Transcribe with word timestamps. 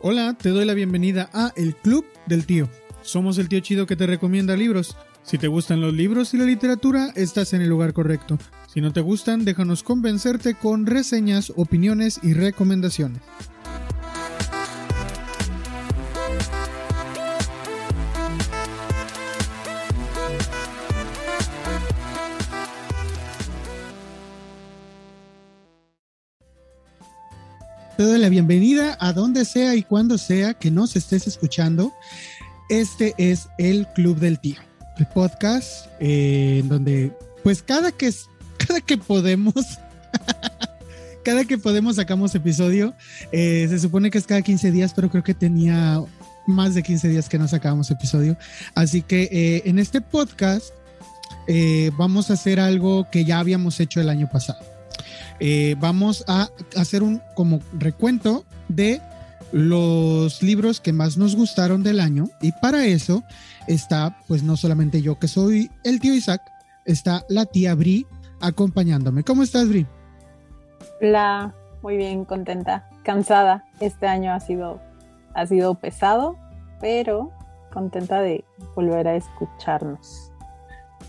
Hola, 0.00 0.34
te 0.40 0.50
doy 0.50 0.64
la 0.64 0.74
bienvenida 0.74 1.28
a 1.34 1.52
El 1.56 1.76
Club 1.76 2.06
del 2.26 2.46
Tío. 2.46 2.70
Somos 3.02 3.36
el 3.38 3.48
tío 3.48 3.60
chido 3.60 3.86
que 3.86 3.96
te 3.96 4.06
recomienda 4.06 4.56
libros. 4.56 4.96
Si 5.22 5.36
te 5.36 5.48
gustan 5.48 5.80
los 5.80 5.92
libros 5.92 6.32
y 6.32 6.38
la 6.38 6.44
literatura, 6.44 7.12
estás 7.14 7.52
en 7.52 7.60
el 7.60 7.68
lugar 7.68 7.92
correcto. 7.92 8.38
Si 8.72 8.80
no 8.80 8.92
te 8.92 9.00
gustan, 9.00 9.44
déjanos 9.44 9.82
convencerte 9.82 10.54
con 10.54 10.86
reseñas, 10.86 11.52
opiniones 11.56 12.20
y 12.22 12.32
recomendaciones. 12.32 13.20
Te 27.98 28.04
doy 28.04 28.20
la 28.20 28.28
bienvenida 28.28 28.96
a 29.00 29.12
donde 29.12 29.44
sea 29.44 29.74
y 29.74 29.82
cuando 29.82 30.18
sea 30.18 30.54
que 30.54 30.70
nos 30.70 30.94
estés 30.94 31.26
escuchando. 31.26 31.92
Este 32.68 33.12
es 33.18 33.48
el 33.58 33.88
Club 33.88 34.20
del 34.20 34.38
Tío, 34.38 34.54
el 34.98 35.06
podcast 35.06 35.86
eh, 35.98 36.60
en 36.60 36.68
donde, 36.68 37.12
pues 37.42 37.60
cada 37.60 37.90
que, 37.90 38.14
cada 38.68 38.80
que 38.80 38.98
podemos, 38.98 39.80
cada 41.24 41.44
que 41.44 41.58
podemos 41.58 41.96
sacamos 41.96 42.36
episodio. 42.36 42.94
Eh, 43.32 43.66
se 43.68 43.80
supone 43.80 44.12
que 44.12 44.18
es 44.18 44.28
cada 44.28 44.42
15 44.42 44.70
días, 44.70 44.92
pero 44.94 45.10
creo 45.10 45.24
que 45.24 45.34
tenía 45.34 46.00
más 46.46 46.76
de 46.76 46.84
15 46.84 47.08
días 47.08 47.28
que 47.28 47.36
no 47.36 47.48
sacábamos 47.48 47.90
episodio. 47.90 48.36
Así 48.76 49.02
que 49.02 49.28
eh, 49.32 49.62
en 49.64 49.80
este 49.80 50.00
podcast 50.00 50.72
vamos 51.96 52.30
a 52.30 52.34
hacer 52.34 52.60
algo 52.60 53.10
que 53.10 53.24
ya 53.24 53.40
habíamos 53.40 53.80
hecho 53.80 54.00
el 54.00 54.08
año 54.08 54.28
pasado. 54.30 54.77
Eh, 55.40 55.76
vamos 55.78 56.24
a 56.26 56.48
hacer 56.76 57.02
un 57.02 57.22
como 57.34 57.60
recuento 57.78 58.44
de 58.68 59.00
los 59.52 60.42
libros 60.42 60.80
que 60.80 60.92
más 60.92 61.16
nos 61.16 61.34
gustaron 61.34 61.82
del 61.82 62.00
año 62.00 62.28
y 62.42 62.52
para 62.52 62.84
eso 62.84 63.22
está 63.66 64.18
pues 64.26 64.42
no 64.42 64.56
solamente 64.56 65.00
yo 65.00 65.18
que 65.18 65.28
soy 65.28 65.70
el 65.84 66.00
tío 66.00 66.14
Isaac, 66.14 66.42
está 66.84 67.24
la 67.28 67.46
tía 67.46 67.74
Bri 67.74 68.06
acompañándome. 68.40 69.24
¿Cómo 69.24 69.42
estás 69.42 69.68
Bri? 69.68 69.86
Hola, 71.00 71.54
muy 71.82 71.96
bien, 71.96 72.24
contenta, 72.24 72.88
cansada. 73.04 73.64
Este 73.80 74.06
año 74.06 74.32
ha 74.32 74.40
sido 74.40 74.80
ha 75.34 75.46
sido 75.46 75.74
pesado, 75.74 76.36
pero 76.80 77.32
contenta 77.72 78.20
de 78.20 78.44
volver 78.74 79.06
a 79.06 79.16
escucharnos. 79.16 80.27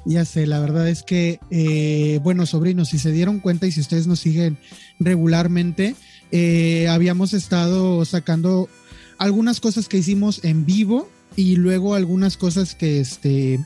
Ya 0.06 0.26
sé, 0.26 0.48
la 0.48 0.60
verdad 0.60 0.88
es 0.88 1.04
que, 1.04 1.40
eh, 1.52 2.20
bueno, 2.24 2.46
sobrinos, 2.46 2.90
si 2.90 3.00
se 3.00 3.12
dieron 3.12 3.40
cuenta 3.40 3.68
y 3.68 3.72
si 3.72 3.82
ustedes 3.82 4.08
nos 4.08 4.20
siguen 4.20 4.58
regularmente, 5.00 5.96
eh, 6.32 6.88
habíamos 6.90 7.34
estado 7.34 8.04
sacando 8.06 8.70
algunas 9.18 9.60
cosas 9.60 9.88
que 9.88 9.98
hicimos 9.98 10.44
en 10.44 10.66
vivo 10.66 11.10
y 11.36 11.56
luego 11.58 11.96
algunas 11.96 12.38
cosas 12.38 12.76
que, 12.76 13.00
este, 13.00 13.60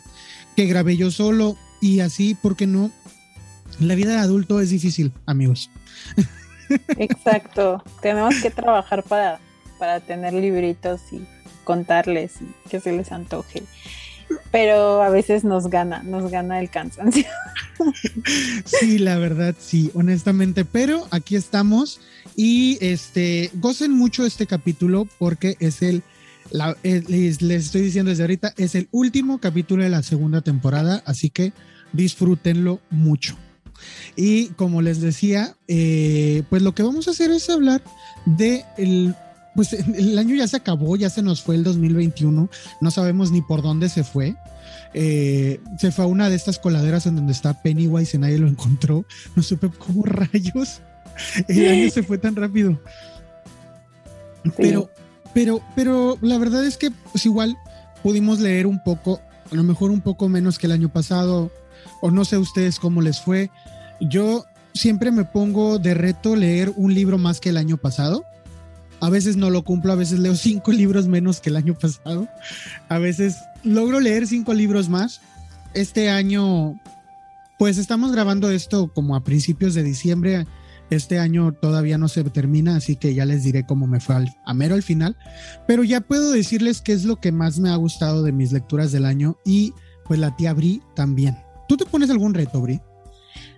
que 0.56 0.66
grabé 0.66 0.98
yo 0.98 1.12
solo 1.12 1.58
y 1.82 2.00
así, 2.00 2.36
porque 2.36 2.68
no? 2.68 2.92
La 3.80 3.96
vida 3.96 4.14
de 4.14 4.20
adulto 4.20 4.60
es 4.60 4.70
difícil, 4.70 5.12
amigos. 5.26 5.70
Exacto, 6.98 7.84
tenemos 8.02 8.36
que 8.42 8.50
trabajar 8.50 9.04
para, 9.04 9.40
para 9.78 10.00
tener 10.00 10.34
libritos 10.34 11.02
y 11.12 11.26
contarles 11.64 12.34
y 12.42 12.70
que 12.70 12.80
se 12.80 12.92
les 12.92 13.12
antoje 13.12 13.64
pero 14.52 15.02
a 15.02 15.10
veces 15.10 15.44
nos 15.44 15.70
gana, 15.70 16.04
nos 16.04 16.32
gana 16.32 16.60
el 16.60 16.70
cansancio. 16.70 17.26
Sí, 18.66 18.98
la 19.00 19.18
verdad, 19.18 19.56
sí, 19.60 19.92
honestamente, 19.94 20.64
pero 20.64 21.06
aquí 21.12 21.36
estamos 21.36 22.00
y 22.36 22.78
este, 22.80 23.50
gocen 23.56 23.92
mucho 23.92 24.26
este 24.26 24.48
capítulo 24.48 25.06
porque 25.18 25.58
es 25.60 25.82
el, 25.82 26.02
les, 26.84 27.42
estoy 27.42 27.82
diciendo 27.82 28.10
desde 28.12 28.24
ahorita, 28.24 28.54
es 28.58 28.76
el 28.76 28.88
último 28.92 29.40
capítulo 29.40 29.84
de 29.84 29.90
la 29.90 30.04
segunda 30.04 30.42
temporada, 30.42 31.04
así 31.06 31.30
que 31.30 31.52
disfrútenlo 31.92 32.80
mucho. 32.90 33.38
Y 34.16 34.48
como 34.50 34.82
les 34.82 35.02
decía, 35.02 35.56
eh, 35.68 36.44
pues 36.50 36.62
lo 36.62 36.74
que 36.74 36.84
vamos 36.84 37.08
a 37.08 37.12
hacer 37.12 37.32
es 37.32 37.50
hablar 37.50 37.84
de 38.26 38.64
el 38.78 39.16
pues 39.56 39.74
el 39.74 40.18
año 40.18 40.36
ya 40.36 40.48
se 40.48 40.58
acabó, 40.58 40.96
ya 40.96 41.10
se 41.10 41.22
nos 41.22 41.42
fue 41.42 41.56
el 41.56 41.64
2021, 41.64 42.50
no 42.82 42.92
sabemos 42.92 43.32
ni 43.32 43.42
por 43.42 43.62
dónde 43.62 43.90
se 43.90 44.04
fue. 44.04 44.36
Eh, 44.96 45.60
se 45.80 45.92
fue 45.92 46.06
a 46.06 46.08
una 46.08 46.30
de 46.30 46.36
estas 46.36 46.60
coladeras 46.60 47.08
en 47.08 47.16
donde 47.16 47.34
está 47.34 47.62
Pennywise 47.62 48.16
y 48.16 48.20
nadie 48.20 48.38
lo 48.38 48.48
encontró. 48.48 49.06
No 49.36 49.44
supe 49.44 49.70
cómo 49.70 50.04
rayos 50.06 50.82
el 51.48 51.70
año 51.70 51.90
se 51.90 52.04
fue 52.04 52.18
tan 52.18 52.36
rápido. 52.36 52.80
Pero, 54.58 54.90
pero, 55.34 55.62
pero 55.76 56.18
la 56.22 56.38
verdad 56.38 56.66
es 56.66 56.78
que 56.78 56.92
pues 57.12 57.26
igual 57.26 57.58
pudimos 58.02 58.40
leer 58.40 58.68
un 58.68 58.84
poco, 58.84 59.22
a 59.52 59.56
lo 59.56 59.64
mejor 59.64 59.92
un 59.92 60.02
poco 60.02 60.28
menos 60.30 60.60
que 60.60 60.68
el 60.68 60.74
año 60.74 60.90
pasado, 60.90 61.52
o 62.02 62.12
no 62.12 62.26
sé 62.26 62.38
ustedes 62.38 62.80
cómo 62.80 63.02
les 63.02 63.22
fue. 63.22 63.50
Yo 64.02 64.46
siempre 64.74 65.12
me 65.12 65.24
pongo 65.24 65.80
de 65.80 65.94
reto 65.94 66.36
leer 66.36 66.74
un 66.76 66.94
libro 66.94 67.18
más 67.18 67.40
que 67.40 67.50
el 67.50 67.58
año 67.58 67.78
pasado. 67.78 68.26
A 69.04 69.10
veces 69.10 69.36
no 69.36 69.50
lo 69.50 69.66
cumplo, 69.66 69.92
a 69.92 69.98
veces 69.98 70.20
leo 70.20 70.34
cinco 70.38 70.72
libros 70.72 71.08
menos 71.08 71.42
que 71.42 71.50
el 71.50 71.58
año 71.58 71.78
pasado. 71.78 72.30
A 72.88 73.00
veces 73.00 73.38
logro 73.64 74.00
leer 74.00 74.28
cinco 74.28 74.54
libros 74.54 74.88
más. 74.88 75.20
Este 75.74 76.10
año, 76.10 76.80
pues 77.60 77.78
estamos 77.78 78.14
grabando 78.14 78.50
esto 78.50 78.94
como 78.94 79.18
a 79.18 79.24
principios 79.26 79.74
de 79.74 79.84
diciembre. 79.84 80.48
Este 80.90 81.20
año 81.20 81.52
todavía 81.52 81.98
no 81.98 82.08
se 82.08 82.24
termina, 82.24 82.78
así 82.78 82.96
que 82.96 83.14
ya 83.14 83.26
les 83.26 83.44
diré 83.44 83.66
cómo 83.66 83.88
me 83.88 84.00
fue 84.00 84.16
al, 84.16 84.38
a 84.46 84.54
mero 84.54 84.76
al 84.76 84.84
final. 84.84 85.18
Pero 85.68 85.84
ya 85.84 86.00
puedo 86.00 86.32
decirles 86.32 86.82
qué 86.82 86.94
es 86.94 87.04
lo 87.04 87.18
que 87.18 87.34
más 87.34 87.60
me 87.60 87.72
ha 87.72 87.76
gustado 87.76 88.24
de 88.24 88.32
mis 88.32 88.54
lecturas 88.54 88.94
del 88.94 89.06
año 89.06 89.38
y 89.44 89.74
pues 90.06 90.18
la 90.18 90.34
tía 90.38 90.54
Bri 90.54 90.82
también. 90.96 91.38
¿Tú 91.68 91.76
te 91.76 91.86
pones 91.86 92.10
algún 92.10 92.34
reto, 92.34 92.62
Bri? 92.62 92.80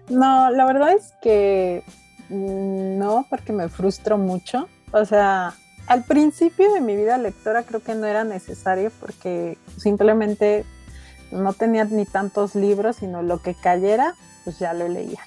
No, 0.10 0.50
la 0.50 0.66
verdad 0.66 0.94
es 0.94 1.14
que 1.22 1.84
mm, 2.30 2.98
no, 2.98 3.28
porque 3.30 3.54
me 3.54 3.70
frustro 3.70 4.18
mucho. 4.18 4.68
O 4.96 5.04
sea, 5.04 5.54
al 5.88 6.06
principio 6.06 6.72
de 6.74 6.80
mi 6.80 6.96
vida 6.96 7.18
lectora 7.18 7.64
creo 7.64 7.84
que 7.84 7.96
no 7.96 8.08
era 8.08 8.24
necesario 8.24 8.94
porque 9.02 9.58
simplemente 9.76 10.64
no 11.32 11.52
tenía 11.52 11.84
ni 11.84 12.06
tantos 12.06 12.56
libros, 12.56 12.96
sino 12.96 13.22
lo 13.22 13.42
que 13.42 13.56
cayera, 13.56 14.16
pues 14.46 14.58
ya 14.58 14.74
lo 14.74 14.88
leía. 14.88 15.20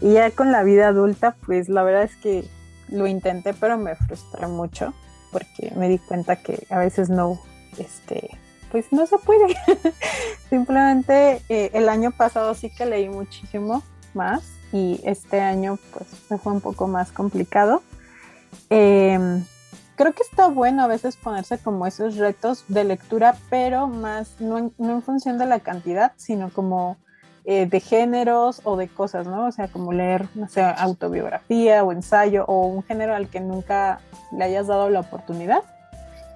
Y 0.00 0.14
ya 0.14 0.30
con 0.30 0.52
la 0.52 0.62
vida 0.62 0.88
adulta, 0.88 1.36
pues 1.44 1.68
la 1.68 1.82
verdad 1.82 2.04
es 2.04 2.16
que 2.16 2.48
lo 2.88 3.06
intenté, 3.06 3.52
pero 3.52 3.76
me 3.76 3.94
frustré 3.94 4.46
mucho 4.46 4.94
porque 5.32 5.70
me 5.76 5.90
di 5.90 5.98
cuenta 5.98 6.36
que 6.36 6.66
a 6.70 6.78
veces 6.78 7.10
no, 7.10 7.38
este, 7.76 8.30
pues 8.72 8.90
no 8.90 9.06
se 9.06 9.18
puede. 9.18 9.54
Simplemente 10.48 11.42
eh, 11.50 11.70
el 11.74 11.90
año 11.90 12.10
pasado 12.10 12.54
sí 12.54 12.70
que 12.70 12.86
leí 12.86 13.10
muchísimo 13.10 13.82
más 14.14 14.44
y 14.72 14.98
este 15.04 15.42
año 15.42 15.78
pues 15.92 16.08
fue 16.42 16.54
un 16.54 16.62
poco 16.62 16.88
más 16.88 17.12
complicado. 17.12 17.82
Em, 18.68 19.44
creo 19.96 20.12
que 20.12 20.22
está 20.22 20.46
bueno 20.48 20.82
a 20.82 20.86
veces 20.86 21.16
ponerse 21.16 21.58
como 21.58 21.86
esos 21.86 22.16
retos 22.16 22.64
de 22.68 22.84
lectura, 22.84 23.36
pero 23.50 23.86
más 23.86 24.36
no 24.40 24.58
en, 24.58 25.02
función 25.02 25.38
de 25.38 25.46
la 25.46 25.60
cantidad, 25.60 26.12
sino 26.16 26.50
como 26.50 26.96
eh, 27.44 27.66
de 27.66 27.80
géneros 27.80 28.60
o 28.64 28.76
de 28.76 28.88
cosas, 28.88 29.26
¿no? 29.26 29.46
O 29.46 29.52
sea, 29.52 29.68
como 29.68 29.92
leer, 29.92 30.28
no 30.34 30.48
sé, 30.48 30.62
autobiografía 30.62 31.82
o 31.84 31.92
ensayo 31.92 32.44
o 32.46 32.66
un 32.66 32.82
género 32.84 33.14
al 33.14 33.28
que 33.28 33.40
nunca 33.40 34.00
le 34.32 34.44
hayas 34.44 34.68
dado 34.68 34.88
la 34.88 35.00
oportunidad. 35.00 35.62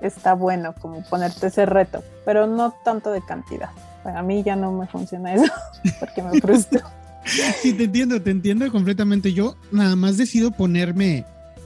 Está 0.00 0.34
bueno 0.34 0.74
como 0.80 1.02
ponerte 1.04 1.46
ese 1.46 1.66
reto, 1.66 2.02
pero 2.24 2.46
no 2.46 2.74
tanto 2.84 3.12
de 3.12 3.22
cantidad. 3.22 3.70
a 4.04 4.22
mí 4.22 4.42
ya 4.42 4.56
no 4.56 4.72
me 4.72 4.86
funciona 4.86 5.34
eso 5.34 5.50
porque 6.00 6.22
me 6.22 6.40
frustro. 6.40 6.80
Sí, 7.24 7.72
te 7.72 7.84
entiendo, 7.84 8.20
te 8.20 8.30
entiendo 8.30 8.70
completamente. 8.70 9.32
Yo 9.32 9.56
nada 9.72 9.96
más 9.96 10.18
decido 10.18 10.50
ponerme 10.50 11.24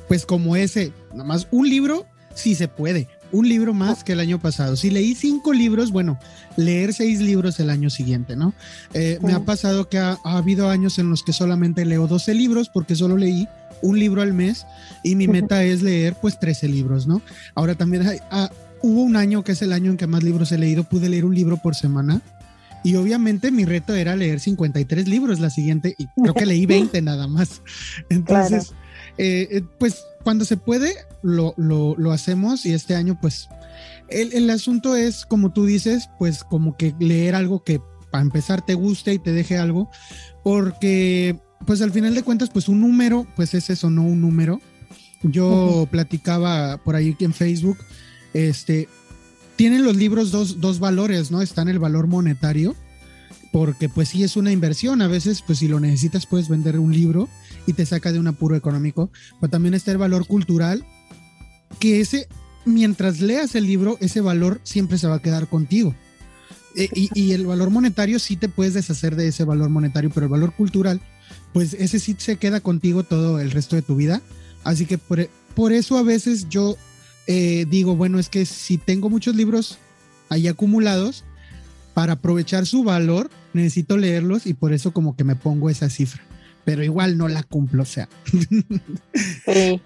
pues 0.09 0.27
como 0.27 0.57
ese, 0.57 0.93
nada 1.13 1.25
más 1.25 1.47
un 1.51 1.69
libro, 1.69 2.07
sí 2.35 2.55
se 2.55 2.67
puede. 2.69 3.09
Un 3.31 3.47
libro 3.47 3.75
más 3.75 4.05
que 4.05 4.13
el 4.13 4.21
año 4.21 4.41
pasado. 4.41 4.75
Si 4.75 4.89
leí 4.89 5.15
cinco 5.15 5.53
libros, 5.53 5.93
bueno, 5.93 6.19
leer 6.57 6.95
seis 6.95 7.21
libros 7.21 7.61
el 7.61 7.69
año 7.69 7.91
siguiente, 7.91 8.37
¿no? 8.37 8.55
Eh, 8.95 9.19
me 9.21 9.35
ha 9.35 9.41
pasado 9.41 9.91
que 9.91 9.99
ha, 9.99 10.19
habido 10.25 10.71
años 10.71 10.99
en 10.99 11.11
los 11.11 11.23
que 11.23 11.35
solamente 11.35 11.85
leo 11.85 12.07
12 12.07 12.33
libros 12.33 12.71
porque 12.71 12.95
solo 12.95 13.19
leí 13.19 13.47
un 13.83 13.99
libro 13.99 14.23
al 14.23 14.33
mes 14.33 14.67
y 15.05 15.15
mi 15.15 15.29
meta 15.29 15.63
es 15.63 15.83
leer 15.83 16.17
pues 16.21 16.41
13 16.41 16.69
libros, 16.69 17.07
¿no? 17.07 17.21
Ahora 17.55 17.75
también 17.75 18.07
ah, 18.31 18.51
hubo 18.83 19.03
un 19.03 19.17
año 19.17 19.45
que 19.45 19.53
es 19.53 19.61
el 19.61 19.75
año 19.75 19.91
en 19.91 19.99
que 19.99 20.07
más 20.07 20.23
libros 20.23 20.51
he 20.51 20.59
leído, 20.59 20.85
pude 20.85 21.11
leer 21.11 21.27
un 21.27 21.35
libro 21.35 21.59
por 21.59 21.75
semana 21.75 22.23
y 22.83 22.95
obviamente 22.97 23.51
mi 23.51 23.67
reto 23.67 23.95
era 23.95 24.17
leer 24.17 24.41
53 24.41 25.07
libros 25.07 25.39
la 25.39 25.51
siguiente 25.51 25.95
y 25.99 26.07
creo 26.07 26.33
que 26.33 26.47
leí 26.47 26.65
20 26.67 27.03
nada 27.03 27.27
más. 27.27 27.61
Entonces... 28.09 28.73
eh, 29.19 29.63
pues 29.79 30.05
cuando 30.23 30.45
se 30.45 30.57
puede, 30.57 30.95
lo, 31.23 31.55
lo, 31.57 32.13
hacemos 32.13 32.65
y 32.67 32.73
este 32.73 32.95
año, 32.95 33.19
pues, 33.21 33.49
el, 34.09 34.33
el, 34.33 34.51
asunto 34.51 34.97
es, 34.97 35.27
como 35.27 35.53
tú 35.53 35.67
dices, 35.67 36.09
pues 36.19 36.45
como 36.45 36.77
que 36.77 36.95
leer 36.99 37.35
algo 37.35 37.63
que 37.65 37.81
para 38.11 38.23
empezar 38.23 38.65
te 38.65 38.75
guste 38.75 39.15
y 39.15 39.19
te 39.19 39.33
deje 39.33 39.59
algo, 39.59 39.91
porque 40.43 41.39
pues 41.67 41.83
al 41.83 41.93
final 41.93 42.15
de 42.15 42.23
cuentas, 42.23 42.51
pues 42.51 42.69
un 42.69 42.81
número, 42.81 43.27
pues 43.37 43.55
es 43.55 43.71
eso, 43.71 43.91
no 43.91 44.03
un 44.03 44.21
número. 44.21 44.61
Yo 45.23 45.89
platicaba 45.91 46.79
por 46.79 46.95
ahí 46.95 47.17
en 47.21 47.35
Facebook, 47.35 47.77
este, 48.33 48.89
tienen 49.57 49.85
los 49.85 49.97
libros 49.97 50.31
dos, 50.31 50.61
dos 50.61 50.79
valores, 50.79 51.31
¿no? 51.31 51.43
Están 51.43 51.69
el 51.69 51.79
valor 51.79 52.07
monetario, 52.07 52.77
porque 53.53 53.89
pues 53.89 54.11
sí 54.11 54.23
es 54.23 54.37
una 54.37 54.53
inversión, 54.53 55.03
a 55.03 55.09
veces 55.09 55.43
pues 55.43 55.59
si 55.59 55.69
lo 55.69 55.81
necesitas 55.81 56.27
puedes 56.27 56.49
vender 56.49 56.79
un 56.79 56.93
libro 56.93 57.29
y 57.69 57.75
te 57.75 57.85
saca 57.85 58.13
de 58.13 58.19
un 58.19 58.27
apuro 58.27 58.57
económico, 58.57 59.11
pero 59.41 59.51
también 59.51 59.75
está 59.75 59.93
el 59.93 59.99
valor 59.99 60.27
cultural, 60.27 60.85
que 61.79 62.01
ese, 62.01 62.27
mientras 62.65 63.21
leas 63.21 63.55
el 63.55 63.67
libro, 63.67 63.99
ese 64.01 64.23
valor 64.23 64.59
siempre 64.65 64.97
se 64.97 65.07
va 65.07 65.17
a 65.17 65.23
quedar 65.23 65.49
contigo. 65.49 65.95
E, 66.75 66.89
y, 66.95 67.11
y, 67.13 67.33
el 67.33 67.47
valor 67.47 67.69
monetario 67.69 68.19
sí 68.19 68.37
te 68.37 68.49
puedes 68.49 68.73
deshacer 68.73 69.17
de 69.17 69.29
ese 69.29 69.45
valor 69.45 69.69
monetario, 69.69 70.09
pero 70.09 70.25
el 70.25 70.33
valor 70.33 70.55
cultural, 70.55 71.03
pues 71.53 71.75
ese 71.75 71.99
sí 71.99 72.17
se 72.19 72.37
queda 72.37 72.61
contigo 72.61 73.03
todo 73.03 73.39
el 73.39 73.51
resto 73.51 73.77
de 73.77 73.83
tu 73.83 73.97
vida. 73.97 74.23
Así 74.65 74.87
que 74.87 74.97
por, 74.97 75.29
por 75.55 75.75
eso 75.75 75.99
a 75.99 76.03
veces 76.03 76.49
yo 76.49 76.79
eh, 77.27 77.67
digo, 77.69 77.97
bueno, 77.97 78.19
es 78.19 78.31
que 78.31 78.47
si 78.47 78.79
tengo 78.79 79.11
muchos 79.11 79.37
libros 79.37 79.77
ahí 80.31 80.49
acumulados, 80.49 81.23
para 81.93 82.13
aprovechar 82.13 82.65
su 82.65 82.85
valor, 82.85 83.29
necesito 83.53 83.99
leerlos 83.99 84.47
y 84.47 84.55
por 84.55 84.73
eso 84.73 84.93
como 84.93 85.17
que 85.17 85.25
me 85.25 85.35
pongo 85.35 85.69
esa 85.69 85.91
cifra. 85.91 86.23
Pero 86.69 86.85
igual 86.85 87.17
no 87.17 87.29
la 87.29 87.43
cumplo, 87.45 87.83
o 87.83 87.87
sea. 87.87 88.11
Sí. 89.47 89.81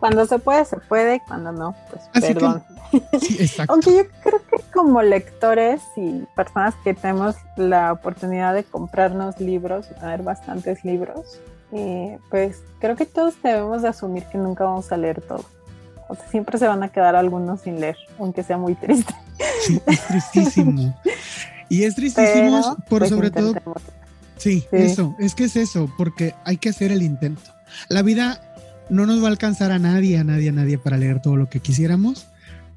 Cuando 0.00 0.26
se 0.26 0.40
puede, 0.40 0.64
se 0.64 0.76
puede, 0.76 1.22
cuando 1.26 1.52
no, 1.52 1.76
pues 1.88 2.02
perdón. 2.12 2.64
sí, 3.22 3.36
exacto. 3.38 3.72
Aunque 3.72 3.96
yo 3.96 4.02
creo 4.24 4.42
que 4.50 4.56
como 4.72 5.02
lectores 5.02 5.80
y 5.96 6.24
personas 6.34 6.74
que 6.82 6.94
tenemos 6.94 7.36
la 7.56 7.92
oportunidad 7.92 8.54
de 8.54 8.64
comprarnos 8.64 9.38
libros 9.38 9.86
y 9.90 9.98
tener 10.00 10.22
bastantes 10.24 10.84
libros, 10.84 11.38
eh, 11.70 12.18
pues 12.28 12.60
creo 12.80 12.96
que 12.96 13.06
todos 13.06 13.34
debemos 13.40 13.82
de 13.82 13.88
asumir 13.88 14.24
que 14.24 14.36
nunca 14.36 14.64
vamos 14.64 14.90
a 14.90 14.96
leer 14.96 15.22
todo. 15.22 15.44
O 16.08 16.16
sea, 16.16 16.26
siempre 16.26 16.58
se 16.58 16.66
van 16.66 16.82
a 16.82 16.88
quedar 16.88 17.14
algunos 17.14 17.60
sin 17.60 17.80
leer, 17.80 17.96
aunque 18.18 18.42
sea 18.42 18.58
muy 18.58 18.74
triste. 18.74 19.14
Sí, 19.60 19.80
es 19.86 20.06
tristísimo. 20.08 21.00
y 21.68 21.84
es 21.84 21.94
tristísimo 21.94 22.60
Pero, 22.60 22.88
por 22.88 22.98
pues, 22.98 23.10
sobre 23.10 23.30
todo. 23.30 23.54
Sí, 24.36 24.60
Sí. 24.60 24.66
eso, 24.72 25.16
es 25.18 25.34
que 25.34 25.44
es 25.44 25.56
eso, 25.56 25.92
porque 25.96 26.34
hay 26.44 26.56
que 26.56 26.68
hacer 26.70 26.92
el 26.92 27.02
intento. 27.02 27.42
La 27.88 28.02
vida 28.02 28.40
no 28.90 29.06
nos 29.06 29.20
va 29.22 29.26
a 29.28 29.30
alcanzar 29.30 29.70
a 29.72 29.78
nadie, 29.78 30.18
a 30.18 30.24
nadie, 30.24 30.48
a 30.50 30.52
nadie 30.52 30.78
para 30.78 30.96
leer 30.98 31.22
todo 31.22 31.36
lo 31.36 31.48
que 31.48 31.60
quisiéramos, 31.60 32.26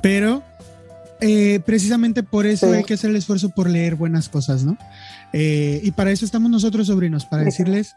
pero 0.02 0.44
eh, 1.20 1.60
precisamente 1.66 2.22
por 2.24 2.46
eso 2.46 2.68
Sí. 2.72 2.74
hay 2.78 2.84
que 2.84 2.94
hacer 2.94 3.10
el 3.10 3.16
esfuerzo 3.16 3.50
por 3.50 3.70
leer 3.70 3.96
buenas 3.96 4.30
cosas, 4.30 4.64
¿no? 4.64 4.78
Eh, 5.34 5.82
y 5.84 5.92
para 5.92 6.12
eso 6.12 6.26
estamos 6.26 6.50
nosotros, 6.52 6.88
sobrinos, 6.88 7.26
para 7.26 7.44
decirles 7.44 7.96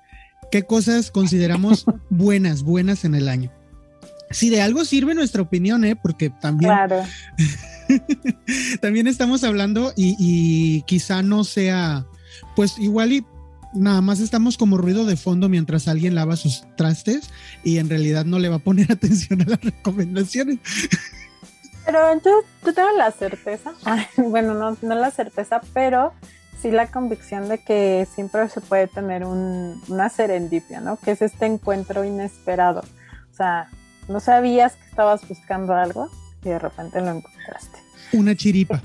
qué 0.50 0.62
cosas 0.64 1.10
consideramos 1.10 1.84
buenas, 2.10 2.62
buenas 2.62 3.04
en 3.04 3.14
el 3.14 3.28
año. 3.28 3.52
Si 4.30 4.48
de 4.48 4.62
algo 4.62 4.84
sirve 4.84 5.14
nuestra 5.14 5.42
opinión, 5.42 5.84
¿eh? 5.84 5.96
Porque 5.96 6.30
también 6.30 6.70
Claro, 6.72 7.02
también 8.80 9.06
estamos 9.06 9.44
hablando 9.44 9.92
y, 9.96 10.16
y 10.18 10.82
quizá 10.82 11.22
no 11.22 11.44
sea, 11.44 12.06
pues 12.56 12.78
igual 12.78 13.12
y 13.12 13.24
nada 13.72 14.00
más 14.00 14.20
estamos 14.20 14.56
como 14.56 14.76
ruido 14.76 15.04
de 15.04 15.16
fondo 15.16 15.48
mientras 15.48 15.88
alguien 15.88 16.14
lava 16.14 16.36
sus 16.36 16.64
trastes 16.76 17.30
y 17.62 17.78
en 17.78 17.88
realidad 17.88 18.24
no 18.24 18.38
le 18.38 18.48
va 18.48 18.56
a 18.56 18.60
poner 18.60 18.90
atención 18.92 19.42
a 19.42 19.44
las 19.44 19.60
recomendaciones. 19.60 20.58
pero 21.84 22.14
yo, 22.24 22.30
yo 22.64 22.74
tengo 22.74 22.90
la 22.96 23.10
certeza, 23.12 23.72
ay, 23.84 24.06
bueno, 24.16 24.54
no, 24.54 24.76
no 24.82 24.94
la 24.94 25.10
certeza, 25.10 25.60
pero 25.72 26.12
sí 26.60 26.70
la 26.70 26.90
convicción 26.90 27.48
de 27.48 27.58
que 27.58 28.06
siempre 28.14 28.48
se 28.48 28.60
puede 28.60 28.86
tener 28.86 29.24
un, 29.24 29.80
una 29.88 30.08
serendipia, 30.08 30.80
¿no? 30.80 30.96
Que 30.96 31.12
es 31.12 31.22
este 31.22 31.46
encuentro 31.46 32.04
inesperado. 32.04 32.80
O 33.32 33.34
sea, 33.34 33.68
no 34.08 34.20
sabías 34.20 34.74
que 34.74 34.86
estabas 34.86 35.26
buscando 35.26 35.74
algo 35.74 36.10
y 36.44 36.48
de 36.50 36.58
repente 36.58 37.00
lo 37.00 37.10
encontraste. 37.10 37.78
Una 38.12 38.34
chiripa. 38.34 38.82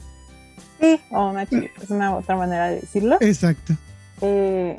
Sí, 0.79 0.99
o 1.11 1.29
una 1.29 1.45
chica, 1.45 1.69
es 1.81 1.89
una 1.89 2.15
otra 2.15 2.35
manera 2.35 2.69
de 2.69 2.81
decirlo. 2.81 3.17
Exacto. 3.21 3.75
Eh, 4.21 4.77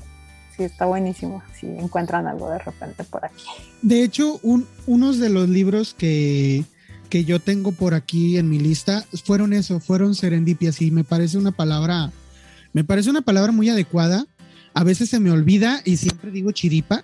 sí, 0.56 0.64
está 0.64 0.86
buenísimo 0.86 1.42
si 1.58 1.66
encuentran 1.66 2.26
algo 2.26 2.50
de 2.50 2.58
repente 2.58 3.04
por 3.04 3.24
aquí. 3.24 3.44
De 3.82 4.02
hecho, 4.02 4.38
un, 4.42 4.66
unos 4.86 5.18
de 5.18 5.28
los 5.28 5.48
libros 5.48 5.94
que, 5.94 6.64
que 7.08 7.24
yo 7.24 7.40
tengo 7.40 7.72
por 7.72 7.94
aquí 7.94 8.38
en 8.38 8.48
mi 8.48 8.58
lista 8.58 9.04
fueron 9.24 9.52
eso, 9.52 9.80
fueron 9.80 10.14
serendipias 10.14 10.80
y 10.80 10.90
me 10.90 11.04
parece 11.04 11.38
una 11.38 11.52
palabra, 11.52 12.10
me 12.72 12.84
parece 12.84 13.10
una 13.10 13.22
palabra 13.22 13.52
muy 13.52 13.68
adecuada. 13.68 14.26
A 14.74 14.84
veces 14.84 15.08
se 15.08 15.20
me 15.20 15.30
olvida 15.30 15.80
y 15.86 15.96
siempre 15.96 16.30
digo 16.30 16.52
chiripa, 16.52 17.02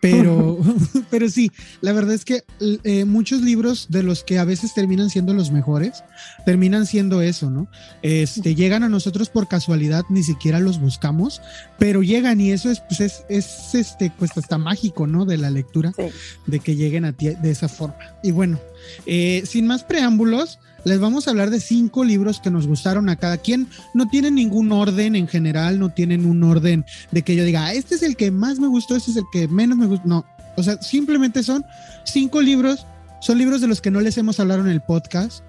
pero, 0.00 0.58
pero 1.10 1.28
sí, 1.28 1.50
la 1.80 1.92
verdad 1.92 2.14
es 2.14 2.24
que 2.24 2.44
eh, 2.60 3.04
muchos 3.04 3.42
libros 3.42 3.86
de 3.88 4.02
los 4.02 4.24
que 4.24 4.38
a 4.38 4.44
veces 4.44 4.74
terminan 4.74 5.10
siendo 5.10 5.34
los 5.34 5.50
mejores, 5.50 6.04
terminan 6.44 6.86
siendo 6.86 7.22
eso, 7.22 7.50
¿no? 7.50 7.68
Este, 8.02 8.54
llegan 8.54 8.82
a 8.82 8.88
nosotros 8.88 9.28
por 9.28 9.48
casualidad, 9.48 10.04
ni 10.08 10.22
siquiera 10.22 10.60
los 10.60 10.80
buscamos, 10.80 11.40
pero 11.78 12.02
llegan 12.02 12.40
y 12.40 12.52
eso 12.52 12.70
es, 12.70 12.80
pues 12.80 13.00
es, 13.00 13.24
es 13.28 13.74
este, 13.74 14.12
pues 14.18 14.36
hasta 14.36 14.58
mágico, 14.58 15.06
¿no? 15.06 15.24
De 15.24 15.36
la 15.38 15.50
lectura 15.50 15.92
Sí. 15.96 16.04
de 16.46 16.60
que 16.60 16.76
lleguen 16.76 17.04
a 17.04 17.12
ti 17.12 17.28
de 17.30 17.50
esa 17.50 17.68
forma. 17.68 17.96
Y 18.22 18.30
bueno, 18.30 18.58
eh, 19.06 19.42
sin 19.46 19.66
más 19.66 19.84
preámbulos, 19.84 20.58
les 20.86 20.98
vamos 21.00 21.26
a 21.26 21.30
hablar 21.30 21.50
de 21.50 21.60
cinco 21.60 22.04
libros 22.04 22.40
que 22.40 22.50
nos 22.50 22.66
gustaron 22.66 23.08
a 23.10 23.16
cada 23.16 23.36
quien. 23.38 23.66
No 23.92 24.08
tienen 24.08 24.36
ningún 24.36 24.72
orden 24.72 25.14
en 25.16 25.28
general, 25.28 25.78
no 25.78 25.90
tienen 25.90 26.24
un 26.24 26.42
orden 26.44 26.84
de 27.10 27.22
que 27.22 27.36
yo 27.36 27.44
diga, 27.44 27.66
"Ah, 27.66 27.74
este 27.74 27.96
es 27.96 28.02
el 28.02 28.16
que 28.16 28.30
más 28.30 28.58
me 28.58 28.68
gustó, 28.68 28.96
este 28.96 29.10
es 29.10 29.16
el 29.18 29.24
que 29.32 29.48
menos 29.48 29.76
me 29.76 29.86
gustó. 29.86 30.06
No, 30.08 30.24
o 30.56 30.62
sea, 30.62 30.80
simplemente 30.80 31.42
son 31.42 31.64
cinco 32.04 32.40
libros, 32.40 32.86
son 33.20 33.36
libros 33.38 33.60
de 33.60 33.66
los 33.66 33.80
que 33.80 33.90
no 33.90 34.00
les 34.00 34.16
hemos 34.16 34.40
hablado 34.40 34.60
en 34.62 34.68
el 34.68 34.80
podcast. 34.80 35.42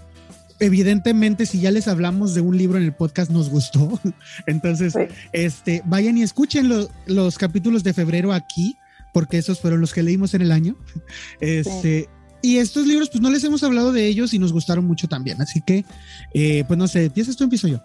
Evidentemente, 0.60 1.46
si 1.46 1.60
ya 1.60 1.70
les 1.70 1.88
hablamos 1.88 2.34
de 2.34 2.42
un 2.42 2.58
libro 2.58 2.80
en 2.80 2.84
el 2.84 2.94
podcast, 2.94 3.30
nos 3.30 3.50
gustó. 3.50 4.00
Entonces, 4.48 4.94
Sí. 4.94 5.02
este, 5.34 5.84
vayan 5.86 6.18
y 6.18 6.24
escuchen 6.24 6.68
lo- 6.68 6.90
los 7.06 7.38
capítulos 7.38 7.84
de 7.84 7.94
febrero 7.94 8.34
aquí, 8.34 8.76
porque 9.14 9.38
esos 9.38 9.60
fueron 9.60 9.82
los 9.82 9.94
que 9.94 10.02
leímos 10.02 10.34
en 10.34 10.42
el 10.42 10.52
año. 10.52 10.76
Este, 11.40 12.10
Y 12.48 12.60
estos 12.60 12.88
libros, 12.88 13.10
pues 13.10 13.22
no 13.22 13.30
les 13.30 13.44
hemos 13.44 13.62
hablado 13.64 13.92
de 13.92 14.06
ellos 14.08 14.34
y 14.34 14.40
nos 14.40 14.54
gustaron 14.54 14.86
mucho 14.86 15.08
también. 15.10 15.42
Así 15.42 15.60
que, 15.62 15.84
eh, 16.34 16.64
pues 16.66 16.78
no 16.80 16.88
sé, 16.88 17.06
¿empiezas 17.06 17.36
tú 17.36 17.44
o 17.44 17.46
empiezo 17.46 17.68
yo? 17.68 17.80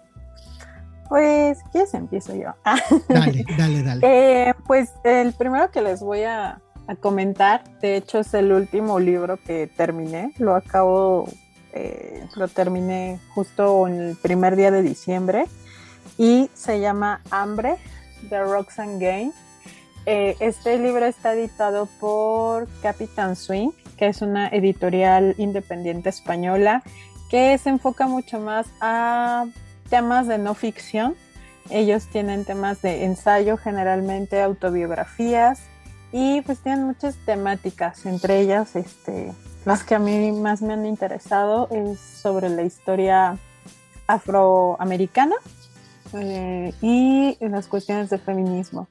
Pues, 1.09 1.59
¿quieres 1.71 1.93
empiezo 1.93 2.33
yo? 2.33 2.53
Dale, 3.09 3.43
dale, 3.57 3.83
dale. 3.83 4.01
eh, 4.49 4.53
pues 4.65 4.89
el 5.03 5.33
primero 5.33 5.69
que 5.69 5.81
les 5.81 5.99
voy 5.99 6.23
a, 6.23 6.61
a 6.87 6.95
comentar, 6.95 7.63
de 7.81 7.97
hecho 7.97 8.19
es 8.19 8.33
el 8.33 8.53
último 8.53 8.99
libro 9.01 9.37
que 9.37 9.67
terminé, 9.67 10.31
lo 10.37 10.55
acabo, 10.55 11.27
eh, 11.73 12.25
lo 12.37 12.47
terminé 12.47 13.19
justo 13.35 13.85
en 13.89 13.99
el 13.99 14.15
primer 14.15 14.55
día 14.55 14.71
de 14.71 14.81
diciembre 14.81 15.43
y 16.17 16.49
se 16.53 16.79
llama 16.79 17.19
Hambre 17.31 17.75
de 18.29 18.41
Roxanne 18.41 18.97
Gay. 18.97 19.31
Eh, 20.05 20.35
este 20.39 20.79
libro 20.79 21.05
está 21.05 21.33
editado 21.33 21.87
por 21.99 22.67
Capitán 22.81 23.35
Swing, 23.35 23.71
es 24.07 24.21
una 24.21 24.47
editorial 24.47 25.35
independiente 25.37 26.09
española 26.09 26.83
que 27.29 27.57
se 27.57 27.69
enfoca 27.69 28.07
mucho 28.07 28.39
más 28.39 28.67
a 28.79 29.45
temas 29.89 30.27
de 30.27 30.37
no 30.37 30.53
ficción. 30.53 31.15
Ellos 31.69 32.07
tienen 32.07 32.45
temas 32.45 32.81
de 32.81 33.05
ensayo, 33.05 33.57
generalmente 33.57 34.41
autobiografías, 34.41 35.61
y 36.11 36.41
pues 36.41 36.59
tienen 36.59 36.85
muchas 36.85 37.15
temáticas, 37.25 38.05
entre 38.05 38.39
ellas 38.39 38.75
este, 38.75 39.33
las 39.65 39.83
que 39.83 39.95
a 39.95 39.99
mí 39.99 40.31
más 40.31 40.61
me 40.61 40.73
han 40.73 40.85
interesado 40.85 41.67
es 41.71 41.99
sobre 41.99 42.49
la 42.49 42.61
historia 42.61 43.37
afroamericana 44.05 45.35
eh, 46.13 46.73
y 46.81 47.37
las 47.39 47.67
cuestiones 47.67 48.09
de 48.11 48.19
feminismo. 48.19 48.87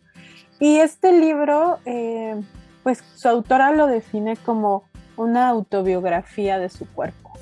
Y 0.58 0.78
este 0.78 1.12
libro, 1.12 1.78
eh, 1.84 2.40
pues 2.82 3.04
su 3.14 3.28
autora 3.28 3.70
lo 3.70 3.86
define 3.86 4.36
como 4.36 4.84
una 5.16 5.48
autobiografía 5.48 6.58
de 6.58 6.68
su 6.68 6.86
cuerpo. 6.86 7.32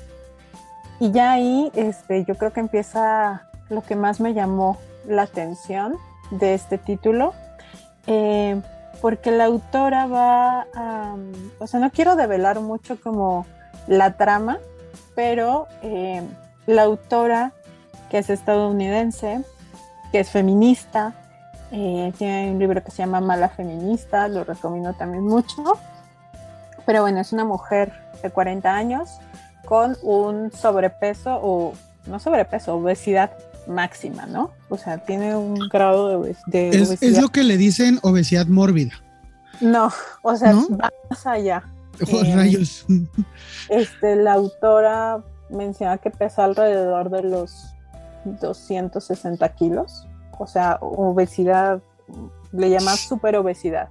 Y 0.99 1.11
ya 1.11 1.31
ahí 1.31 1.71
este, 1.75 2.25
yo 2.25 2.35
creo 2.35 2.53
que 2.53 2.59
empieza 2.59 3.49
lo 3.69 3.81
que 3.81 3.95
más 3.95 4.19
me 4.19 4.33
llamó 4.33 4.77
la 5.07 5.23
atención 5.23 5.97
de 6.29 6.53
este 6.53 6.77
título, 6.77 7.33
eh, 8.07 8.61
porque 9.01 9.31
la 9.31 9.45
autora 9.45 10.05
va 10.05 10.67
o 11.59 11.67
sea, 11.67 11.79
no 11.79 11.91
quiero 11.91 12.15
develar 12.15 12.59
mucho 12.59 12.99
como 12.99 13.45
la 13.87 14.13
trama, 14.13 14.59
pero 15.15 15.67
eh, 15.81 16.21
la 16.65 16.83
autora, 16.83 17.53
que 18.09 18.19
es 18.19 18.29
estadounidense, 18.29 19.43
que 20.11 20.19
es 20.19 20.29
feminista, 20.29 21.13
eh, 21.71 22.11
tiene 22.17 22.51
un 22.51 22.59
libro 22.59 22.83
que 22.83 22.91
se 22.91 22.97
llama 22.97 23.21
Mala 23.21 23.49
Feminista, 23.49 24.27
lo 24.27 24.43
recomiendo 24.43 24.93
también 24.93 25.23
mucho, 25.23 25.77
pero 26.91 27.03
bueno, 27.03 27.21
es 27.21 27.31
una 27.31 27.45
mujer 27.45 27.93
de 28.21 28.29
40 28.31 28.69
años 28.69 29.11
con 29.63 29.95
un 30.03 30.51
sobrepeso 30.51 31.39
o 31.41 31.73
no 32.05 32.19
sobrepeso, 32.19 32.75
obesidad 32.75 33.31
máxima, 33.65 34.25
¿no? 34.25 34.51
O 34.67 34.77
sea, 34.77 34.97
tiene 34.97 35.33
un 35.37 35.55
grado 35.69 36.21
de, 36.21 36.31
es, 36.31 36.89
obesidad. 36.89 36.97
Es 36.99 37.21
lo 37.21 37.29
que 37.29 37.45
le 37.45 37.55
dicen 37.55 37.97
obesidad 38.01 38.47
mórbida. 38.47 38.91
No, 39.61 39.89
o 40.21 40.35
sea, 40.35 40.53
va 40.53 40.91
más 41.09 41.25
allá. 41.25 41.63
Eh, 42.07 42.35
rayos. 42.35 42.85
Este, 43.69 44.17
la 44.17 44.33
autora 44.33 45.23
menciona 45.49 45.97
que 45.97 46.09
pesa 46.09 46.43
alrededor 46.43 47.09
de 47.09 47.23
los 47.23 47.73
260 48.25 49.47
kilos, 49.55 50.07
o 50.37 50.45
sea, 50.45 50.77
obesidad, 50.81 51.81
le 52.51 52.69
llama 52.69 52.97
super 52.97 53.37
obesidad. 53.37 53.87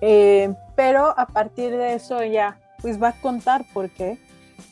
Eh, 0.00 0.54
pero 0.74 1.18
a 1.18 1.26
partir 1.26 1.70
de 1.76 1.94
eso 1.94 2.20
ella 2.20 2.58
pues 2.82 3.02
va 3.02 3.08
a 3.08 3.20
contar 3.20 3.64
por 3.72 3.90
qué. 3.90 4.18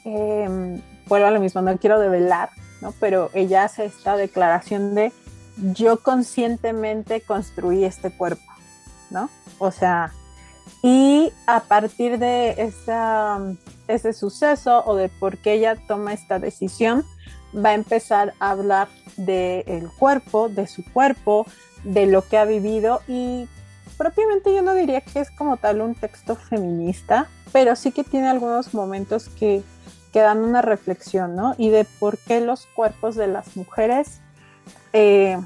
Eh, 0.04 0.80
vuelvo 1.06 1.26
a 1.26 1.30
lo 1.30 1.40
mismo, 1.40 1.62
no 1.62 1.76
quiero 1.78 1.98
develar, 1.98 2.50
¿no? 2.80 2.92
pero 3.00 3.30
ella 3.34 3.64
hace 3.64 3.84
esta 3.86 4.16
declaración 4.16 4.94
de 4.94 5.12
yo 5.56 5.98
conscientemente 6.02 7.20
construí 7.20 7.84
este 7.84 8.10
cuerpo, 8.10 8.42
¿no? 9.10 9.30
O 9.58 9.70
sea, 9.70 10.12
y 10.82 11.32
a 11.46 11.60
partir 11.60 12.18
de 12.18 12.50
esa, 12.58 13.38
ese 13.88 14.12
suceso 14.12 14.82
o 14.84 14.96
de 14.96 15.08
por 15.08 15.38
qué 15.38 15.54
ella 15.54 15.76
toma 15.86 16.12
esta 16.12 16.38
decisión, 16.38 17.04
va 17.54 17.70
a 17.70 17.74
empezar 17.74 18.34
a 18.40 18.50
hablar 18.50 18.88
del 19.16 19.88
cuerpo, 19.98 20.48
de 20.48 20.66
su 20.66 20.84
cuerpo, 20.92 21.46
de 21.84 22.06
lo 22.06 22.22
que 22.26 22.38
ha 22.38 22.44
vivido 22.44 23.00
y 23.06 23.48
propiamente 23.94 24.54
yo 24.54 24.62
no 24.62 24.74
diría 24.74 25.00
que 25.00 25.20
es 25.20 25.30
como 25.30 25.56
tal 25.56 25.80
un 25.80 25.94
texto 25.94 26.36
feminista, 26.36 27.28
pero 27.52 27.76
sí 27.76 27.92
que 27.92 28.04
tiene 28.04 28.28
algunos 28.28 28.74
momentos 28.74 29.28
que, 29.28 29.62
que 30.12 30.20
dan 30.20 30.38
una 30.38 30.62
reflexión, 30.62 31.34
¿no? 31.36 31.54
Y 31.58 31.70
de 31.70 31.84
por 31.84 32.18
qué 32.18 32.40
los 32.40 32.66
cuerpos 32.66 33.14
de 33.16 33.28
las 33.28 33.56
mujeres 33.56 34.20
eh, 34.92 35.38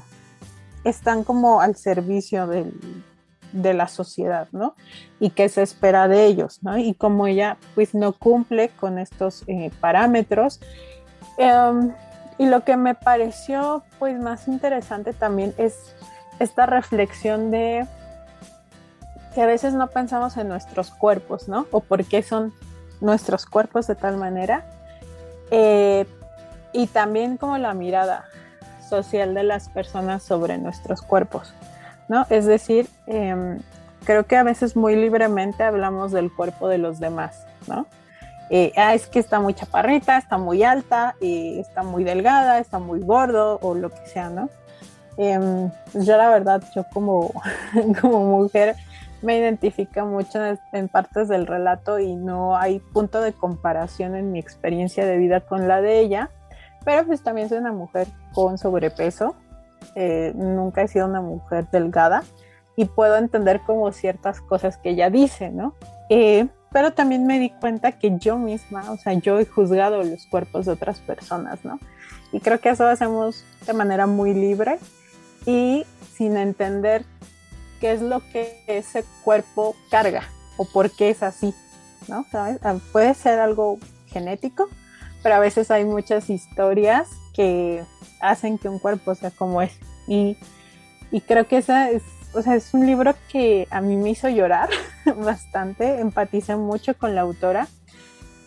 están 0.83 1.23
como 1.23 1.61
al 1.61 1.75
servicio 1.75 2.47
del, 2.47 2.73
de 3.51 3.73
la 3.73 3.87
sociedad, 3.87 4.47
¿no? 4.51 4.75
Y 5.19 5.31
qué 5.31 5.49
se 5.49 5.61
espera 5.61 6.07
de 6.07 6.25
ellos, 6.25 6.59
¿no? 6.61 6.77
Y 6.77 6.93
como 6.93 7.27
ella 7.27 7.57
pues 7.75 7.93
no 7.93 8.13
cumple 8.13 8.69
con 8.69 8.99
estos 8.99 9.43
eh, 9.47 9.71
parámetros. 9.79 10.59
Em, 11.37 11.93
y 12.37 12.45
lo 12.45 12.63
que 12.63 12.77
me 12.77 12.95
pareció 12.95 13.83
pues 13.97 14.19
más 14.19 14.47
interesante 14.47 15.13
también 15.13 15.53
es 15.57 15.95
esta 16.39 16.65
reflexión 16.65 17.51
de 17.51 17.85
que 19.39 19.43
a 19.43 19.47
veces 19.47 19.73
no 19.73 19.87
pensamos 19.87 20.35
en 20.35 20.49
nuestros 20.49 20.91
cuerpos, 20.91 21.47
¿no? 21.47 21.65
O 21.71 21.79
por 21.79 22.03
qué 22.03 22.23
son 22.23 22.51
nuestros 22.99 23.45
cuerpos 23.45 23.87
de 23.87 23.95
tal 23.95 24.17
manera. 24.17 24.65
Eh, 25.49 26.05
y 26.73 26.87
también 26.87 27.37
como 27.37 27.57
la 27.57 27.73
mirada 27.73 28.25
social 28.89 29.33
de 29.33 29.43
las 29.43 29.69
personas 29.69 30.23
sobre 30.23 30.57
nuestros 30.57 31.01
cuerpos. 31.01 31.53
¿no? 32.09 32.25
Es 32.29 32.47
decir, 32.47 32.89
em, 33.07 33.59
creo 34.03 34.25
que 34.25 34.35
a 34.35 34.43
veces 34.43 34.75
muy 34.75 34.97
libremente 34.97 35.63
hablamos 35.63 36.11
del 36.11 36.35
cuerpo 36.35 36.67
de 36.67 36.79
los 36.79 36.99
demás, 36.99 37.45
¿no? 37.65 37.85
Eh, 38.49 38.73
ah, 38.75 38.93
es 38.93 39.07
que 39.07 39.19
está 39.19 39.39
muy 39.39 39.53
chaparrita, 39.53 40.17
está 40.17 40.37
muy 40.37 40.63
alta, 40.63 41.15
y 41.21 41.59
está 41.61 41.83
muy 41.83 42.03
delgada, 42.03 42.59
está 42.59 42.77
muy 42.77 42.99
gordo 42.99 43.57
o 43.61 43.73
lo 43.73 43.89
que 43.89 44.05
sea, 44.05 44.27
¿no? 44.27 44.49
Em, 45.15 45.71
yo 45.93 46.17
la 46.17 46.29
verdad, 46.29 46.61
yo 46.75 46.83
como, 46.91 47.31
como 48.01 48.25
mujer 48.25 48.75
me 49.21 49.37
identifico 49.37 50.05
mucho 50.05 50.43
en, 50.43 50.59
en, 50.71 50.87
partes 50.87 51.27
del 51.27 51.47
relato 51.47 51.99
y 51.99 52.15
no 52.15 52.55
hay 52.57 52.79
punto 52.79 53.21
de 53.21 53.33
comparación 53.33 54.15
en 54.15 54.31
mi 54.31 54.39
experiencia 54.39 55.05
de 55.05 55.17
vida 55.17 55.41
con 55.41 55.67
la 55.67 55.81
de 55.81 55.99
ella, 55.99 56.29
pero 56.85 57.05
pues 57.05 57.21
también 57.21 57.49
soy 57.49 57.57
una 57.57 57.73
mujer 57.73 58.07
con 58.33 58.57
sobrepeso, 58.57 59.35
eh, 59.95 60.33
nunca 60.35 60.81
he 60.81 60.87
sido 60.87 61.07
una 61.07 61.21
mujer 61.21 61.69
delgada 61.71 62.23
y 62.75 62.85
puedo 62.85 63.17
entender 63.17 63.61
como 63.65 63.91
ciertas 63.91 64.41
cosas 64.41 64.77
que 64.77 64.91
ella 64.91 65.09
dice, 65.09 65.49
¿no? 65.49 65.73
Eh, 66.09 66.47
pero 66.71 66.93
también 66.93 67.25
me 67.25 67.39
di 67.39 67.49
cuenta 67.49 67.93
que 67.93 68.17
yo 68.17 68.37
misma, 68.37 68.91
o 68.91 68.97
sea, 68.97 69.13
yo 69.13 69.39
he 69.39 69.45
juzgado 69.45 70.03
los 70.03 70.27
cuerpos 70.27 70.65
de 70.65 70.73
otras 70.73 70.99
personas, 70.99 71.65
¿no? 71.65 71.79
Y 72.31 72.39
creo 72.39 72.59
que 72.59 72.69
eso 72.69 72.83
lo 72.83 72.91
hacemos 72.91 73.43
de 73.65 73.73
manera 73.73 74.05
muy 74.05 74.33
libre 74.33 74.77
y 75.45 75.85
sin 76.13 76.37
entender 76.37 77.05
qué 77.79 77.93
es 77.93 78.01
lo 78.01 78.21
que 78.31 78.63
ese 78.67 79.03
cuerpo 79.23 79.75
carga 79.89 80.23
o 80.57 80.65
por 80.65 80.91
qué 80.91 81.09
es 81.09 81.23
así, 81.23 81.53
¿no? 82.07 82.25
Ah, 82.33 82.77
puede 82.91 83.13
ser 83.13 83.39
algo 83.39 83.79
genético, 84.07 84.67
pero 85.23 85.35
a 85.35 85.39
veces 85.39 85.71
hay 85.71 85.85
muchas 85.85 86.29
historias 86.29 87.07
que 87.33 87.83
hacen 88.19 88.57
que 88.57 88.69
un 88.69 88.79
cuerpo 88.79 89.15
sea 89.15 89.31
como 89.31 89.61
es. 89.61 89.71
Y, 90.07 90.37
y 91.11 91.21
creo 91.21 91.47
que 91.47 91.57
esa 91.57 91.89
es, 91.89 92.03
o 92.33 92.41
sea, 92.41 92.55
es 92.55 92.73
un 92.73 92.85
libro 92.85 93.15
que 93.31 93.67
a 93.71 93.81
mí 93.81 93.95
me 93.95 94.09
hizo 94.09 94.29
llorar 94.29 94.69
bastante, 95.17 95.99
empaticé 95.99 96.55
mucho 96.55 96.97
con 96.97 97.15
la 97.15 97.21
autora. 97.21 97.67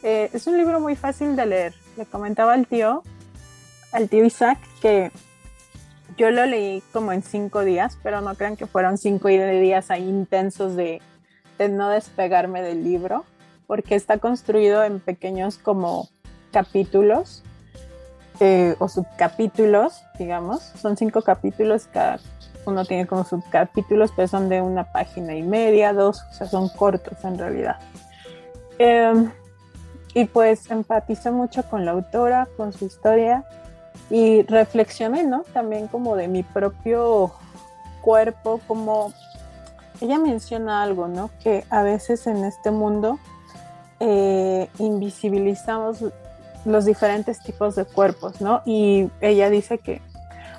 Eh, 0.02 0.30
es 0.32 0.46
un 0.46 0.56
libro 0.56 0.80
muy 0.80 0.96
fácil 0.96 1.36
de 1.36 1.46
leer. 1.46 1.74
Le 1.96 2.06
comentaba 2.06 2.54
al 2.54 2.66
tío, 2.66 3.02
al 3.92 4.08
tío 4.08 4.24
Isaac, 4.24 4.58
que 4.80 5.12
yo 6.16 6.30
lo 6.30 6.46
leí 6.46 6.82
como 6.92 7.12
en 7.12 7.22
cinco 7.22 7.64
días, 7.64 7.98
pero 8.02 8.20
no 8.20 8.34
crean 8.34 8.56
que 8.56 8.66
fueron 8.66 8.98
cinco 8.98 9.28
días 9.28 9.90
ahí 9.90 10.08
intensos 10.08 10.76
de, 10.76 11.00
no 11.70 11.88
despegarme 11.88 12.60
del 12.62 12.82
libro, 12.82 13.24
porque 13.66 13.94
está 13.94 14.18
construido 14.18 14.82
en 14.82 14.98
pequeños 14.98 15.58
como 15.58 16.08
capítulos 16.50 17.44
eh, 18.40 18.74
o 18.80 18.88
subcapítulos, 18.88 20.02
digamos. 20.18 20.60
Son 20.60 20.96
cinco 20.96 21.22
capítulos, 21.22 21.86
cada 21.92 22.18
uno 22.66 22.84
tiene 22.84 23.06
como 23.06 23.24
subcapítulos, 23.24 24.10
pero 24.14 24.26
son 24.26 24.48
de 24.48 24.60
una 24.60 24.92
página 24.92 25.36
y 25.36 25.42
media, 25.42 25.92
dos, 25.92 26.22
o 26.30 26.34
sea, 26.34 26.48
son 26.48 26.68
cortos 26.68 27.22
en 27.24 27.38
realidad. 27.38 27.78
Em, 28.78 29.30
y 30.14 30.24
pues 30.24 30.70
empatizo 30.70 31.32
mucho 31.32 31.62
con 31.62 31.84
la 31.84 31.92
autora, 31.92 32.48
con 32.56 32.72
su 32.72 32.86
historia 32.86 33.44
y 34.10 34.42
reflexioné, 34.42 35.24
¿no? 35.24 35.44
También 35.52 35.88
como 35.88 36.16
de 36.16 36.28
mi 36.28 36.42
propio 36.42 37.32
cuerpo, 38.02 38.60
como 38.66 39.12
ella 40.00 40.18
menciona 40.18 40.82
algo, 40.82 41.08
¿no? 41.08 41.30
Que 41.42 41.64
a 41.70 41.82
veces 41.82 42.26
en 42.26 42.44
este 42.44 42.70
mundo 42.70 43.18
eh, 44.00 44.68
invisibilizamos 44.78 46.04
los 46.64 46.84
diferentes 46.84 47.40
tipos 47.40 47.74
de 47.74 47.84
cuerpos, 47.84 48.40
¿no? 48.40 48.62
Y 48.64 49.08
ella 49.20 49.48
dice 49.50 49.78
que 49.78 50.00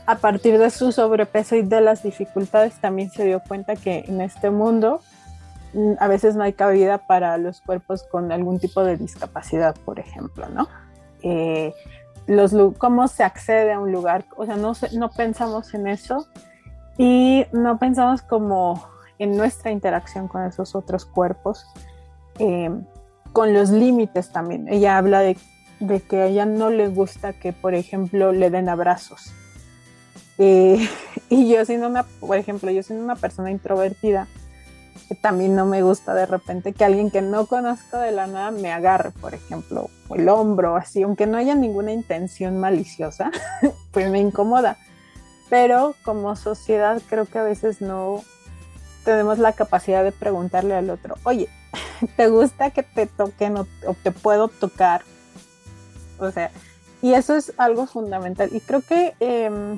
a 0.06 0.16
partir 0.16 0.58
de 0.58 0.70
su 0.70 0.92
sobrepeso 0.92 1.56
y 1.56 1.62
de 1.62 1.82
las 1.82 2.04
dificultades 2.04 2.74
también 2.82 3.10
se 3.10 3.26
dio 3.26 3.42
cuenta 3.42 3.76
que 3.76 4.06
en 4.08 4.22
este 4.22 4.50
mundo 4.50 5.02
mm, 5.74 5.94
a 6.00 6.08
veces 6.08 6.36
no 6.36 6.44
hay 6.44 6.54
cabida 6.54 7.00
para 7.00 7.38
los 7.38 7.62
cuerpos 7.62 8.04
con 8.04 8.32
algún 8.32 8.60
tipo 8.60 8.84
de 8.84 8.98
discapacidad, 8.98 9.76
por 9.86 10.00
ejemplo, 10.00 10.50
¿no? 10.50 10.68
Eh, 11.22 11.74
los, 12.28 12.54
cómo 12.78 13.08
se 13.08 13.24
accede 13.24 13.74
a 13.74 13.80
un 13.80 13.92
lugar, 13.92 14.26
o 14.36 14.46
sea, 14.46 14.56
no, 14.56 14.74
no 14.94 15.10
pensamos 15.10 15.74
en 15.74 15.88
eso 15.88 16.28
y 16.98 17.46
no 17.52 17.80
pensamos 17.80 18.22
como 18.22 18.88
en 19.20 19.38
nuestra 19.38 19.72
interacción 19.72 20.28
con 20.28 20.44
esos 20.44 20.76
otros 20.76 21.06
cuerpos, 21.06 21.66
eh, 22.40 22.70
con 23.32 23.54
los 23.54 23.70
límites 23.70 24.32
también. 24.32 24.68
Ella 24.68 24.98
habla 24.98 25.22
de 25.22 25.38
de 25.88 26.02
que 26.02 26.22
a 26.22 26.26
ella 26.28 26.46
no 26.46 26.70
le 26.70 26.88
gusta 26.88 27.34
que, 27.34 27.54
por 27.54 27.74
ejemplo, 27.74 28.32
le 28.32 28.50
den 28.50 28.70
abrazos. 28.70 29.34
Eh, 30.38 30.88
y 31.30 31.50
yo 31.50 31.64
siendo 31.66 31.88
una, 31.88 32.04
por 32.04 32.38
ejemplo, 32.38 32.72
yo 32.72 32.84
siendo 32.84 33.04
una 33.04 33.16
persona 33.16 33.52
introvertida, 33.52 34.28
que 35.08 35.16
también 35.16 35.56
no 35.56 35.66
me 35.66 35.82
gusta 35.82 36.14
de 36.14 36.26
repente 36.26 36.74
que 36.74 36.84
alguien 36.84 37.12
que 37.12 37.22
no 37.22 37.46
conozco 37.46 37.98
de 37.98 38.12
la 38.12 38.28
nada 38.28 38.52
me 38.52 38.72
agarre, 38.72 39.12
por 39.12 39.34
ejemplo, 39.34 39.90
el 40.10 40.30
hombro, 40.30 40.76
así, 40.76 41.04
aunque 41.04 41.28
no 41.28 41.38
haya 41.38 41.56
ninguna 41.56 41.92
intención 41.92 42.60
maliciosa, 42.60 43.32
pues 43.92 44.10
me 44.10 44.20
incomoda. 44.20 44.78
Pero 45.50 45.96
como 46.04 46.36
sociedad 46.36 47.02
creo 47.10 47.26
que 47.26 47.40
a 47.40 47.44
veces 47.44 47.82
no 47.82 48.24
tenemos 49.04 49.38
la 49.40 49.54
capacidad 49.54 50.04
de 50.04 50.12
preguntarle 50.12 50.76
al 50.76 50.90
otro, 50.90 51.16
oye, 51.24 51.50
¿te 52.18 52.28
gusta 52.28 52.72
que 52.72 52.84
te 52.84 53.06
toquen 53.06 53.58
o 53.58 53.68
te 54.04 54.12
puedo 54.12 54.48
tocar? 54.48 55.02
O 56.20 56.32
sea, 56.32 56.52
y 57.04 57.14
eso 57.14 57.36
es 57.36 57.52
algo 57.58 57.86
fundamental. 57.86 58.50
Y 58.54 58.62
creo 58.62 58.82
que, 58.82 59.14
em, 59.20 59.78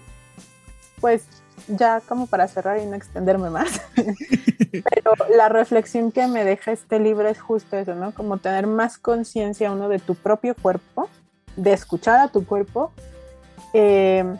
pues, 1.01 1.23
ya 1.67 2.01
como 2.01 2.27
para 2.27 2.47
cerrar 2.47 2.79
y 2.79 2.85
no 2.85 2.95
extenderme 2.95 3.49
más, 3.49 3.81
pero 4.71 5.13
la 5.35 5.49
reflexión 5.49 6.11
que 6.11 6.27
me 6.27 6.43
deja 6.43 6.71
este 6.71 6.99
libro 6.99 7.27
es 7.27 7.39
justo 7.39 7.77
eso, 7.77 7.95
¿no? 7.95 8.13
Como 8.13 8.37
tener 8.37 8.67
más 8.67 8.97
conciencia 8.97 9.71
uno 9.71 9.89
de 9.89 9.99
tu 9.99 10.15
propio 10.15 10.55
cuerpo, 10.55 11.09
de 11.55 11.73
escuchar 11.73 12.19
a 12.19 12.27
tu 12.27 12.45
cuerpo, 12.45 12.91
em, 13.73 14.37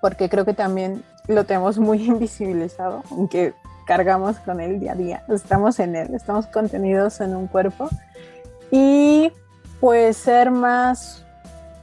porque 0.00 0.28
creo 0.28 0.44
que 0.44 0.54
también 0.54 1.02
lo 1.28 1.44
tenemos 1.44 1.78
muy 1.78 2.02
invisibilizado, 2.06 3.02
aunque 3.10 3.54
cargamos 3.86 4.38
con 4.38 4.60
él 4.60 4.80
día 4.80 4.92
a 4.92 4.96
día, 4.96 5.24
estamos 5.28 5.78
en 5.80 5.96
él, 5.96 6.14
estamos 6.14 6.46
contenidos 6.46 7.20
en 7.20 7.34
un 7.34 7.46
cuerpo. 7.46 7.88
Y 8.70 9.30
pues 9.80 10.16
ser 10.16 10.50
más 10.50 11.24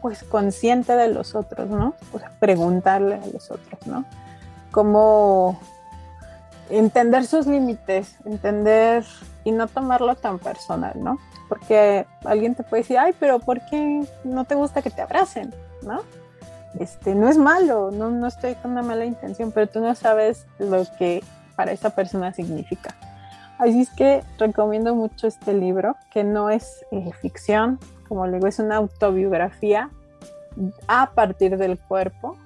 pues 0.01 0.23
consciente 0.23 0.95
de 0.95 1.09
los 1.09 1.35
otros, 1.35 1.69
¿no? 1.69 1.93
O 2.13 2.19
sea, 2.19 2.31
preguntarle 2.39 3.15
a 3.15 3.27
los 3.27 3.51
otros, 3.51 3.85
¿no? 3.85 4.05
Cómo 4.71 5.59
entender 6.69 7.25
sus 7.25 7.47
límites, 7.47 8.15
entender 8.25 9.05
y 9.43 9.51
no 9.51 9.67
tomarlo 9.67 10.15
tan 10.15 10.39
personal, 10.39 10.93
¿no? 10.95 11.17
Porque 11.47 12.05
alguien 12.25 12.55
te 12.55 12.63
puede 12.63 12.83
decir, 12.83 12.97
ay, 12.99 13.13
pero 13.19 13.39
¿por 13.39 13.65
qué 13.65 14.05
no 14.23 14.45
te 14.45 14.55
gusta 14.55 14.81
que 14.81 14.91
te 14.91 15.01
abracen? 15.01 15.53
¿No? 15.81 16.01
Este, 16.79 17.15
no 17.15 17.27
es 17.27 17.37
malo, 17.37 17.89
no, 17.91 18.11
no 18.11 18.27
estoy 18.27 18.53
con 18.55 18.71
una 18.71 18.83
mala 18.83 19.05
intención, 19.05 19.51
pero 19.51 19.67
tú 19.67 19.79
no 19.79 19.95
sabes 19.95 20.45
lo 20.59 20.83
que 20.97 21.23
para 21.55 21.71
esa 21.71 21.89
persona 21.89 22.31
significa. 22.33 22.95
Así 23.57 23.81
es 23.81 23.89
que 23.89 24.23
recomiendo 24.37 24.95
mucho 24.95 25.27
este 25.27 25.53
libro, 25.53 25.95
que 26.11 26.23
no 26.23 26.49
es 26.49 26.85
eh, 26.91 27.11
ficción, 27.19 27.79
como 28.07 28.25
le 28.27 28.35
digo, 28.35 28.47
es 28.47 28.59
una 28.59 28.77
autobiografía 28.77 29.89
a 30.87 31.11
partir 31.11 31.57
del 31.57 31.77
cuerpo 31.77 32.37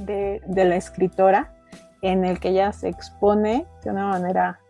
de, 0.00 0.40
la 0.48 0.76
escritora, 0.76 1.52
en 2.02 2.24
el 2.24 2.40
que 2.40 2.50
ella 2.50 2.72
se 2.72 2.88
expone 2.88 3.66
de 3.84 3.90
una 3.90 4.08
manera 4.08 4.60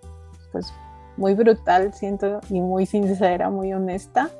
pues 0.52 0.72
muy 1.16 1.34
brutal, 1.34 1.92
siento, 1.94 2.40
y 2.49 2.60
muy 2.60 2.87
sincera, 2.87 3.50
muy 3.50 3.72
honesta. 3.72 4.30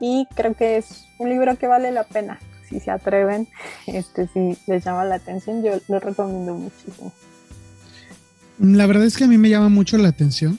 Y 0.00 0.26
creo 0.34 0.54
que 0.54 0.76
es 0.76 1.04
un 1.18 1.28
libro 1.28 1.56
que 1.56 1.66
vale 1.66 1.90
la 1.90 2.04
pena, 2.04 2.38
si 2.68 2.80
se 2.80 2.90
atreven, 2.90 3.48
este, 3.86 4.26
si 4.28 4.56
les 4.66 4.84
llama 4.84 5.04
la 5.04 5.16
atención, 5.16 5.62
yo 5.62 5.72
lo 5.88 6.00
recomiendo 6.00 6.54
muchísimo. 6.54 7.12
La 8.58 8.86
verdad 8.86 9.04
es 9.04 9.16
que 9.16 9.24
a 9.24 9.28
mí 9.28 9.38
me 9.38 9.48
llama 9.48 9.68
mucho 9.68 9.98
la 9.98 10.08
atención 10.08 10.58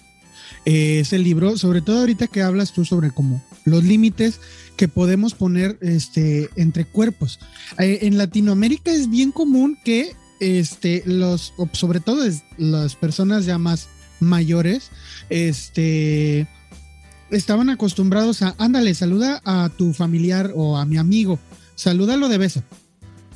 eh, 0.70 1.00
ese 1.00 1.18
libro, 1.18 1.58
sobre 1.58 1.82
todo 1.82 2.02
ahorita 2.02 2.28
que 2.28 2.44
hablas 2.44 2.74
tú 2.74 2.86
sobre 2.86 3.10
cómo 3.10 3.42
los 3.66 3.84
límites 3.84 4.40
que 4.78 4.88
podemos 4.88 5.34
poner 5.34 5.80
este, 5.82 6.48
entre 6.58 6.86
cuerpos. 6.86 7.40
Eh, 7.80 8.02
en 8.04 8.20
Latinoamérica 8.20 8.92
es 8.92 9.10
bien 9.10 9.32
común 9.32 9.80
que 9.84 10.16
este, 10.40 11.02
los, 11.08 11.54
sobre 11.72 12.02
todo 12.02 12.24
las 12.60 12.96
personas 12.96 13.48
ya 13.48 13.58
más 13.58 13.88
mayores, 14.20 14.92
este, 15.32 16.48
estaban 17.32 17.72
acostumbrados 17.72 18.44
a, 18.44 18.54
ándale, 18.60 18.94
saluda 18.94 19.42
a 19.46 19.72
tu 19.76 19.92
familiar 19.94 20.52
o 20.56 20.78
a 20.78 20.86
mi 20.86 20.98
amigo, 20.98 21.40
salúdalo 21.74 22.30
de 22.30 22.38
beso. 22.38 22.64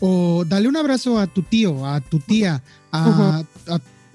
O 0.02 0.46
dale 0.46 0.68
un 0.68 0.78
abrazo 0.78 1.18
a 1.18 1.26
tu 1.26 1.42
tío, 1.42 1.88
a 1.88 2.00
tu 2.00 2.20
tía, 2.20 2.62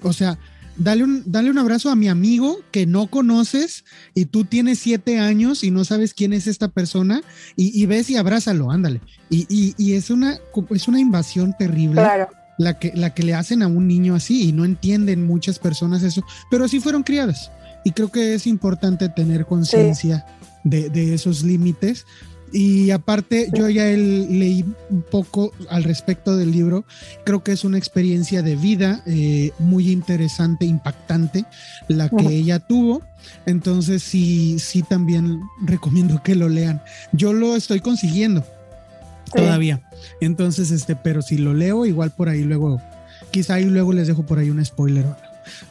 o 0.01 0.13
sea, 0.13 0.39
dale 0.79 1.03
un, 1.03 1.23
dale 1.25 1.51
un 1.51 1.57
abrazo 1.57 1.91
a 1.91 1.95
mi 1.95 2.07
amigo 2.07 2.59
que 2.71 2.85
no 2.85 3.07
conoces 3.07 3.85
y 4.15 4.25
tú 4.25 4.45
tienes 4.45 4.79
siete 4.79 5.19
años 5.19 5.63
y 5.63 5.71
no 5.71 5.85
sabes 5.85 6.13
quién 6.13 6.33
es 6.33 6.47
esta 6.47 6.69
persona 6.69 7.21
y, 7.55 7.85
ves 7.85 8.09
y 8.09 8.17
abrázalo, 8.17 8.71
ándale. 8.71 9.01
Y, 9.29 9.93
es, 9.93 10.09
una, 10.09 10.39
es 10.71 10.87
una 10.87 10.99
invasión 10.99 11.53
terrible. 11.57 12.01
La 12.57 12.77
que, 12.77 12.91
la 12.93 13.13
que 13.13 13.23
le 13.23 13.35
hacen 13.35 13.63
a 13.63 13.67
un 13.67 13.87
niño 13.87 14.15
así 14.15 14.49
y 14.49 14.51
no 14.51 14.65
entienden 14.65 15.25
muchas 15.25 15.59
personas 15.59 16.03
eso, 16.03 16.23
pero 16.51 16.67
sí 16.67 16.81
fueron 16.81 17.03
criadas. 17.03 17.51
Y 17.85 17.91
creo 17.91 18.11
que 18.11 18.33
es 18.33 18.47
importante 18.47 19.07
tener 19.07 19.45
conciencia 19.45 20.25
de, 20.65 20.89
de, 20.89 21.13
esos 21.13 21.43
límites 21.43 22.05
y 22.51 22.91
aparte, 22.91 23.49
yo 23.53 23.69
ya 23.69 23.85
leí 23.85 24.65
un 24.89 25.01
poco 25.03 25.51
al 25.69 25.83
respecto 25.83 26.37
del 26.37 26.51
libro. 26.51 26.85
Creo 27.23 27.43
que 27.43 27.51
es 27.51 27.63
una 27.63 27.77
experiencia 27.77 28.41
de 28.41 28.55
vida 28.55 29.01
eh, 29.05 29.51
muy 29.59 29.91
interesante, 29.91 30.65
impactante, 30.65 31.45
la 31.87 32.09
que 32.09 32.27
ella 32.27 32.59
tuvo. 32.59 33.01
Entonces, 33.45 34.03
sí, 34.03 34.57
sí, 34.59 34.81
también 34.81 35.41
recomiendo 35.61 36.23
que 36.23 36.35
lo 36.35 36.49
lean. 36.49 36.81
Yo 37.11 37.33
lo 37.33 37.55
estoy 37.55 37.79
consiguiendo 37.81 38.43
todavía. 39.33 39.81
Entonces, 40.21 40.71
este, 40.71 40.95
pero 40.95 41.21
si 41.21 41.37
lo 41.37 41.53
leo, 41.53 41.85
igual 41.85 42.11
por 42.11 42.29
ahí 42.29 42.43
luego, 42.43 42.81
quizá 43.31 43.55
ahí 43.55 43.65
luego 43.65 43.93
les 43.93 44.07
dejo 44.07 44.25
por 44.25 44.39
ahí 44.39 44.49
un 44.49 44.63
spoiler. 44.63 45.05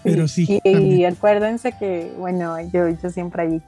Pero 0.02 0.28
sí. 0.28 0.60
y, 0.64 1.04
acuérdense 1.04 1.72
que, 1.72 2.12
bueno, 2.18 2.56
yo, 2.72 2.88
yo 2.88 3.10
siempre 3.10 3.42
ahí 3.42 3.62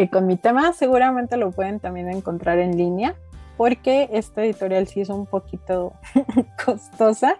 y 0.00 0.08
con 0.08 0.26
mi 0.26 0.36
tema 0.36 0.72
seguramente 0.72 1.36
lo 1.36 1.50
pueden 1.50 1.78
también 1.78 2.08
encontrar 2.08 2.58
en 2.58 2.76
línea, 2.76 3.14
porque 3.58 4.08
esta 4.12 4.42
editorial 4.42 4.86
sí 4.86 5.02
es 5.02 5.10
un 5.10 5.26
poquito 5.26 5.92
costosa. 6.64 7.36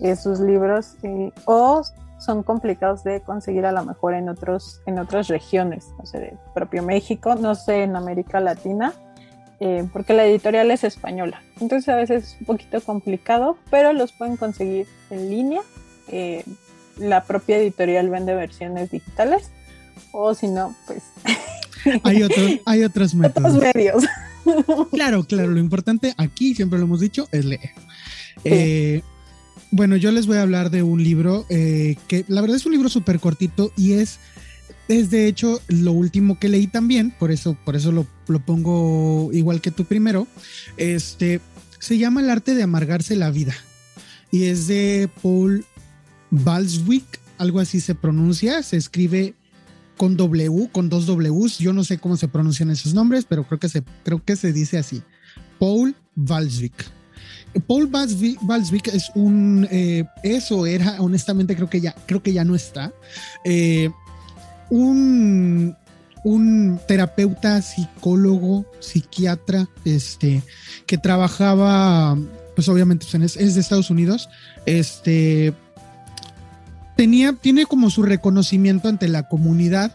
Eh, 0.00 0.16
sus 0.16 0.40
libros 0.40 0.96
eh, 1.02 1.30
o 1.46 1.82
son 2.18 2.42
complicados 2.42 3.04
de 3.04 3.22
conseguir 3.22 3.64
a 3.64 3.72
lo 3.72 3.84
mejor 3.84 4.14
en, 4.14 4.28
otros, 4.28 4.82
en 4.86 4.98
otras 4.98 5.28
regiones, 5.28 5.94
no 5.98 6.04
sé, 6.04 6.18
de 6.18 6.36
propio 6.52 6.82
México, 6.82 7.36
no 7.36 7.54
sé, 7.54 7.84
en 7.84 7.96
América 7.96 8.40
Latina, 8.40 8.92
eh, 9.60 9.88
porque 9.92 10.12
la 10.12 10.26
editorial 10.26 10.70
es 10.72 10.84
española. 10.84 11.40
Entonces 11.60 11.88
a 11.88 11.96
veces 11.96 12.24
es 12.24 12.40
un 12.40 12.46
poquito 12.46 12.80
complicado, 12.82 13.56
pero 13.70 13.92
los 13.92 14.12
pueden 14.12 14.36
conseguir 14.36 14.86
en 15.10 15.30
línea. 15.30 15.62
la 16.98 17.22
propia 17.22 17.56
editorial 17.56 18.10
vende 18.10 18.34
versiones 18.34 18.90
digitales 18.90 19.50
o 20.12 20.34
si 20.34 20.48
no, 20.48 20.74
pues 20.86 21.02
hay, 22.02 22.22
otros, 22.22 22.52
hay 22.66 22.84
otros 22.84 23.14
métodos. 23.14 23.54
medios. 23.54 24.04
Claro, 24.92 25.24
claro, 25.24 25.50
lo 25.50 25.58
importante 25.58 26.14
aquí, 26.18 26.54
siempre 26.54 26.78
lo 26.78 26.84
hemos 26.84 27.00
dicho, 27.00 27.28
es 27.32 27.44
leer. 27.44 27.70
Eh, 28.44 29.02
bueno, 29.70 29.96
yo 29.96 30.12
les 30.12 30.26
voy 30.26 30.36
a 30.36 30.42
hablar 30.42 30.70
de 30.70 30.82
un 30.82 31.02
libro 31.02 31.46
eh, 31.48 31.96
que 32.08 32.24
la 32.28 32.40
verdad 32.40 32.56
es 32.56 32.66
un 32.66 32.72
libro 32.72 32.88
súper 32.88 33.20
cortito 33.20 33.72
y 33.76 33.94
es, 33.94 34.18
es 34.88 35.10
de 35.10 35.26
hecho 35.26 35.60
lo 35.68 35.92
último 35.92 36.38
que 36.38 36.48
leí 36.48 36.66
también, 36.66 37.10
por 37.10 37.30
eso, 37.30 37.56
por 37.64 37.74
eso 37.74 37.90
lo, 37.90 38.06
lo 38.28 38.40
pongo 38.40 39.30
igual 39.32 39.60
que 39.60 39.70
tú 39.70 39.84
primero. 39.84 40.26
Este 40.76 41.40
se 41.78 41.98
llama 41.98 42.20
El 42.20 42.30
arte 42.30 42.54
de 42.54 42.62
amargarse 42.62 43.16
la 43.16 43.30
vida 43.30 43.54
y 44.30 44.44
es 44.44 44.66
de 44.66 45.08
Paul 45.22 45.64
Balswick, 46.30 47.20
algo 47.38 47.60
así 47.60 47.80
se 47.80 47.94
pronuncia, 47.94 48.62
se 48.62 48.76
escribe 48.76 49.34
con 49.96 50.16
W, 50.16 50.68
con 50.72 50.88
dos 50.88 51.06
Ws. 51.06 51.58
Yo 51.58 51.72
no 51.72 51.84
sé 51.84 51.98
cómo 51.98 52.16
se 52.16 52.28
pronuncian 52.28 52.70
esos 52.70 52.94
nombres, 52.94 53.26
pero 53.28 53.44
creo 53.46 53.58
que 53.58 53.68
se, 53.68 53.82
creo 54.02 54.22
que 54.24 54.36
se 54.36 54.52
dice 54.52 54.78
así. 54.78 55.02
Paul 55.58 55.94
Valsvik. 56.14 56.74
Paul 57.66 57.86
Valsvik 57.86 58.88
es 58.88 59.10
un, 59.14 59.66
eh, 59.70 60.04
eso 60.22 60.66
era, 60.66 61.00
honestamente 61.00 61.54
creo 61.54 61.70
que 61.70 61.80
ya, 61.80 61.94
creo 62.06 62.22
que 62.22 62.32
ya 62.32 62.44
no 62.44 62.54
está. 62.54 62.92
Eh, 63.44 63.90
un, 64.70 65.76
un 66.24 66.80
terapeuta, 66.88 67.62
psicólogo, 67.62 68.66
psiquiatra, 68.80 69.68
este, 69.84 70.42
que 70.86 70.98
trabajaba, 70.98 72.18
pues 72.56 72.68
obviamente 72.68 73.06
pues, 73.10 73.36
es, 73.36 73.54
de 73.54 73.60
Estados 73.60 73.90
Unidos, 73.90 74.28
este, 74.66 75.54
tenía, 76.96 77.32
tiene 77.32 77.66
como 77.66 77.90
su 77.90 78.02
reconocimiento 78.02 78.88
ante 78.88 79.08
la 79.08 79.28
comunidad 79.28 79.92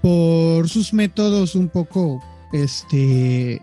por 0.00 0.68
sus 0.68 0.92
métodos 0.92 1.54
un 1.54 1.68
poco, 1.68 2.22
este, 2.52 3.60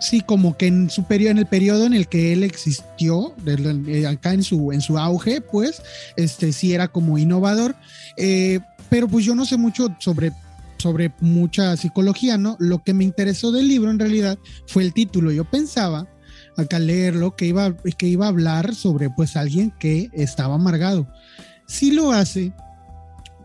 sí, 0.00 0.20
como 0.20 0.56
que 0.56 0.66
en 0.68 0.90
su 0.90 1.04
periodo, 1.04 1.32
en 1.32 1.38
el 1.38 1.46
periodo 1.46 1.86
en 1.86 1.94
el 1.94 2.08
que 2.08 2.32
él 2.32 2.42
existió, 2.44 3.34
eh, 3.46 4.06
acá 4.06 4.32
en 4.32 4.42
su, 4.42 4.72
en 4.72 4.80
su 4.80 4.98
auge, 4.98 5.40
pues, 5.40 5.82
este, 6.16 6.52
sí 6.52 6.72
era 6.72 6.88
como 6.88 7.18
innovador, 7.18 7.74
eh, 8.16 8.60
pero 8.88 9.08
pues 9.08 9.24
yo 9.24 9.34
no 9.34 9.44
sé 9.44 9.56
mucho 9.56 9.88
sobre 9.98 10.32
sobre 10.78 11.10
mucha 11.20 11.74
psicología, 11.76 12.36
¿no? 12.36 12.56
Lo 12.58 12.82
que 12.82 12.92
me 12.92 13.02
interesó 13.02 13.50
del 13.50 13.66
libro 13.66 13.90
en 13.90 13.98
realidad 13.98 14.38
fue 14.66 14.82
el 14.82 14.92
título. 14.92 15.32
Yo 15.32 15.44
pensaba 15.44 16.06
acá 16.56 16.78
leerlo 16.78 17.36
que 17.36 17.46
iba, 17.46 17.74
que 17.98 18.06
iba 18.06 18.26
a 18.26 18.30
hablar 18.30 18.74
sobre 18.74 19.10
pues 19.10 19.36
alguien 19.36 19.72
que 19.78 20.10
estaba 20.12 20.54
amargado 20.54 21.06
sí 21.66 21.90
lo 21.90 22.12
hace, 22.12 22.52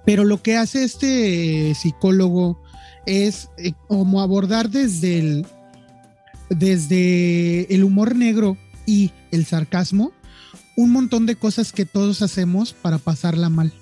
pero 0.06 0.24
lo 0.24 0.42
que 0.42 0.58
hace 0.58 0.84
este 0.84 1.76
psicólogo 1.76 2.62
es 3.06 3.50
eh, 3.58 3.74
como 3.88 4.22
abordar 4.22 4.70
desde 4.70 5.20
el, 5.20 5.46
desde 6.50 7.74
el 7.74 7.84
humor 7.84 8.16
negro 8.16 8.58
y 8.86 9.12
el 9.32 9.46
sarcasmo 9.46 10.12
un 10.76 10.92
montón 10.92 11.26
de 11.26 11.36
cosas 11.36 11.74
que 11.74 11.86
todos 11.86 12.22
hacemos 12.22 12.74
para 12.74 12.98
pasarla 12.98 13.50
mal. 13.50 13.74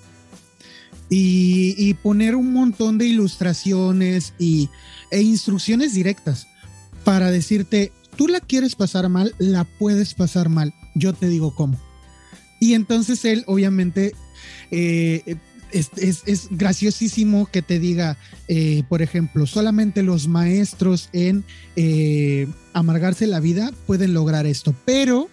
Y, 1.12 1.94
poner 1.94 2.36
un 2.36 2.52
montón 2.52 2.96
de 2.96 3.06
ilustraciones 3.06 4.32
y, 4.38 4.68
e 5.10 5.20
instrucciones 5.20 5.92
directas 5.92 6.46
para 7.02 7.32
decirte, 7.32 7.90
tú 8.20 8.28
la 8.28 8.40
quieres 8.40 8.74
pasar 8.74 9.08
mal, 9.08 9.34
la 9.38 9.64
puedes 9.64 10.12
pasar 10.12 10.50
mal, 10.50 10.74
yo 10.94 11.14
te 11.14 11.26
digo 11.26 11.54
cómo. 11.54 11.80
Y 12.60 12.74
entonces 12.74 13.24
él 13.24 13.44
obviamente 13.46 14.12
eh, 14.70 15.36
es, 15.72 16.48
graciosísimo 16.50 17.48
que 17.50 17.62
te 17.62 17.78
diga, 17.78 18.18
eh, 18.46 18.82
por 18.90 19.00
ejemplo, 19.00 19.46
solamente 19.46 20.02
los 20.02 20.28
maestros 20.28 21.08
en 21.14 21.44
eh, 21.76 22.46
amargarse 22.74 23.26
la 23.26 23.40
vida 23.40 23.72
pueden 23.86 24.12
lograr 24.12 24.44
esto, 24.44 24.74
pero 24.84 25.30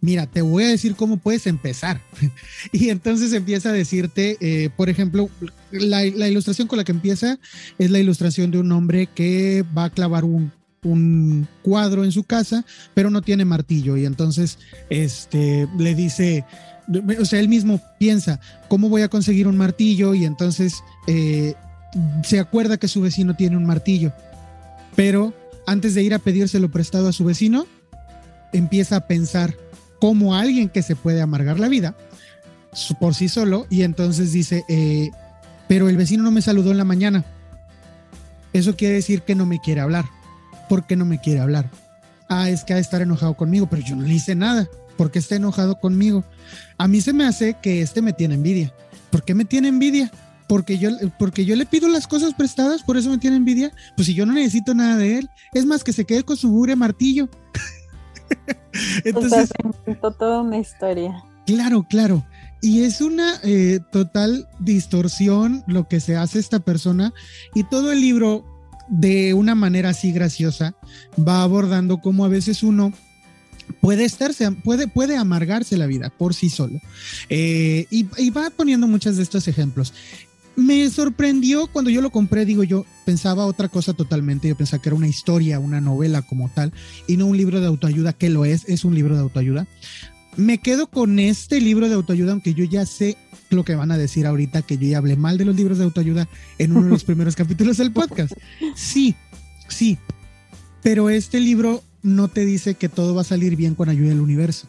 mira, 0.00 0.26
te 0.26 0.40
voy 0.40 0.64
a 0.64 0.68
decir 0.68 0.96
cómo 0.96 1.18
puedes 1.18 1.46
empezar. 1.46 2.00
y 2.72 2.88
entonces 2.88 3.34
empieza 3.34 3.68
a 3.68 3.72
decirte, 3.72 4.72
por 4.78 4.88
ejemplo, 4.88 5.28
la, 5.70 6.06
ilustración 6.06 6.68
con 6.68 6.78
la 6.78 6.84
que 6.84 6.92
empieza 6.92 7.38
es 7.78 7.90
la 7.90 7.98
ilustración 7.98 8.50
de 8.50 8.60
un 8.60 8.72
hombre 8.72 9.08
que 9.14 9.62
va 9.76 9.84
a 9.84 9.90
clavar 9.90 10.24
un, 10.24 10.50
un 10.84 11.46
cuadro 11.62 12.04
en 12.04 12.12
su 12.12 12.24
casa, 12.24 12.64
pero 12.94 13.10
no 13.10 13.22
tiene 13.22 13.44
martillo 13.44 13.96
y 13.96 14.06
entonces 14.06 14.58
este, 14.88 15.68
le 15.78 15.94
dice, 15.94 16.44
o 17.18 17.24
sea, 17.24 17.40
él 17.40 17.48
mismo 17.48 17.80
piensa, 17.98 18.40
¿cómo 18.68 18.88
voy 18.88 19.02
a 19.02 19.08
conseguir 19.08 19.46
un 19.46 19.56
martillo? 19.56 20.14
Y 20.14 20.24
entonces 20.24 20.82
eh, 21.06 21.54
se 22.22 22.40
acuerda 22.40 22.78
que 22.78 22.88
su 22.88 23.00
vecino 23.00 23.34
tiene 23.34 23.56
un 23.56 23.66
martillo, 23.66 24.12
pero 24.96 25.34
antes 25.66 25.94
de 25.94 26.02
ir 26.02 26.14
a 26.14 26.18
pedírselo 26.18 26.70
prestado 26.70 27.08
a 27.08 27.12
su 27.12 27.24
vecino, 27.24 27.66
empieza 28.52 28.96
a 28.96 29.06
pensar 29.06 29.54
como 30.00 30.34
alguien 30.34 30.68
que 30.68 30.82
se 30.82 30.96
puede 30.96 31.20
amargar 31.20 31.60
la 31.60 31.68
vida 31.68 31.94
por 32.98 33.14
sí 33.14 33.28
solo 33.28 33.66
y 33.68 33.82
entonces 33.82 34.32
dice, 34.32 34.64
eh, 34.68 35.10
pero 35.68 35.88
el 35.88 35.96
vecino 35.96 36.22
no 36.22 36.30
me 36.30 36.42
saludó 36.42 36.70
en 36.70 36.78
la 36.78 36.84
mañana. 36.84 37.24
Eso 38.52 38.76
quiere 38.76 38.94
decir 38.94 39.22
que 39.22 39.34
no 39.34 39.46
me 39.46 39.60
quiere 39.60 39.80
hablar. 39.80 40.06
¿Por 40.70 40.86
qué 40.86 40.94
no 40.94 41.04
me 41.04 41.18
quiere 41.18 41.40
hablar? 41.40 41.68
Ah, 42.28 42.48
es 42.48 42.62
que 42.62 42.72
ha 42.72 42.76
de 42.76 42.82
estar 42.82 43.02
enojado 43.02 43.34
conmigo, 43.34 43.66
pero 43.68 43.82
yo 43.82 43.96
no 43.96 44.04
le 44.04 44.14
hice 44.14 44.36
nada. 44.36 44.68
¿Por 44.96 45.10
qué 45.10 45.18
está 45.18 45.34
enojado 45.34 45.80
conmigo? 45.80 46.22
A 46.78 46.86
mí 46.86 47.00
se 47.00 47.12
me 47.12 47.24
hace 47.24 47.56
que 47.60 47.82
este 47.82 48.02
me 48.02 48.12
tiene 48.12 48.36
envidia. 48.36 48.72
¿Por 49.10 49.24
qué 49.24 49.34
me 49.34 49.44
tiene 49.44 49.66
envidia? 49.66 50.12
Porque 50.46 50.78
yo, 50.78 50.90
porque 51.18 51.44
yo 51.44 51.56
le 51.56 51.66
pido 51.66 51.88
las 51.88 52.06
cosas 52.06 52.34
prestadas, 52.34 52.84
por 52.84 52.96
eso 52.96 53.10
me 53.10 53.18
tiene 53.18 53.36
envidia. 53.36 53.72
Pues 53.96 54.06
si 54.06 54.14
yo 54.14 54.24
no 54.26 54.32
necesito 54.32 54.72
nada 54.72 54.96
de 54.96 55.18
él, 55.18 55.30
es 55.54 55.66
más 55.66 55.82
que 55.82 55.92
se 55.92 56.04
quede 56.04 56.22
con 56.22 56.36
su 56.36 56.48
mure 56.48 56.76
martillo. 56.76 57.28
Entonces, 59.04 59.50
o 60.00 60.10
toda 60.12 60.42
una 60.42 60.58
historia. 60.58 61.20
Claro, 61.46 61.84
claro. 61.90 62.24
Y 62.62 62.84
es 62.84 63.00
una 63.00 63.40
eh, 63.42 63.80
total 63.90 64.46
distorsión 64.60 65.64
lo 65.66 65.88
que 65.88 65.98
se 65.98 66.14
hace 66.14 66.38
esta 66.38 66.60
persona 66.60 67.12
y 67.54 67.64
todo 67.64 67.90
el 67.90 68.00
libro 68.00 68.44
de 68.90 69.32
una 69.34 69.54
manera 69.54 69.90
así 69.90 70.12
graciosa 70.12 70.74
va 71.16 71.42
abordando 71.42 71.98
cómo 71.98 72.24
a 72.24 72.28
veces 72.28 72.62
uno 72.62 72.92
puede 73.80 74.04
estarse, 74.04 74.50
puede, 74.50 74.88
puede 74.88 75.16
amargarse 75.16 75.78
la 75.78 75.86
vida 75.86 76.10
por 76.10 76.34
sí 76.34 76.50
solo. 76.50 76.80
Eh, 77.28 77.86
y, 77.90 78.06
y, 78.18 78.30
va 78.30 78.50
poniendo 78.50 78.86
muchos 78.88 79.16
de 79.16 79.22
estos 79.22 79.48
ejemplos. 79.48 79.94
Me 80.56 80.90
sorprendió 80.90 81.68
cuando 81.68 81.90
yo 81.90 82.02
lo 82.02 82.10
compré, 82.10 82.44
digo 82.44 82.64
yo, 82.64 82.84
pensaba 83.06 83.46
otra 83.46 83.68
cosa 83.68 83.94
totalmente, 83.94 84.48
yo 84.48 84.56
pensaba 84.56 84.82
que 84.82 84.88
era 84.88 84.96
una 84.96 85.08
historia, 85.08 85.60
una 85.60 85.80
novela 85.80 86.22
como 86.22 86.50
tal, 86.50 86.72
y 87.06 87.16
no 87.16 87.26
un 87.26 87.36
libro 87.36 87.60
de 87.60 87.68
autoayuda, 87.68 88.12
que 88.12 88.28
lo 88.28 88.44
es, 88.44 88.68
es 88.68 88.84
un 88.84 88.94
libro 88.94 89.14
de 89.14 89.22
autoayuda 89.22 89.66
me 90.36 90.58
quedo 90.58 90.88
con 90.88 91.18
este 91.18 91.60
libro 91.60 91.88
de 91.88 91.94
autoayuda, 91.94 92.32
aunque 92.32 92.54
yo 92.54 92.64
ya 92.64 92.86
sé 92.86 93.16
lo 93.50 93.64
que 93.64 93.74
van 93.74 93.90
a 93.90 93.98
decir 93.98 94.26
ahorita, 94.26 94.62
que 94.62 94.78
yo 94.78 94.88
ya 94.88 94.98
hablé 94.98 95.16
mal 95.16 95.38
de 95.38 95.44
los 95.44 95.56
libros 95.56 95.78
de 95.78 95.84
autoayuda 95.84 96.28
en 96.58 96.72
uno 96.72 96.84
de 96.84 96.90
los 96.90 97.04
primeros 97.10 97.36
capítulos 97.36 97.76
del 97.76 97.92
podcast. 97.92 98.32
Sí, 98.74 99.14
sí, 99.68 99.98
pero 100.82 101.10
este 101.10 101.40
libro 101.40 101.82
no 102.02 102.28
te 102.28 102.44
dice 102.44 102.74
que 102.74 102.88
todo 102.88 103.14
va 103.14 103.22
a 103.22 103.24
salir 103.24 103.56
bien 103.56 103.74
con 103.74 103.88
ayuda 103.88 104.10
del 104.10 104.20
universo. 104.20 104.68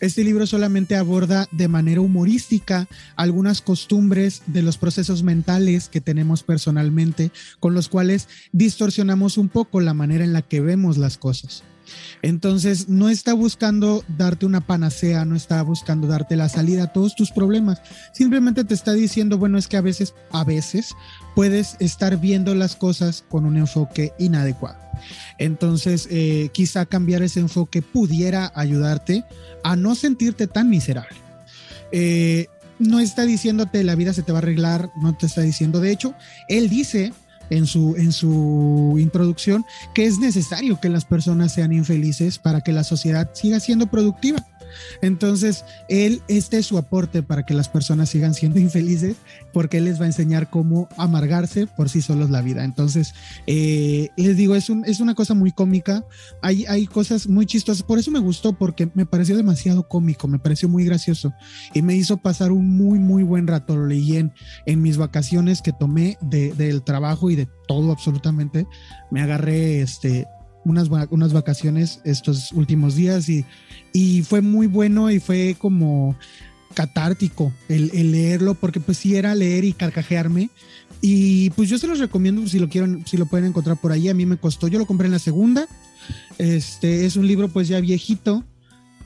Este 0.00 0.22
libro 0.22 0.46
solamente 0.46 0.94
aborda 0.94 1.48
de 1.50 1.66
manera 1.66 2.00
humorística 2.00 2.86
algunas 3.16 3.60
costumbres 3.60 4.42
de 4.46 4.62
los 4.62 4.78
procesos 4.78 5.24
mentales 5.24 5.88
que 5.88 6.00
tenemos 6.00 6.44
personalmente, 6.44 7.32
con 7.58 7.74
los 7.74 7.88
cuales 7.88 8.28
distorsionamos 8.52 9.38
un 9.38 9.48
poco 9.48 9.80
la 9.80 9.94
manera 9.94 10.24
en 10.24 10.32
la 10.32 10.42
que 10.42 10.60
vemos 10.60 10.98
las 10.98 11.18
cosas. 11.18 11.64
Entonces, 12.22 12.88
no 12.88 13.08
está 13.08 13.34
buscando 13.34 14.04
darte 14.16 14.46
una 14.46 14.60
panacea, 14.60 15.24
no 15.24 15.36
está 15.36 15.62
buscando 15.62 16.06
darte 16.06 16.36
la 16.36 16.48
salida 16.48 16.84
a 16.84 16.92
todos 16.92 17.14
tus 17.14 17.30
problemas. 17.30 17.80
Simplemente 18.12 18.64
te 18.64 18.74
está 18.74 18.92
diciendo, 18.92 19.38
bueno, 19.38 19.58
es 19.58 19.68
que 19.68 19.76
a 19.76 19.82
veces, 19.82 20.14
a 20.32 20.44
veces 20.44 20.94
puedes 21.34 21.76
estar 21.78 22.18
viendo 22.18 22.54
las 22.54 22.76
cosas 22.76 23.24
con 23.28 23.44
un 23.44 23.56
enfoque 23.56 24.12
inadecuado. 24.18 24.78
Entonces, 25.38 26.08
eh, 26.10 26.50
quizá 26.52 26.86
cambiar 26.86 27.22
ese 27.22 27.40
enfoque 27.40 27.82
pudiera 27.82 28.52
ayudarte 28.54 29.24
a 29.62 29.76
no 29.76 29.94
sentirte 29.94 30.46
tan 30.46 30.68
miserable. 30.68 31.16
Eh, 31.92 32.46
no 32.78 33.00
está 33.00 33.22
diciéndote 33.22 33.82
la 33.82 33.94
vida 33.94 34.12
se 34.12 34.22
te 34.22 34.32
va 34.32 34.38
a 34.38 34.42
arreglar, 34.42 34.90
no 35.00 35.16
te 35.16 35.26
está 35.26 35.40
diciendo, 35.40 35.80
de 35.80 35.90
hecho, 35.90 36.14
él 36.48 36.68
dice 36.68 37.12
en 37.50 37.66
su, 37.66 37.96
en 37.96 38.12
su 38.12 38.96
introducción 38.98 39.64
que 39.94 40.06
es 40.06 40.18
necesario 40.18 40.80
que 40.80 40.88
las 40.88 41.04
personas 41.04 41.52
sean 41.52 41.72
infelices 41.72 42.38
para 42.38 42.60
que 42.60 42.72
la 42.72 42.84
sociedad 42.84 43.30
siga 43.34 43.60
siendo 43.60 43.86
productiva. 43.86 44.44
Entonces, 45.02 45.64
él, 45.88 46.22
este 46.28 46.58
es 46.58 46.66
su 46.66 46.78
aporte 46.78 47.22
para 47.22 47.44
que 47.44 47.54
las 47.54 47.68
personas 47.68 48.08
sigan 48.10 48.34
siendo 48.34 48.58
infelices, 48.60 49.16
porque 49.52 49.78
él 49.78 49.84
les 49.84 50.00
va 50.00 50.04
a 50.04 50.08
enseñar 50.08 50.50
cómo 50.50 50.88
amargarse 50.96 51.66
por 51.66 51.88
sí 51.88 52.02
solos 52.02 52.30
la 52.30 52.42
vida. 52.42 52.64
Entonces, 52.64 53.14
eh, 53.46 54.08
les 54.16 54.36
digo, 54.36 54.54
es, 54.54 54.70
un, 54.70 54.84
es 54.84 55.00
una 55.00 55.14
cosa 55.14 55.34
muy 55.34 55.52
cómica, 55.52 56.04
hay, 56.42 56.66
hay 56.66 56.86
cosas 56.86 57.26
muy 57.26 57.46
chistosas, 57.46 57.82
por 57.82 57.98
eso 57.98 58.10
me 58.10 58.18
gustó, 58.18 58.52
porque 58.52 58.90
me 58.94 59.06
pareció 59.06 59.36
demasiado 59.36 59.88
cómico, 59.88 60.28
me 60.28 60.38
pareció 60.38 60.68
muy 60.68 60.84
gracioso 60.84 61.32
y 61.74 61.82
me 61.82 61.94
hizo 61.94 62.16
pasar 62.18 62.52
un 62.52 62.76
muy, 62.76 62.98
muy 62.98 63.22
buen 63.22 63.46
rato. 63.46 63.76
Lo 63.76 63.86
leí 63.86 64.16
en, 64.16 64.32
en 64.66 64.82
mis 64.82 64.96
vacaciones 64.96 65.62
que 65.62 65.72
tomé 65.72 66.18
de, 66.20 66.52
del 66.54 66.82
trabajo 66.82 67.30
y 67.30 67.36
de 67.36 67.48
todo 67.66 67.92
absolutamente. 67.92 68.66
Me 69.10 69.20
agarré 69.20 69.82
este 69.82 70.26
unas, 70.68 70.88
unas 71.10 71.32
vacaciones 71.32 72.00
estos 72.04 72.52
últimos 72.52 72.94
días 72.94 73.28
y, 73.28 73.44
y 73.92 74.22
fue 74.22 74.40
muy 74.40 74.66
bueno 74.66 75.10
y 75.10 75.20
fue 75.20 75.56
como 75.58 76.16
catártico 76.74 77.52
el, 77.68 78.12
leerlo 78.12 78.54
porque 78.54 78.80
pues 78.80 78.98
sí 78.98 79.16
era 79.16 79.34
leer 79.34 79.64
y 79.64 79.72
carcajearme. 79.72 80.50
Y 81.00 81.50
pues 81.50 81.68
yo 81.68 81.78
se 81.78 81.86
los 81.86 81.98
recomiendo 81.98 82.46
si 82.48 82.58
lo 82.58 82.68
quieren 82.68 83.04
si 83.06 83.16
lo 83.16 83.26
pueden 83.26 83.46
encontrar 83.46 83.76
por 83.76 83.92
ahí. 83.92 84.08
A 84.08 84.14
mí 84.14 84.26
me 84.26 84.36
costó 84.36 84.68
yo 84.68 84.78
lo 84.78 84.86
compré 84.86 85.06
en 85.06 85.12
la 85.12 85.18
segunda. 85.18 85.66
Este 86.38 87.06
es 87.06 87.16
un 87.16 87.26
libro 87.26 87.48
pues 87.48 87.68
ya 87.68 87.80
viejito 87.80 88.44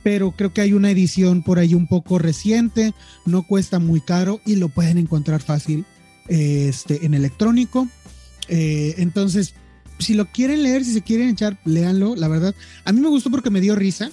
pero 0.03 0.31
creo 0.31 0.53
que 0.53 0.61
hay 0.61 0.73
una 0.73 0.91
edición 0.91 1.43
por 1.43 1.59
ahí 1.59 1.73
un 1.73 1.87
poco 1.87 2.19
reciente 2.19 2.93
no 3.25 3.43
cuesta 3.43 3.79
muy 3.79 4.01
caro 4.01 4.41
y 4.45 4.57
lo 4.57 4.67
pueden 4.67 4.97
encontrar 4.97 5.41
fácil 5.41 5.85
este 6.27 7.05
en 7.05 7.13
electrónico. 7.13 7.87
Eh, 8.49 8.95
entonces 8.97 9.55
si 9.99 10.13
lo 10.13 10.25
quieren 10.25 10.63
leer, 10.63 10.83
si 10.83 10.93
se 10.93 11.01
quieren 11.01 11.29
echar, 11.29 11.57
léanlo, 11.65 12.15
la 12.15 12.27
verdad. 12.27 12.55
A 12.85 12.91
mí 12.91 13.01
me 13.01 13.09
gustó 13.09 13.29
porque 13.29 13.49
me 13.49 13.61
dio 13.61 13.75
risa. 13.75 14.11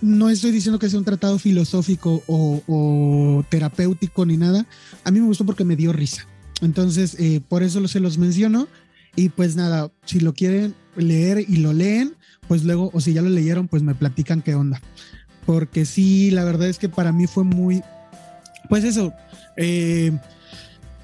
No 0.00 0.30
estoy 0.30 0.50
diciendo 0.50 0.78
que 0.78 0.88
sea 0.88 0.98
un 0.98 1.04
tratado 1.04 1.38
filosófico 1.38 2.22
o, 2.26 3.44
terapéutico 3.48 4.24
ni 4.24 4.36
nada. 4.36 4.66
A 5.04 5.10
mí 5.10 5.20
me 5.20 5.26
gustó 5.26 5.44
porque 5.44 5.64
me 5.64 5.76
dio 5.76 5.92
risa. 5.92 6.26
Entonces, 6.62 7.16
eh, 7.18 7.40
por 7.46 7.62
eso 7.62 7.86
se 7.88 8.00
los 8.00 8.18
menciono. 8.18 8.68
Y 9.16 9.28
pues 9.30 9.56
nada, 9.56 9.90
si 10.04 10.20
lo 10.20 10.34
quieren 10.34 10.74
leer 10.96 11.44
y 11.46 11.56
lo 11.56 11.72
leen, 11.72 12.14
pues 12.48 12.64
luego, 12.64 12.90
o 12.92 13.00
si 13.00 13.12
ya 13.12 13.22
lo 13.22 13.28
leyeron, 13.28 13.68
pues 13.68 13.82
me 13.82 13.94
platican 13.94 14.40
qué 14.40 14.54
onda. 14.54 14.80
Porque 15.46 15.84
sí, 15.84 16.30
la 16.30 16.44
verdad 16.44 16.68
es 16.68 16.78
que 16.78 16.88
para 16.88 17.12
mí 17.12 17.26
fue 17.26 17.44
muy, 17.44 17.82
pues 18.68 18.84
eso, 18.84 19.12
eh, 19.56 20.12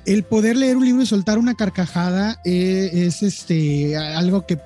el 0.07 0.23
poder 0.23 0.57
leer 0.57 0.77
un 0.77 0.85
libro 0.85 1.03
y 1.03 1.07
soltar 1.07 1.39
una 1.39 1.55
carcajada 1.55 2.41
eh, 2.45 2.91
es 2.93 3.23
este 3.23 3.97
algo 3.97 4.47
que 4.47 4.59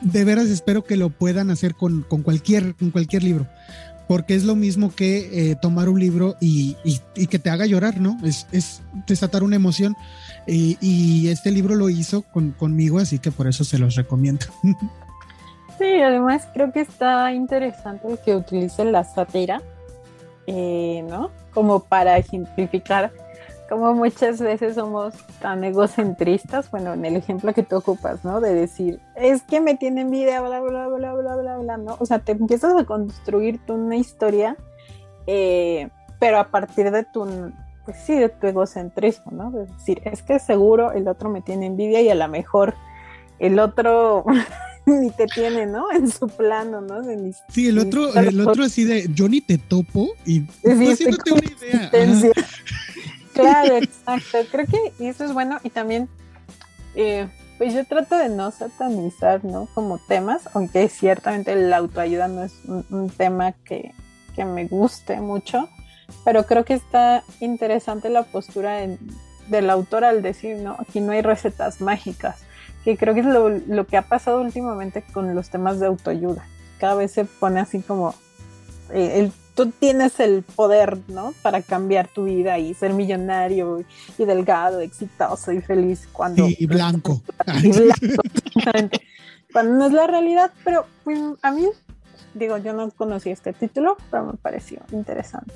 de 0.00 0.24
veras 0.24 0.46
espero 0.46 0.84
que 0.84 0.96
lo 0.96 1.10
puedan 1.10 1.50
hacer 1.50 1.74
con, 1.74 2.02
cualquier, 2.02 2.74
con 2.74 2.90
cualquier 2.90 3.22
libro. 3.22 3.46
Porque 4.08 4.36
es 4.36 4.44
lo 4.44 4.54
mismo 4.54 4.94
que 4.94 5.50
eh, 5.50 5.56
tomar 5.56 5.88
un 5.88 5.98
libro 5.98 6.36
y, 6.40 6.76
que 7.28 7.40
te 7.40 7.50
haga 7.50 7.66
llorar, 7.66 8.00
¿no? 8.00 8.16
Es, 8.22 8.46
es 8.52 8.82
desatar 9.08 9.42
una 9.42 9.56
emoción. 9.56 9.96
Y, 10.46 11.28
este 11.28 11.50
libro 11.50 11.74
lo 11.74 11.90
hizo 11.90 12.22
conmigo, 12.22 13.00
así 13.00 13.18
que 13.18 13.32
por 13.32 13.48
eso 13.48 13.64
se 13.64 13.78
los 13.78 13.94
recomiendo. 13.94 14.46
Sí, 15.78 16.00
además 16.00 16.48
creo 16.54 16.72
que 16.72 16.80
está 16.80 17.34
interesante 17.34 18.08
que 18.24 18.34
utilicen 18.34 18.92
la 18.92 19.04
sátira, 19.04 19.60
eh, 20.46 21.04
¿no? 21.06 21.30
Como 21.52 21.80
para 21.80 22.16
ejemplificar 22.16 23.12
como 23.68 23.94
muchas 23.94 24.40
veces 24.40 24.74
somos 24.74 25.14
tan 25.40 25.64
egocentristas, 25.64 26.70
bueno, 26.70 26.94
en 26.94 27.04
el 27.04 27.16
ejemplo 27.16 27.52
que 27.52 27.62
tú 27.62 27.76
ocupas, 27.76 28.24
¿no? 28.24 28.40
De 28.40 28.54
decir, 28.54 29.00
es 29.16 29.42
que 29.42 29.60
me 29.60 29.74
tiene 29.76 30.02
envidia, 30.02 30.40
bla, 30.40 30.60
bla, 30.60 30.88
bla, 30.88 31.14
bla, 31.14 31.36
bla, 31.36 31.56
bla, 31.58 31.76
¿no? 31.76 31.96
O 31.98 32.06
sea, 32.06 32.20
te 32.20 32.32
empiezas 32.32 32.74
a 32.76 32.84
construir 32.84 33.58
tú 33.66 33.74
una 33.74 33.96
historia, 33.96 34.56
eh, 35.26 35.88
pero 36.20 36.38
a 36.38 36.48
partir 36.48 36.90
de 36.90 37.04
tu, 37.04 37.52
pues 37.84 37.96
sí, 38.04 38.14
de 38.14 38.28
tu 38.28 38.46
egocentrismo, 38.46 39.32
¿no? 39.32 39.50
De 39.50 39.66
decir, 39.66 40.00
es 40.04 40.22
que 40.22 40.38
seguro 40.38 40.92
el 40.92 41.08
otro 41.08 41.28
me 41.28 41.42
tiene 41.42 41.66
envidia 41.66 42.00
y 42.00 42.08
a 42.08 42.14
lo 42.14 42.28
mejor 42.28 42.74
el 43.38 43.58
otro 43.58 44.24
ni 44.86 45.10
te 45.10 45.26
tiene, 45.26 45.66
¿no? 45.66 45.90
En 45.90 46.10
su 46.10 46.28
plano, 46.28 46.80
¿no? 46.80 47.02
sí, 47.48 47.68
el 47.68 47.78
otro, 47.78 48.14
el 48.14 48.40
otro 48.46 48.64
así 48.64 48.84
de, 48.84 49.08
yo 49.12 49.28
ni 49.28 49.40
te 49.40 49.58
topo 49.58 50.10
y 50.24 50.44
no 50.62 50.90
haciéndote 50.90 51.32
una 51.32 51.44
idea. 51.44 51.90
Claro, 53.36 53.76
exacto. 53.82 54.38
Creo 54.50 54.66
que 54.66 55.08
eso 55.08 55.24
es 55.24 55.32
bueno 55.32 55.58
y 55.62 55.70
también, 55.70 56.08
eh, 56.94 57.28
pues 57.58 57.74
yo 57.74 57.84
trato 57.84 58.16
de 58.16 58.28
no 58.28 58.50
satanizar, 58.50 59.44
¿no? 59.44 59.68
Como 59.74 59.98
temas, 59.98 60.48
aunque 60.54 60.88
ciertamente 60.88 61.54
la 61.56 61.78
autoayuda 61.78 62.28
no 62.28 62.42
es 62.44 62.54
un, 62.66 63.10
tema 63.10 63.52
que, 63.52 63.92
me 64.36 64.66
guste 64.66 65.20
mucho, 65.20 65.68
pero 66.24 66.44
creo 66.44 66.64
que 66.64 66.74
está 66.74 67.24
interesante 67.40 68.10
la 68.10 68.22
postura 68.22 68.80
del 69.48 69.70
autor 69.70 70.04
al 70.04 70.20
decir, 70.20 70.58
¿no? 70.58 70.76
Aquí 70.78 71.00
no 71.00 71.12
hay 71.12 71.22
recetas 71.22 71.80
mágicas. 71.80 72.42
que 72.84 72.96
creo 72.96 73.14
que 73.14 73.20
es 73.20 73.26
lo, 73.26 73.86
que 73.86 73.96
ha 73.96 74.02
pasado 74.02 74.42
últimamente 74.42 75.02
con 75.02 75.34
los 75.34 75.48
temas 75.48 75.80
de 75.80 75.86
autoayuda. 75.86 76.46
Cada 76.78 76.94
vez 76.94 77.12
se 77.12 77.24
pone 77.24 77.60
así 77.60 77.80
como, 77.80 78.14
eh, 78.92 79.20
el, 79.20 79.32
tú 79.56 79.72
tienes 79.72 80.20
el 80.20 80.42
poder, 80.42 80.98
¿no? 81.08 81.34
Para 81.42 81.62
cambiar 81.62 82.08
tu 82.08 82.24
vida 82.24 82.58
y 82.58 82.74
ser 82.74 82.92
millonario 82.92 83.84
y, 84.18 84.24
delgado, 84.24 84.80
exitoso 84.80 85.50
y 85.50 85.60
feliz 85.62 86.06
cuando... 86.12 86.46
Y, 86.46 86.66
blanco. 86.66 87.22
Y 87.62 87.70
blanco, 87.72 88.22
Cuando 89.52 89.74
no 89.74 89.86
es 89.86 89.92
la 89.92 90.06
realidad, 90.06 90.52
pero 90.62 90.86
pues, 91.02 91.18
a 91.40 91.50
mí, 91.50 91.66
digo, 92.34 92.58
yo 92.58 92.74
no 92.74 92.90
conocí 92.90 93.30
este 93.30 93.54
título, 93.54 93.96
pero 94.10 94.26
me 94.26 94.34
pareció 94.34 94.82
interesante. 94.92 95.54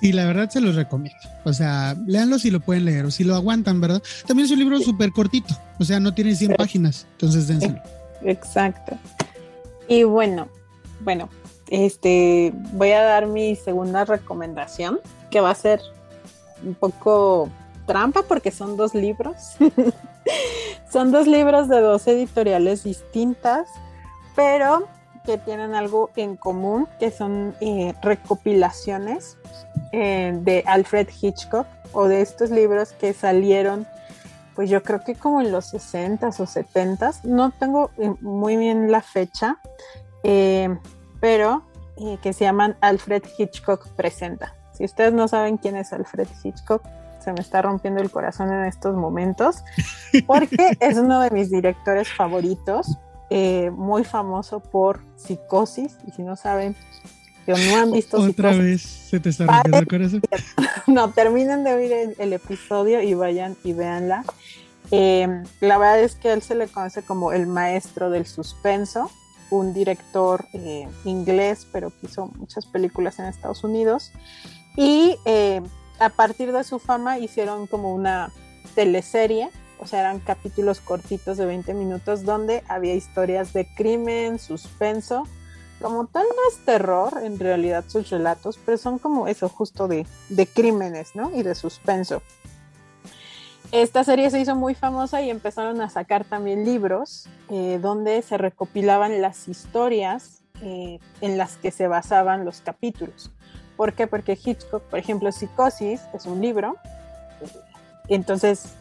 Sí, 0.00 0.12
la 0.12 0.26
verdad 0.26 0.50
se 0.50 0.60
los 0.60 0.74
recomiendo. 0.74 1.18
O 1.44 1.52
sea, 1.54 1.96
léanlo 2.06 2.38
si 2.38 2.50
lo 2.50 2.60
pueden 2.60 2.84
leer 2.84 3.06
o 3.06 3.10
si 3.10 3.24
lo 3.24 3.34
aguantan, 3.34 3.80
¿verdad? 3.80 4.02
También 4.26 4.44
es 4.44 4.52
un 4.52 4.58
libro 4.58 4.78
súper 4.80 5.12
cortito, 5.12 5.54
o 5.78 5.84
sea, 5.84 5.98
no 5.98 6.12
tiene 6.12 6.34
100 6.34 6.54
páginas, 6.56 7.06
entonces 7.12 7.48
dénselo. 7.48 7.80
Exacto. 8.22 8.98
Y 9.88 10.02
bueno, 10.02 10.48
bueno, 11.00 11.30
este, 11.72 12.52
voy 12.72 12.92
a 12.92 13.02
dar 13.02 13.26
mi 13.26 13.56
segunda 13.56 14.04
recomendación, 14.04 15.00
que 15.30 15.40
va 15.40 15.50
a 15.50 15.54
ser 15.54 15.80
un 16.62 16.74
poco 16.74 17.48
trampa 17.86 18.22
porque 18.28 18.50
son 18.50 18.76
dos 18.76 18.94
libros. 18.94 19.56
son 20.92 21.12
dos 21.12 21.26
libros 21.26 21.68
de 21.70 21.80
dos 21.80 22.06
editoriales 22.06 22.84
distintas, 22.84 23.68
pero 24.36 24.86
que 25.24 25.38
tienen 25.38 25.74
algo 25.74 26.10
en 26.14 26.36
común, 26.36 26.86
que 27.00 27.10
son 27.10 27.54
eh, 27.62 27.94
recopilaciones 28.02 29.38
eh, 29.92 30.38
de 30.42 30.64
Alfred 30.66 31.08
Hitchcock 31.22 31.66
o 31.94 32.06
de 32.06 32.20
estos 32.20 32.50
libros 32.50 32.92
que 32.92 33.14
salieron, 33.14 33.86
pues 34.54 34.68
yo 34.68 34.82
creo 34.82 35.02
que 35.02 35.14
como 35.14 35.40
en 35.40 35.52
los 35.52 35.72
60s 35.72 36.38
o 36.38 36.44
70s, 36.44 37.24
no 37.24 37.50
tengo 37.50 37.90
eh, 37.96 38.12
muy 38.20 38.58
bien 38.58 38.90
la 38.90 39.00
fecha, 39.00 39.56
pero 41.22 41.62
que 42.20 42.32
se 42.32 42.44
llaman 42.44 42.76
Alfred 42.80 43.22
Hitchcock 43.38 43.86
Presenta. 43.90 44.56
Si 44.72 44.84
ustedes 44.84 45.12
no 45.12 45.28
saben 45.28 45.56
quién 45.56 45.76
es 45.76 45.92
Alfred 45.92 46.26
Hitchcock, 46.42 46.82
se 47.22 47.32
me 47.32 47.40
está 47.40 47.62
rompiendo 47.62 48.02
el 48.02 48.10
corazón 48.10 48.52
en 48.52 48.64
estos 48.64 48.96
momentos, 48.96 49.62
porque 50.26 50.76
es 50.80 50.98
uno 50.98 51.20
de 51.20 51.30
mis 51.30 51.48
directores 51.48 52.08
favoritos, 52.08 52.98
eh, 53.30 53.70
muy 53.70 54.02
famoso 54.02 54.58
por 54.58 55.00
Psicosis, 55.16 55.96
y 56.06 56.10
si 56.10 56.22
no 56.22 56.34
saben, 56.34 56.74
que 57.46 57.52
no 57.52 57.76
han 57.76 57.92
visto 57.92 58.20
Otra 58.20 58.50
vez 58.52 58.82
se 58.82 59.20
te 59.20 59.28
está 59.28 59.46
rompiendo 59.46 59.78
el 59.78 59.86
corazón. 59.86 60.22
no, 60.88 61.10
terminen 61.10 61.62
de 61.62 61.72
oír 61.72 62.14
el, 62.18 62.32
episodio 62.32 63.00
y 63.00 63.14
vayan 63.14 63.56
y 63.62 63.74
véanla. 63.74 64.24
Eh, 64.90 65.28
la 65.60 65.78
verdad 65.78 66.00
es 66.00 66.16
que 66.16 66.32
él 66.32 66.42
se 66.42 66.56
le 66.56 66.66
conoce 66.66 67.02
como 67.02 67.32
el 67.32 67.46
maestro 67.46 68.10
del 68.10 68.26
suspenso, 68.26 69.10
un 69.56 69.72
director 69.74 70.46
eh, 70.52 70.88
inglés, 71.04 71.66
pero 71.70 71.90
que 71.90 72.06
hizo 72.06 72.26
muchas 72.36 72.66
películas 72.66 73.18
en 73.18 73.26
Estados 73.26 73.64
Unidos. 73.64 74.12
Y 74.76 75.16
a 75.98 76.08
partir 76.08 76.52
de 76.52 76.64
su 76.64 76.78
fama 76.78 77.18
hicieron 77.18 77.66
como 77.66 77.94
una 77.94 78.32
teleserie 78.74 79.50
o 79.82 79.86
sea, 79.88 80.00
eran 80.00 80.20
capítulos 80.20 80.80
cortitos 80.80 81.36
de 81.36 81.44
20 81.44 81.74
minutos 81.74 82.24
donde 82.24 82.62
había 82.68 82.94
historias 82.94 83.52
de 83.52 83.66
crimen, 83.74 84.38
suspenso. 84.38 85.24
Como 85.80 86.06
tal 86.06 86.24
no 86.24 86.50
es 86.50 86.64
terror 86.64 87.18
en 87.20 87.40
realidad 87.40 87.84
sus 87.88 88.08
relatos, 88.08 88.60
pero 88.64 88.78
son 88.78 89.00
como 89.00 89.26
eso, 89.26 89.48
justo 89.48 89.88
de, 89.88 90.06
crímenes, 90.54 91.16
¿no? 91.16 91.32
Y 91.34 91.42
de 91.42 91.56
suspenso. 91.56 92.22
Esta 93.72 94.04
serie 94.04 94.30
se 94.30 94.38
hizo 94.38 94.54
muy 94.54 94.74
famosa 94.74 95.22
y 95.22 95.30
empezaron 95.30 95.80
a 95.80 95.88
sacar 95.88 96.24
también 96.24 96.64
libros 96.64 97.26
eh, 97.48 97.78
donde 97.80 98.20
se 98.22 98.36
recopilaban 98.36 99.22
las 99.22 99.48
historias 99.48 100.42
eh, 100.60 101.00
en 101.22 101.38
las 101.38 101.56
que 101.56 101.70
se 101.70 101.88
basaban 101.88 102.44
los 102.44 102.60
capítulos. 102.60 103.30
¿Por 103.76 103.94
qué? 103.94 104.06
Porque 104.06 104.38
Hitchcock, 104.42 104.82
por 104.82 104.98
ejemplo, 104.98 105.32
Psicosis 105.32 106.02
es 106.12 106.26
un 106.26 106.40
libro. 106.42 106.76
Entonces 108.08 108.74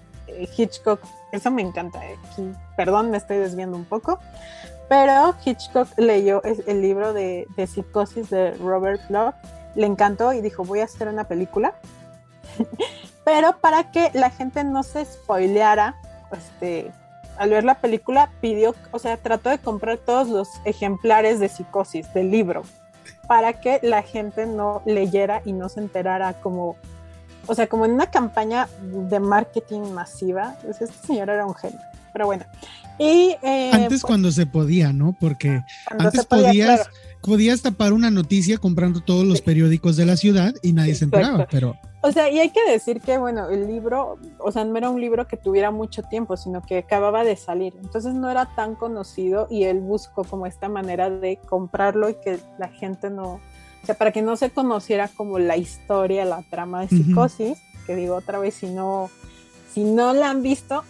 Hitchcock, 0.58 1.01
eso 1.32 1.51
me 1.51 1.62
encanta, 1.62 2.06
eh, 2.06 2.17
perdón, 2.75 3.12
me 3.12 3.17
estoy 3.17 3.38
desviando 3.38 3.77
un 3.77 3.86
poco, 3.86 4.19
pero 4.89 5.36
Hitchcock 5.45 5.88
leyó 5.97 6.41
el 6.43 6.82
libro 6.82 7.13
de, 7.13 7.47
Psicosis 7.67 8.30
de 8.30 8.51
Robert 8.56 9.01
Bloch, 9.10 9.36
le 9.75 9.86
encantó 9.86 10.34
y 10.34 10.41
dijo, 10.41 10.63
voy 10.63 10.80
a 10.82 10.86
hacer 10.86 11.08
una 11.08 11.25
película, 11.25 11.75
pero 13.23 13.57
para 13.60 13.91
que 13.91 14.12
la 14.13 14.29
gente 14.29 14.63
no 14.63 14.84
se 14.84 15.05
spoileara, 15.05 15.95
este, 16.31 16.91
al 17.38 17.49
ver 17.49 17.63
la 17.63 17.75
película 17.75 18.31
pidió, 18.41 18.75
o 18.91 18.99
sea, 18.99 19.17
trató 19.17 19.49
de 19.49 19.60
comprar 19.60 19.97
todos 19.97 20.27
los 20.29 20.49
ejemplares 20.65 21.39
de 21.39 21.49
Psicosis 21.49 22.13
del 22.13 22.31
libro 22.31 22.63
para 23.27 23.62
que 23.62 23.79
la 23.84 24.03
gente 24.03 24.45
no 24.45 24.81
leyera 24.86 25.41
y 25.45 25.53
no 25.53 25.69
se 25.69 25.79
enterara 25.79 26.34
como 26.34 26.75
o 27.47 27.55
sea, 27.55 27.67
como 27.67 27.86
en 27.86 27.91
una 27.91 28.07
campaña 28.07 28.67
de 29.10 29.19
marketing 29.19 29.91
masiva, 29.93 30.55
pues 30.63 30.81
este 30.81 31.07
señor 31.07 31.29
era 31.29 31.45
un 31.45 31.55
genio. 31.55 31.79
Pero 32.13 32.25
bueno. 32.25 32.45
Y, 32.99 33.36
eh, 33.41 33.71
antes 33.73 33.88
pues 33.88 34.01
cuando 34.03 34.31
se 34.31 34.45
podía, 34.45 34.93
¿no? 34.93 35.15
Porque 35.19 35.62
antes 35.89 36.25
podías, 36.25 36.89
podías 37.21 37.62
tapar 37.62 37.93
una 37.93 38.12
noticia 38.12 38.57
comprando 38.57 39.01
todos 39.01 39.25
los 39.25 39.41
periódicos 39.41 39.95
de 39.95 40.05
la 40.05 40.17
ciudad 40.17 40.53
y 40.62 40.73
nadie 40.73 40.95
se 40.95 41.05
enteraba, 41.05 41.47
pero... 41.49 41.75
O 42.04 42.12
sea, 42.12 42.30
y 42.30 42.40
hay 42.40 42.50
que 42.50 42.64
decir 42.70 43.00
que, 43.00 43.20
bueno, 43.20 43.50
el 43.50 43.68
libro, 43.68 44.18
o 44.40 44.52
sea, 44.52 44.66
no 44.66 44.76
era 44.76 44.90
un 44.90 45.00
libro 45.00 45.28
que 45.28 45.38
tuviera 45.38 45.70
mucho 45.70 46.02
tiempo, 46.02 46.36
sino 46.36 46.64
que 46.64 46.80
acababa 46.80 47.24
de 47.24 47.36
salir. 47.36 47.76
Entonces 47.80 48.16
no 48.16 48.30
era 48.30 48.48
tan 48.56 48.74
conocido 48.74 49.48
y 49.52 49.66
él 49.66 49.80
buscó 49.80 50.24
como 50.24 50.48
esta 50.48 50.68
manera 50.68 51.12
de 51.12 51.38
comprarlo 51.38 52.10
y 52.10 52.16
que 52.16 52.40
la 52.58 52.70
gente 52.70 53.12
no, 53.12 53.40
o 53.84 53.86
sea, 53.86 53.96
para 53.96 54.12
que 54.12 54.24
no 54.24 54.36
se 54.36 54.50
conociera 54.50 55.10
como 55.10 55.38
la 55.38 55.58
historia, 55.58 56.26
la 56.26 56.44
trama 56.50 56.82
de 56.82 56.88
psicosis, 56.88 57.60
que 57.86 57.96
digo 57.96 58.16
otra 58.16 58.40
vez, 58.40 58.56
si 58.56 58.68
no, 58.68 59.12
si 59.72 59.84
no 59.84 60.14
la 60.14 60.32
han 60.32 60.42
visto, 60.42 60.84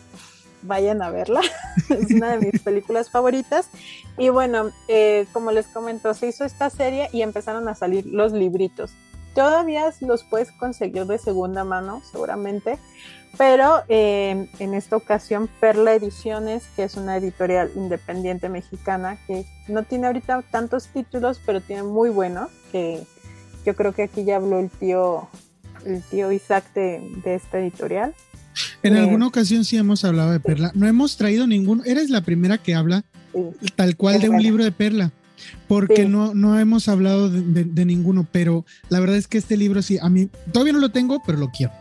vayan 0.62 1.02
a 1.02 1.10
verla. 1.10 1.42
es 1.90 2.12
una 2.12 2.38
de 2.38 2.52
mis 2.52 2.62
películas 2.62 3.10
favoritas. 3.10 3.70
Y 4.18 4.30
bueno, 4.30 4.72
eh, 4.88 5.26
como 5.34 5.52
les 5.52 5.68
comento, 5.68 6.14
se 6.14 6.28
hizo 6.28 6.46
esta 6.46 6.70
serie 6.70 7.10
y 7.12 7.22
empezaron 7.22 7.68
a 7.68 7.76
salir 7.76 8.06
los 8.06 8.34
libritos. 8.34 8.94
Todavía 9.34 9.94
los 10.02 10.24
puedes 10.24 10.52
conseguir 10.52 11.06
de 11.06 11.18
segunda 11.18 11.64
mano, 11.64 12.02
seguramente, 12.12 12.78
pero 13.38 13.84
eh, 13.88 14.48
en 14.60 14.74
esta 14.74 14.98
ocasión 14.98 15.50
Perla 15.60 15.94
Ediciones, 15.94 16.64
que 16.76 16.84
es 16.84 16.96
una 16.96 17.16
editorial 17.18 17.72
independiente 17.76 18.50
mexicana 18.50 19.18
que 19.26 19.46
no 19.68 19.84
tiene 19.84 20.08
ahorita 20.08 20.44
tantos 20.52 20.88
títulos, 20.88 21.40
pero 21.46 21.62
tiene 21.62 21.84
muy 21.84 22.10
buenos, 22.10 22.50
que 22.72 23.04
yo 23.66 23.76
creo 23.76 23.94
que 23.94 24.04
aquí 24.04 24.26
ya 24.26 24.36
habló 24.36 24.60
el 24.60 24.70
tío, 24.70 25.30
el 25.86 26.02
tío 26.04 26.32
Isaac 26.32 26.74
de, 26.74 27.22
esta 27.26 27.60
editorial. 27.60 28.14
En 28.84 28.98
alguna 28.98 29.28
ocasión 29.28 29.64
sí 29.64 29.78
hemos 29.78 30.04
hablado 30.04 30.32
de 30.32 30.40
Perla. 30.40 30.72
No 30.76 30.88
hemos 30.88 31.16
traído 31.16 31.48
ninguno. 31.48 31.84
Eres 31.86 32.10
la 32.10 32.22
primera 32.22 32.58
que 32.58 32.76
habla 32.76 33.04
tal 33.76 33.96
cual 33.96 34.20
de 34.20 34.30
un 34.30 34.42
libro 34.42 34.64
de 34.64 34.72
Perla, 34.72 35.12
porque 35.68 36.06
no, 36.06 36.34
no 36.34 36.60
hemos 36.60 36.88
hablado 36.88 37.30
de, 37.30 37.86
ninguno, 37.86 38.26
pero 38.32 38.66
la 38.90 39.00
verdad 39.00 39.18
es 39.18 39.28
que 39.28 39.38
este 39.38 39.58
libro 39.58 39.82
sí, 39.82 39.98
a 40.02 40.10
mí 40.10 40.30
todavía 40.52 40.74
no 40.74 40.80
lo 40.80 40.90
tengo, 40.90 41.22
pero 41.26 41.38
lo 41.38 41.50
quiero. 41.50 41.74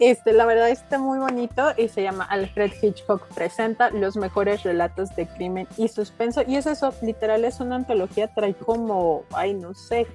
Este, 0.00 0.32
la 0.32 0.46
verdad 0.46 0.70
está 0.70 0.98
muy 0.98 1.18
bonito 1.18 1.72
y 1.76 1.88
se 1.88 2.02
llama 2.02 2.24
Alfred 2.24 2.70
Hitchcock 2.80 3.26
presenta 3.34 3.90
los 3.90 4.16
mejores 4.16 4.62
relatos 4.62 5.14
de 5.16 5.26
crimen 5.26 5.66
y 5.76 5.88
suspenso. 5.88 6.42
Y 6.46 6.56
es 6.56 6.66
eso, 6.66 6.94
literal, 7.02 7.44
es 7.44 7.58
una 7.58 7.76
antología, 7.76 8.28
trae 8.28 8.54
como, 8.54 9.24
ay, 9.32 9.54
no 9.54 9.74
sé, 9.74 10.06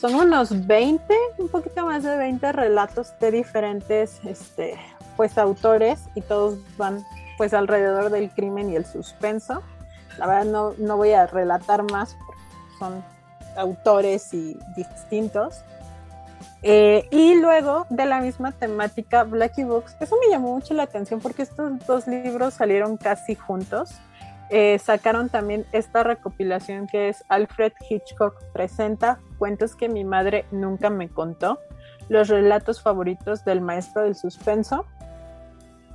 son 0.00 0.14
unos 0.14 0.66
20, 0.66 1.14
un 1.38 1.48
poquito 1.48 1.84
más 1.84 2.04
de 2.04 2.16
20 2.16 2.52
relatos 2.52 3.12
de 3.18 3.32
diferentes, 3.32 4.20
este, 4.24 4.78
pues, 5.16 5.36
autores 5.38 6.00
y 6.14 6.20
todos 6.20 6.58
van, 6.76 7.04
pues, 7.36 7.52
alrededor 7.52 8.10
del 8.10 8.30
crimen 8.30 8.70
y 8.70 8.76
el 8.76 8.86
suspenso. 8.86 9.62
La 10.18 10.26
verdad 10.26 10.44
no, 10.44 10.74
no 10.78 10.96
voy 10.96 11.12
a 11.12 11.26
relatar 11.26 11.90
más 11.90 12.16
porque 12.26 12.40
son 12.78 13.04
autores 13.56 14.32
y 14.34 14.58
distintos 14.76 15.64
eh, 16.62 17.06
y 17.10 17.34
luego 17.36 17.86
de 17.88 18.06
la 18.06 18.20
misma 18.20 18.52
temática, 18.52 19.24
Blackie 19.24 19.64
Books, 19.64 19.96
eso 20.00 20.16
me 20.20 20.30
llamó 20.30 20.54
mucho 20.54 20.74
la 20.74 20.84
atención 20.84 21.20
porque 21.20 21.42
estos 21.42 21.86
dos 21.86 22.06
libros 22.06 22.54
salieron 22.54 22.96
casi 22.96 23.34
juntos. 23.34 23.90
Eh, 24.50 24.78
sacaron 24.78 25.28
también 25.28 25.66
esta 25.72 26.02
recopilación 26.02 26.86
que 26.86 27.10
es 27.10 27.22
Alfred 27.28 27.72
Hitchcock 27.88 28.42
presenta 28.54 29.18
cuentos 29.36 29.76
que 29.76 29.90
mi 29.90 30.04
madre 30.04 30.46
nunca 30.50 30.88
me 30.88 31.10
contó, 31.10 31.58
los 32.08 32.28
relatos 32.28 32.80
favoritos 32.80 33.44
del 33.44 33.60
maestro 33.60 34.02
del 34.02 34.16
suspenso. 34.16 34.84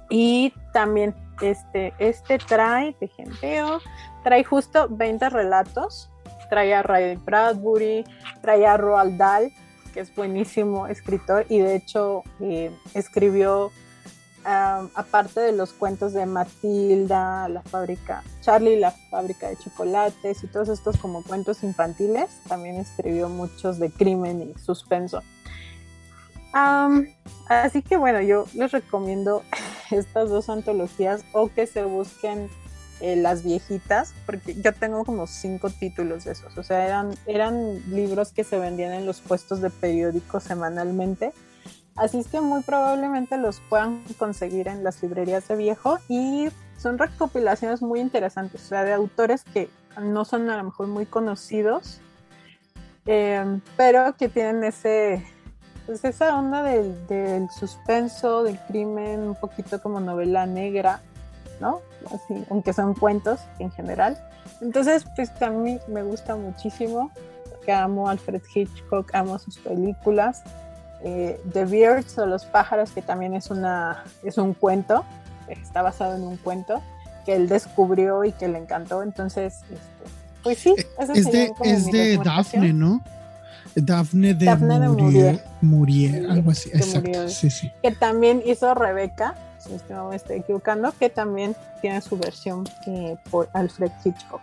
Y 0.10 0.54
también 0.72 1.16
este, 1.42 1.94
este 1.98 2.38
trae, 2.38 2.96
de 3.02 3.10
veo, 3.42 3.80
trae 4.24 4.44
justo 4.44 4.88
20 4.90 5.30
relatos. 5.30 6.10
Trae 6.50 6.74
a 6.74 6.84
Ray 6.84 7.16
Bradbury, 7.16 8.06
trae 8.42 8.66
a 8.66 8.78
Roald 8.78 9.18
Dahl, 9.18 9.52
que 9.94 10.02
es 10.02 10.14
buenísimo 10.14 10.88
escritor 10.88 11.46
y 11.50 11.60
de 11.60 11.76
hecho 11.76 12.24
eh, 12.40 12.76
escribió 12.94 13.72
aparte 14.46 15.40
de 15.40 15.52
los 15.54 15.74
cuentos 15.74 16.14
de 16.14 16.26
Matilda, 16.26 17.48
la 17.48 17.62
fábrica, 17.62 18.24
Charlie, 18.42 18.78
la 18.78 18.92
fábrica 18.92 19.48
de 19.48 19.58
chocolates 19.58 20.44
y 20.44 20.48
todos 20.48 20.70
estos 20.70 20.98
como 20.98 21.24
cuentos 21.24 21.64
infantiles, 21.64 22.30
también 22.48 22.76
escribió 22.78 23.30
muchos 23.30 23.80
de 23.80 23.90
crimen 23.92 24.42
y 24.42 24.60
suspenso. 24.60 25.22
así 27.48 27.82
que 27.82 27.98
bueno, 27.98 28.22
yo 28.22 28.46
les 28.54 28.72
recomiendo 28.72 29.44
estas 29.92 30.30
dos 30.30 30.50
antologías 30.50 31.24
o 31.32 31.50
que 31.50 31.66
se 31.68 31.84
busquen 31.84 32.50
eh, 33.04 33.18
las 33.18 33.44
viejitas, 33.44 34.14
porque 34.26 34.56
yo 34.56 34.72
tengo 34.72 35.04
como 35.04 35.28
cinco 35.28 35.70
títulos 35.70 36.24
de 36.24 36.32
esos, 36.32 36.58
o 36.58 36.64
sea, 36.64 36.86
eran, 36.86 37.14
eran 37.26 37.82
libros 37.94 38.32
que 38.32 38.46
se 38.46 38.58
vendían 38.58 38.94
en 38.94 39.06
los 39.06 39.20
puestos 39.20 39.60
de 39.60 39.70
periódicos 39.70 40.44
semanalmente. 40.44 41.34
Así 41.98 42.20
es 42.20 42.30
que 42.30 42.40
muy 42.40 42.64
probablemente 42.64 43.38
los 43.38 43.60
puedan 43.60 44.02
conseguir 44.18 44.70
en 44.70 44.86
las 44.86 45.04
librerías 45.04 45.46
de 45.50 45.58
viejo. 45.58 46.00
Y 46.08 46.48
son 46.78 46.98
recopilaciones 46.98 47.82
muy 47.82 48.00
interesantes, 48.00 48.64
o 48.64 48.68
sea, 48.70 48.86
de 48.86 48.94
autores 48.94 49.44
que 49.54 49.70
no 50.02 50.24
son 50.24 50.50
a 50.50 50.56
lo 50.56 50.64
mejor 50.64 50.88
muy 50.88 51.06
conocidos, 51.06 52.00
em, 53.06 53.60
pero 53.76 54.16
que 54.16 54.30
tienen 54.30 54.64
ese, 54.64 55.28
pues 55.86 56.06
esa 56.06 56.38
onda 56.40 56.64
del, 56.64 57.06
del, 57.08 57.50
suspenso, 57.50 58.44
del 58.44 58.58
crimen, 58.62 59.24
un 59.24 59.36
poquito 59.36 59.82
como 59.82 60.00
novela 60.00 60.46
negra, 60.46 61.02
¿no? 61.60 61.82
Así, 62.08 62.46
aunque 62.50 62.74
son 62.74 62.94
cuentos 62.94 63.40
en 63.60 63.72
general. 63.72 64.18
Entonces, 64.62 65.06
pues 65.16 65.30
a 65.42 65.50
mí 65.50 65.80
me 65.88 66.04
gusta 66.04 66.36
muchísimo, 66.36 67.12
porque 67.50 67.72
amo 67.72 68.08
a 68.08 68.12
Alfred 68.12 68.42
Hitchcock, 68.54 69.14
amo 69.14 69.40
sus 69.40 69.58
películas 69.60 70.44
eh, 71.04 71.40
The 71.52 71.66
Birds 71.66 72.18
o 72.18 72.26
Los 72.26 72.46
pájaros, 72.46 72.92
que 72.92 73.02
también 73.02 73.34
es, 73.34 73.52
una, 73.52 74.04
es 74.24 74.38
un 74.38 74.54
cuento, 74.54 75.04
está 75.50 75.82
basado 75.82 76.16
en 76.16 76.24
un 76.24 76.38
cuento 76.38 76.82
que 77.26 77.36
él 77.36 77.50
descubrió 77.50 78.24
y 78.24 78.32
que 78.32 78.48
le 78.48 78.58
encantó. 78.58 79.04
Entonces, 79.04 79.56
este, 79.64 79.78
pues 80.44 80.58
sí, 80.60 80.76
es 80.98 81.26
de, 81.26 81.52
es 81.64 81.86
de 81.92 82.18
Daphne, 82.18 82.74
¿no? 82.74 83.02
Daphne 83.76 84.34
de, 84.34 84.46
Daphne 84.46 85.40
Muriel, 85.62 86.30
algo 86.30 86.52
así, 86.52 86.70
exacto. 86.70 87.28
Sí, 87.28 87.50
sí. 87.50 87.72
Que 87.82 87.92
también 87.92 88.42
hizo 88.46 88.74
Rebeca, 88.74 89.36
si 89.64 89.94
no 89.94 90.10
me 90.10 90.16
estoy 90.16 90.38
equivocando, 90.38 90.94
que 91.00 91.10
también 91.10 91.56
tiene 91.82 92.02
su 92.02 92.18
versión 92.18 92.68
eh, 92.88 93.18
por 93.30 93.50
Alfred 93.54 93.92
Hitchcock. 94.04 94.42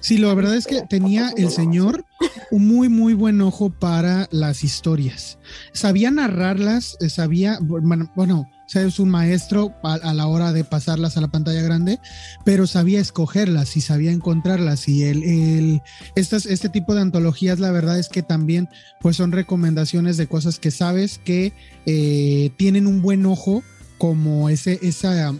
Sí, 0.00 0.16
la 0.18 0.32
verdad 0.32 0.54
es 0.54 0.66
que 0.66 0.82
tenía 0.82 1.32
el 1.36 1.50
señor 1.50 2.04
un 2.52 2.68
muy, 2.68 2.88
muy 2.88 3.14
buen 3.14 3.40
ojo 3.40 3.70
para 3.70 4.28
las 4.30 4.62
historias. 4.62 5.38
Sabía 5.72 6.10
narrarlas, 6.10 6.96
eh, 7.00 7.08
sabía, 7.08 7.58
bueno, 7.60 8.10
bueno 8.14 8.48
es 8.74 8.98
un 8.98 9.08
maestro 9.08 9.74
a, 9.82 10.12
la 10.12 10.26
hora 10.26 10.52
de 10.52 10.62
pasarlas 10.62 11.16
a 11.16 11.20
la 11.22 11.28
pantalla 11.28 11.62
grande, 11.62 11.98
pero 12.44 12.66
sabía 12.66 13.00
escogerlas 13.00 13.76
y 13.76 13.80
sabía 13.80 14.12
encontrarlas. 14.12 14.88
Y 14.88 15.04
el, 15.04 15.22
el, 15.22 15.82
estas, 16.14 16.44
este 16.44 16.68
tipo 16.68 16.94
de 16.94 17.00
antologías, 17.00 17.58
la 17.58 17.72
verdad 17.72 17.98
es 17.98 18.08
que 18.08 18.22
también 18.22 18.68
pues 19.00 19.16
son 19.16 19.32
recomendaciones 19.32 20.16
de 20.16 20.26
cosas 20.26 20.58
que 20.58 20.70
sabes 20.70 21.18
que 21.18 21.54
eh, 21.86 22.50
tienen 22.56 22.86
un 22.86 23.00
buen 23.00 23.24
ojo 23.24 23.62
como 23.98 24.48
ese, 24.48 24.78
esa, 24.82 25.34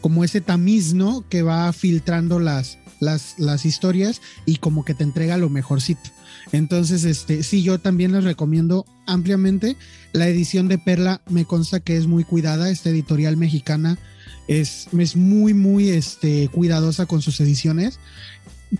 como 0.00 0.22
ese 0.22 0.40
tamiz, 0.40 0.94
¿no? 0.94 1.24
Que 1.28 1.42
va 1.42 1.72
filtrando 1.72 2.38
las, 2.38 2.78
las, 3.00 3.34
las 3.38 3.64
historias 3.64 4.20
y 4.46 4.56
como 4.56 4.84
que 4.84 4.94
te 4.94 5.02
entrega 5.02 5.38
lo 5.38 5.48
mejorcito. 5.48 6.10
Entonces, 6.52 7.04
este, 7.04 7.42
sí, 7.42 7.62
yo 7.62 7.78
también 7.78 8.12
les 8.12 8.22
recomiendo 8.24 8.84
ampliamente. 9.06 9.76
La 10.12 10.28
edición 10.28 10.68
de 10.68 10.78
Perla 10.78 11.22
me 11.28 11.46
consta 11.46 11.80
que 11.80 11.96
es 11.96 12.06
muy 12.06 12.22
cuidada. 12.22 12.70
Esta 12.70 12.90
editorial 12.90 13.36
mexicana 13.36 13.98
es, 14.46 14.88
es 14.98 15.16
muy, 15.16 15.54
muy 15.54 15.88
este, 15.88 16.48
cuidadosa 16.48 17.06
con 17.06 17.22
sus 17.22 17.40
ediciones. 17.40 17.98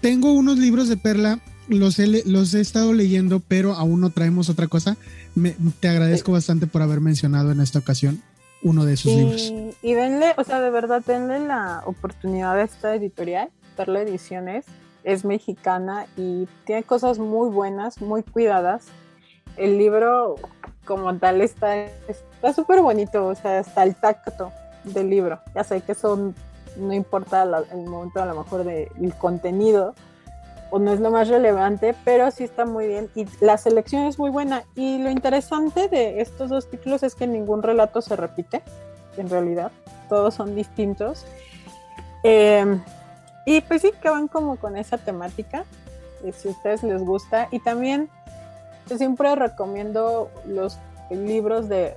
Tengo 0.00 0.32
unos 0.32 0.58
libros 0.58 0.88
de 0.88 0.96
Perla, 0.96 1.40
los 1.68 1.98
he, 1.98 2.06
los 2.26 2.52
he 2.54 2.60
estado 2.60 2.92
leyendo, 2.92 3.40
pero 3.40 3.74
aún 3.74 4.00
no 4.00 4.10
traemos 4.10 4.50
otra 4.50 4.68
cosa. 4.68 4.96
te 5.80 5.88
agradezco 5.88 6.32
bastante 6.32 6.66
por 6.66 6.82
haber 6.82 7.00
mencionado 7.00 7.50
en 7.50 7.60
esta 7.60 7.78
ocasión 7.78 8.22
uno 8.64 8.84
de 8.84 8.96
sus 8.96 9.12
libros. 9.12 9.52
Y 9.82 9.94
denle, 9.94 10.34
o 10.36 10.42
sea, 10.42 10.60
de 10.60 10.70
verdad, 10.70 11.02
denle 11.06 11.38
la 11.38 11.82
oportunidad 11.86 12.58
a 12.58 12.62
esta 12.62 12.94
editorial 12.94 13.50
Perla 13.76 14.00
Ediciones 14.00 14.66
es 15.04 15.24
mexicana 15.24 16.06
y 16.16 16.48
tiene 16.64 16.82
cosas 16.82 17.18
muy 17.18 17.50
buenas, 17.50 18.00
muy 18.00 18.22
cuidadas. 18.22 18.86
El 19.56 19.78
libro 19.78 20.36
como 20.84 21.14
tal 21.16 21.40
está 21.42 21.88
súper 22.54 22.80
bonito, 22.80 23.26
o 23.26 23.34
sea, 23.34 23.60
está 23.60 23.84
el 23.84 23.94
tacto 23.94 24.50
del 24.82 25.10
libro. 25.10 25.40
Ya 25.54 25.62
sé 25.62 25.82
que 25.82 25.92
eso 25.92 26.32
no 26.76 26.92
importa 26.92 27.42
el 27.42 27.84
momento 27.84 28.22
a 28.22 28.26
lo 28.26 28.34
mejor 28.34 28.64
del 28.64 29.14
contenido 29.18 29.94
o 30.70 30.78
no 30.78 30.92
es 30.92 31.00
lo 31.00 31.10
más 31.10 31.28
relevante, 31.28 31.94
pero 32.04 32.30
sí 32.30 32.44
está 32.44 32.64
muy 32.64 32.86
bien 32.88 33.08
y 33.14 33.26
la 33.40 33.56
selección 33.58 34.06
es 34.06 34.18
muy 34.18 34.30
buena. 34.30 34.64
Y 34.74 34.98
lo 34.98 35.10
interesante 35.10 35.88
de 35.88 36.20
estos 36.20 36.50
dos 36.50 36.68
títulos 36.68 37.02
es 37.02 37.14
que 37.14 37.26
ningún 37.26 37.62
relato 37.62 38.02
se 38.02 38.16
repite, 38.16 38.62
en 39.16 39.28
realidad, 39.28 39.70
todos 40.08 40.34
son 40.34 40.54
distintos. 40.54 41.24
Eh, 42.22 42.80
y 43.46 43.60
pues 43.60 43.82
sí, 43.82 43.92
que 44.00 44.08
van 44.08 44.28
como 44.28 44.56
con 44.56 44.76
esa 44.76 44.98
temática, 44.98 45.64
eh, 46.24 46.32
si 46.32 46.48
a 46.48 46.52
ustedes 46.52 46.82
les 46.82 47.02
gusta. 47.02 47.48
Y 47.50 47.60
también 47.60 48.08
siempre 48.86 49.34
recomiendo 49.34 50.30
los 50.46 50.78
libros 51.10 51.68
de, 51.68 51.96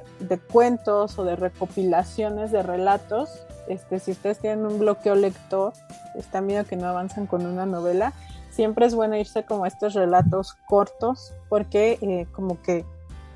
cuentos 0.51 1.17
o 1.17 1.23
de 1.23 1.35
recopilaciones 1.35 2.51
de 2.51 2.63
relatos. 2.63 3.43
Este, 3.67 3.99
si 3.99 4.11
ustedes 4.11 4.39
tienen 4.39 4.65
un 4.65 4.79
bloqueo 4.79 5.15
lector, 5.15 5.73
están 6.15 6.47
viendo 6.47 6.67
que 6.67 6.75
no 6.75 6.87
avanzan 6.87 7.27
con 7.27 7.45
una 7.45 7.65
novela, 7.65 8.13
siempre 8.57 8.87
es 8.87 8.95
bueno 8.95 9.15
irse 9.15 9.45
como 9.45 9.67
estos 9.67 9.93
relatos 9.93 10.55
cortos 10.67 11.31
porque 11.47 11.99
eh, 12.01 12.25
como 12.31 12.59
que, 12.63 12.85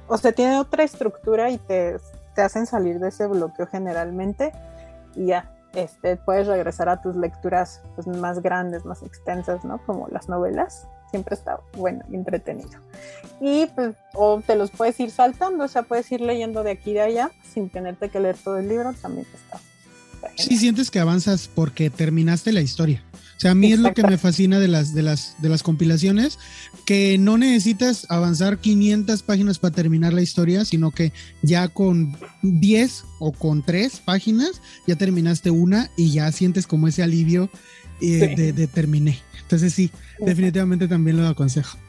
o 0.08 0.18
sea, 0.18 0.32
tiene 0.32 0.60
otra 0.60 0.84
estructura 0.84 1.52
y 1.52 1.60
te, 1.60 1.98
te 2.36 2.42
hacen 2.42 2.66
salir 2.66 3.00
de 3.00 3.10
ese 3.10 3.28
bloqueo 3.28 3.68
generalmente 3.68 4.52
y 5.16 5.28
ya, 5.28 5.54
este, 5.76 6.18
puedes 6.18 6.48
regresar 6.48 6.90
a 6.90 7.04
tus 7.04 7.16
lecturas 7.16 7.82
pues, 7.96 8.08
más 8.08 8.42
grandes, 8.42 8.84
más 8.84 9.04
extensas, 9.04 9.64
¿no? 9.64 9.78
Como 9.86 10.08
las 10.10 10.28
novelas. 10.28 10.88
Siempre 11.12 11.36
está 11.36 11.60
bueno 11.78 12.04
entretenido. 12.12 12.80
Y 13.40 13.68
pues, 13.76 13.96
o 14.16 14.42
te 14.42 14.56
los 14.56 14.72
puedes 14.72 15.00
ir 15.00 15.12
saltando, 15.12 15.66
o 15.66 15.68
sea, 15.68 15.84
puedes 15.84 16.12
ir 16.12 16.22
leyendo 16.22 16.64
de 16.64 16.72
aquí 16.72 16.92
y 16.92 16.94
de 16.94 17.02
allá 17.02 17.32
sin 17.54 17.70
tenerte 17.70 18.10
que 18.10 18.20
leer 18.20 18.38
todo 18.38 18.58
el 18.58 18.70
libro, 18.70 18.94
también 18.94 19.28
está. 19.34 19.60
Sí, 20.38 20.58
sientes 20.58 20.90
que 20.90 21.00
avanzas 21.00 21.48
porque 21.54 21.90
terminaste 21.90 22.54
la 22.54 22.62
historia. 22.62 23.04
O 23.42 23.46
sea, 23.50 23.52
a 23.52 23.56
mí 23.56 23.74
es 23.74 23.80
lo 23.80 23.92
que 23.96 24.04
me 24.04 24.20
fascina 24.20 24.60
de 24.60 24.68
las, 24.68 24.94
de, 24.94 25.02
las, 25.02 25.34
de 25.40 25.50
las 25.50 25.64
compilaciones, 25.64 26.38
que 26.86 27.18
no 27.18 27.40
necesitas 27.40 28.06
avanzar 28.08 28.60
500 28.60 29.24
páginas 29.24 29.58
para 29.58 29.74
terminar 29.74 30.14
la 30.14 30.22
historia, 30.22 30.64
sino 30.64 30.92
que 30.92 31.12
ya 31.42 31.68
con 31.68 32.16
10 32.44 33.04
o 33.18 33.32
con 33.32 33.64
3 33.64 34.02
páginas 34.06 34.62
ya 34.86 34.96
terminaste 34.96 35.50
una 35.50 35.90
y 35.98 36.12
ya 36.12 36.32
sientes 36.32 36.68
como 36.68 36.88
ese 36.88 37.02
alivio 37.02 37.50
eh, 38.00 38.36
de, 38.38 38.54
de, 38.54 38.68
terminé. 38.68 39.18
Entonces 39.42 39.74
sí, 39.74 39.90
definitivamente 40.20 40.88
también 40.88 41.18
lo 41.18 41.28
aconsejo. 41.28 41.80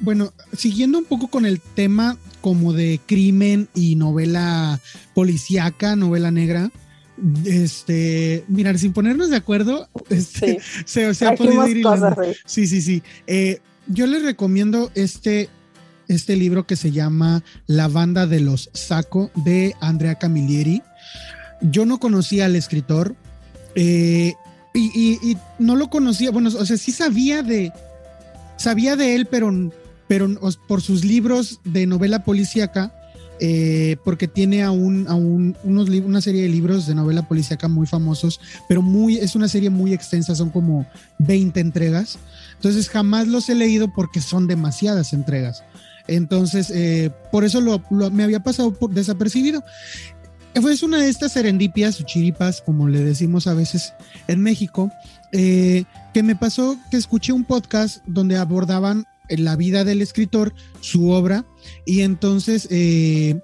bueno, 0.00 0.32
siguiendo 0.58 0.98
un 0.98 1.04
poco 1.04 1.28
con 1.28 1.46
el 1.46 1.60
tema 1.60 2.18
como 2.40 2.72
de 2.72 2.98
crimen 3.06 3.68
y 3.72 3.94
novela 3.94 4.80
policíaca, 5.14 5.94
novela 5.94 6.32
negra, 6.32 6.72
este, 7.44 8.44
mirar, 8.48 8.78
sin 8.78 8.92
ponernos 8.92 9.30
de 9.30 9.36
acuerdo, 9.36 9.88
este, 10.08 10.60
se, 10.84 11.06
ha 11.26 11.34
podido 11.34 11.66
ir 11.66 11.84
Sí, 12.44 12.66
sí, 12.66 12.82
sí. 12.82 13.02
Eh, 13.26 13.60
yo 13.86 14.06
les 14.06 14.22
recomiendo 14.22 14.90
este, 14.94 15.48
este 16.08 16.36
libro 16.36 16.66
que 16.66 16.76
se 16.76 16.90
llama 16.90 17.42
La 17.66 17.88
banda 17.88 18.26
de 18.26 18.40
los 18.40 18.70
Saco 18.72 19.30
de 19.34 19.74
Andrea 19.80 20.16
Camilleri. 20.16 20.82
Yo 21.60 21.86
no 21.86 21.98
conocía 22.00 22.46
al 22.46 22.56
escritor 22.56 23.14
eh, 23.74 24.34
y, 24.74 25.36
no 25.58 25.76
lo 25.76 25.90
conocía, 25.90 26.30
bueno, 26.30 26.50
o 26.56 26.66
sea, 26.66 26.76
sí 26.76 26.92
sabía 26.92 27.42
de, 27.42 27.72
sabía 28.56 28.96
de 28.96 29.14
él, 29.14 29.26
pero, 29.26 29.70
pero 30.08 30.34
por 30.66 30.80
sus 30.80 31.04
libros 31.04 31.60
de 31.64 31.86
novela 31.86 32.24
policíaca 32.24 32.92
eh, 33.44 33.96
porque 34.04 34.28
tiene 34.28 34.62
a, 34.62 34.70
un, 34.70 35.08
a 35.08 35.16
un, 35.16 35.56
unos, 35.64 35.88
una 35.88 36.20
serie 36.20 36.42
de 36.42 36.48
libros 36.48 36.86
de 36.86 36.94
novela 36.94 37.26
policíaca 37.26 37.66
muy 37.66 37.88
famosos, 37.88 38.38
pero 38.68 38.82
muy, 38.82 39.16
es 39.16 39.34
una 39.34 39.48
serie 39.48 39.68
muy 39.68 39.92
extensa, 39.92 40.36
son 40.36 40.50
como 40.50 40.86
20 41.18 41.58
entregas. 41.58 42.20
Entonces 42.54 42.88
jamás 42.88 43.26
los 43.26 43.48
he 43.48 43.56
leído 43.56 43.92
porque 43.92 44.20
son 44.20 44.46
demasiadas 44.46 45.12
entregas. 45.12 45.64
Entonces, 46.06 46.70
eh, 46.70 47.10
por 47.32 47.44
eso 47.44 47.60
lo, 47.60 47.82
me 48.12 48.22
había 48.22 48.44
pasado 48.44 48.72
por 48.74 48.94
desapercibido. 48.94 49.64
Es 50.54 50.84
una 50.84 50.98
de 50.98 51.08
estas 51.08 51.32
serendipias 51.32 52.00
o 52.00 52.04
chiripas, 52.04 52.62
como 52.62 52.88
le 52.88 53.02
decimos 53.02 53.48
a 53.48 53.54
veces 53.54 53.92
en 54.28 54.40
México, 54.40 54.92
eh, 55.32 55.82
que 56.14 56.22
me 56.22 56.36
pasó 56.36 56.78
que 56.92 56.96
escuché 56.96 57.32
un 57.32 57.42
podcast 57.42 58.04
donde 58.06 58.36
abordaban 58.36 59.04
la 59.38 59.56
vida 59.56 59.84
del 59.84 60.02
escritor, 60.02 60.54
su 60.80 61.10
obra, 61.10 61.46
y 61.84 62.00
entonces 62.00 62.68
eh, 62.70 63.40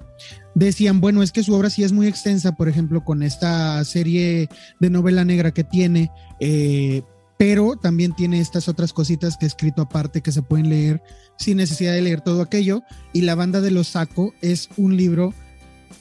decían, 0.55 1.01
bueno, 1.01 1.23
es 1.23 1.33
que 1.33 1.43
su 1.43 1.55
obra 1.55 1.71
sí 1.71 1.85
es 1.85 1.93
muy 1.93 2.07
extensa, 2.07 2.53
por 2.53 2.69
ejemplo, 2.69 3.05
con 3.05 3.23
esta 3.23 3.85
serie 3.85 4.49
de 4.81 4.91
novela 4.91 5.25
negra 5.25 5.53
que 5.53 5.65
tiene, 5.65 6.11
eh, 6.41 7.03
pero 7.39 7.77
también 7.77 8.15
tiene 8.15 8.41
estas 8.41 8.69
otras 8.69 8.93
cositas 8.93 9.37
que 9.37 9.47
he 9.47 9.49
escrito 9.49 9.83
aparte 9.83 10.23
que 10.23 10.33
se 10.33 10.43
pueden 10.43 10.69
leer 10.69 11.01
sin 11.39 11.59
necesidad 11.59 11.93
de 11.93 12.03
leer 12.03 12.21
todo 12.21 12.43
aquello. 12.43 12.83
Y 13.13 13.21
La 13.21 13.37
banda 13.37 13.61
de 13.61 13.71
los 13.71 13.89
Saco 13.89 14.35
es 14.41 14.69
un 14.77 14.97
libro 14.97 15.33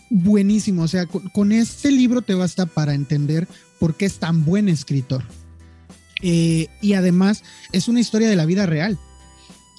buenísimo, 0.09 0.83
o 0.83 0.87
sea, 0.87 1.05
con, 1.05 1.51
este 1.51 1.91
libro 1.91 2.21
te 2.21 2.33
basta 2.33 2.65
para 2.65 2.93
entender 2.93 3.47
por 3.79 3.95
qué 3.95 4.05
es 4.05 4.19
tan 4.19 4.45
buen 4.45 4.67
escritor. 4.67 5.23
Eh, 6.23 6.67
y 6.81 6.93
además 6.93 7.43
es 7.71 7.87
una 7.87 7.99
historia 7.99 8.27
de 8.27 8.35
la 8.35 8.45
vida 8.45 8.65
real. 8.65 8.97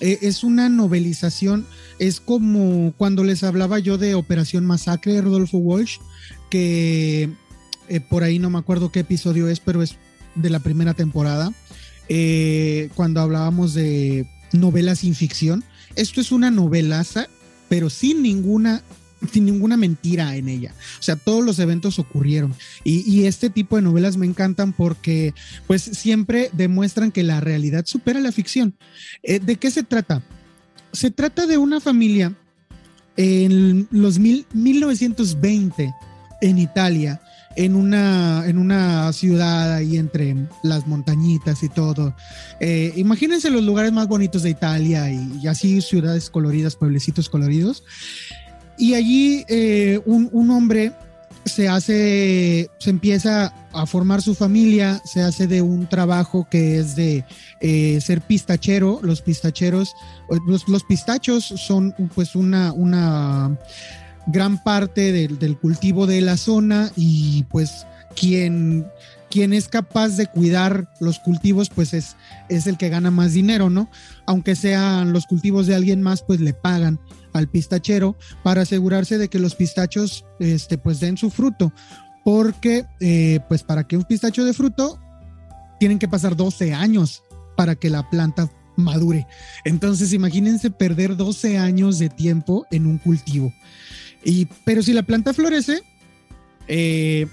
Eh, 0.01 0.18
es 0.22 0.44
una 0.44 0.68
novelización, 0.68 1.66
es 1.99 2.20
como 2.20 2.92
cuando 2.96 3.24
les 3.24 3.42
hablaba 3.42 3.78
yo 3.78 3.99
de 3.99 4.14
Operación 4.14 4.64
Masacre 4.64 5.20
Rodolfo 5.20 5.59
Walsh, 5.59 5.99
que 6.51 7.30
eh, 7.88 8.01
por 8.01 8.22
ahí 8.22 8.38
no 8.38 8.51
me 8.51 8.59
acuerdo 8.59 8.92
qué 8.92 9.01
episodio 9.01 9.49
es, 9.49 9.61
pero 9.61 9.82
es 9.82 9.96
de 10.34 10.51
la 10.51 10.61
primera 10.61 10.94
temporada, 10.94 11.53
eh, 12.09 12.90
cuando 12.94 13.20
hablábamos 13.20 13.74
de 13.74 14.26
novelas 14.53 15.01
sin 15.01 15.14
ficción. 15.14 15.64
Esto 15.96 16.20
es 16.20 16.30
una 16.30 16.51
novelaza, 16.51 17.26
pero 17.68 17.90
sin 17.90 18.22
ninguna 18.22 18.82
sin 19.32 19.44
ninguna 19.44 19.76
mentira 19.76 20.36
en 20.36 20.48
ella. 20.48 20.74
O 20.98 21.02
sea, 21.02 21.16
todos 21.16 21.44
los 21.44 21.58
eventos 21.58 21.98
ocurrieron. 21.98 22.54
Y, 22.84 23.24
este 23.24 23.50
tipo 23.50 23.76
de 23.76 23.82
novelas 23.82 24.16
me 24.16 24.26
encantan 24.26 24.72
porque 24.72 25.34
pues 25.66 25.82
siempre 25.82 26.50
demuestran 26.52 27.10
que 27.10 27.22
la 27.22 27.40
realidad 27.40 27.84
supera 27.86 28.20
la 28.20 28.32
ficción. 28.32 28.74
Eh, 29.22 29.40
¿De 29.40 29.56
qué 29.56 29.70
se 29.70 29.82
trata? 29.82 30.22
Se 30.92 31.10
trata 31.10 31.46
de 31.46 31.58
una 31.58 31.80
familia 31.80 32.34
en 33.16 33.88
los 33.90 34.18
mil, 34.18 34.46
1920 34.54 35.92
en 36.40 36.58
Italia, 36.58 37.20
en 37.56 37.74
una, 37.74 38.44
en 38.46 38.56
una 38.56 39.12
ciudad 39.12 39.74
ahí 39.74 39.96
entre 39.96 40.36
las 40.62 40.86
montañitas 40.86 41.62
y 41.64 41.68
todo. 41.68 42.14
Eh, 42.60 42.92
imagínense 42.96 43.50
los 43.50 43.64
lugares 43.64 43.92
más 43.92 44.06
bonitos 44.06 44.44
de 44.44 44.50
Italia 44.50 45.10
y, 45.10 45.40
y 45.42 45.48
así 45.48 45.80
ciudades 45.82 46.30
coloridas, 46.30 46.76
pueblecitos 46.76 47.28
coloridos. 47.28 47.82
Y 48.78 48.94
allí 48.94 49.44
eh, 49.48 50.00
un, 50.06 50.50
hombre 50.50 50.92
se 51.44 51.68
hace, 51.68 52.70
se 52.78 52.90
empieza 52.90 53.52
a 53.72 53.86
formar 53.86 54.22
su 54.22 54.34
familia, 54.34 55.02
se 55.04 55.20
hace 55.20 55.48
de 55.48 55.62
un 55.62 55.88
trabajo 55.88 56.46
que 56.48 56.78
es 56.78 56.94
de 56.94 57.24
eh, 57.60 58.00
ser 58.00 58.20
pistachero. 58.20 59.00
Los 59.02 59.20
pistacheros, 59.20 59.94
los, 60.46 60.84
pistachos 60.84 61.44
son 61.44 61.92
pues 62.14 62.36
una, 62.36 62.72
una 62.72 63.58
gran 64.28 64.62
parte 64.62 65.10
del, 65.10 65.38
del, 65.38 65.58
cultivo 65.58 66.06
de 66.06 66.20
la 66.20 66.36
zona 66.36 66.92
y 66.94 67.44
pues 67.50 67.84
quien, 68.14 68.86
quien 69.30 69.52
es 69.52 69.68
capaz 69.68 70.10
de 70.10 70.26
cuidar 70.26 70.88
los 71.00 71.18
cultivos 71.18 71.68
pues 71.68 71.94
es, 71.94 72.16
es 72.48 72.66
el 72.66 72.76
que 72.76 72.88
gana 72.88 73.10
más 73.10 73.32
dinero, 73.32 73.70
¿no? 73.70 73.90
Aunque 74.26 74.54
sean 74.54 75.12
los 75.12 75.26
cultivos 75.26 75.66
de 75.66 75.74
alguien 75.74 76.02
más 76.02 76.22
pues 76.22 76.40
le 76.40 76.52
pagan 76.52 77.00
al 77.39 77.49
pistachero 77.49 78.16
para 78.43 78.62
asegurarse 78.62 79.18
de 79.18 79.28
que 79.28 79.39
los 79.39 79.55
pistachos 79.55 80.24
este, 80.39 80.78
pues 80.78 81.01
den 81.01 81.16
su 81.16 81.30
fruto. 81.30 81.72
Porque 82.24 82.84
eh, 83.01 83.41
pues 83.49 83.62
para 83.62 83.86
que 83.86 83.97
un 83.97 84.05
pistacho 84.05 84.45
de 84.45 84.53
fruto 84.53 84.99
tienen 85.80 85.99
que 85.99 86.09
pasar 86.09 86.36
12 86.36 86.74
años 86.74 87.22
para 87.57 87.74
que 87.74 87.91
la 87.91 88.09
planta 88.11 88.51
madure. 88.76 89.26
Entonces 89.64 90.12
imagínense 90.12 90.70
perder 90.70 91.16
12 91.16 91.59
años 91.59 91.99
de 91.99 92.09
tiempo 92.09 92.66
en 92.70 92.86
un 92.86 92.99
cultivo. 92.99 93.53
Y, 94.24 94.47
pero 94.64 94.82
si 94.82 94.93
la 94.93 95.03
planta 95.03 95.32
florece, 95.32 95.82
eh, 96.66 97.26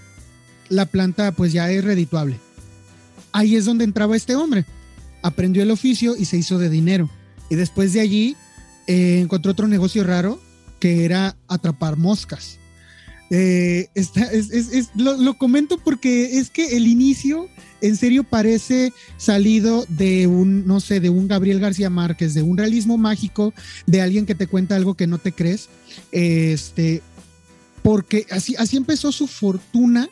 la 0.69 0.85
planta 0.85 1.31
pues 1.31 1.53
ya 1.53 1.69
es 1.69 1.83
redituable. 1.83 2.39
Ahí 3.31 3.55
es 3.55 3.65
donde 3.65 3.83
entraba 3.83 4.15
este 4.15 4.35
hombre. 4.35 4.65
Aprendió 5.21 5.63
el 5.63 5.71
oficio 5.71 6.15
y 6.15 6.25
se 6.25 6.37
hizo 6.37 6.57
de 6.57 6.69
dinero. 6.69 7.09
Y 7.49 7.55
después 7.55 7.93
de 7.93 8.01
allí 8.01 8.35
eh, 8.87 9.19
encontró 9.21 9.51
otro 9.51 9.67
negocio 9.67 10.03
raro 10.03 10.41
que 10.79 11.05
era 11.05 11.35
atrapar 11.47 11.97
moscas. 11.97 12.59
Eh, 13.31 13.89
lo, 14.95 15.33
comento 15.35 15.79
porque 15.79 16.37
es 16.37 16.51
que 16.51 16.77
el 16.77 16.85
inicio 16.85 17.49
en 17.81 17.95
serio 17.95 18.23
parece 18.23 18.93
salido 19.17 19.85
de 19.89 20.27
un, 20.27 20.67
no 20.67 20.79
sé, 20.79 20.99
de 20.99 21.09
un 21.09 21.27
Gabriel 21.27 21.59
García 21.59 21.89
Márquez, 21.89 22.35
de 22.35 22.43
un 22.43 22.57
realismo 22.57 22.97
mágico, 22.97 23.53
de 23.87 24.01
alguien 24.01 24.25
que 24.25 24.35
te 24.35 24.47
cuenta 24.47 24.75
algo 24.75 24.93
que 24.93 25.07
no 25.07 25.17
te 25.17 25.31
crees. 25.31 25.69
Este, 26.11 27.01
porque 27.81 28.27
así, 28.29 28.55
así 28.57 28.77
empezó 28.77 29.11
su 29.11 29.27
fortuna 29.27 30.09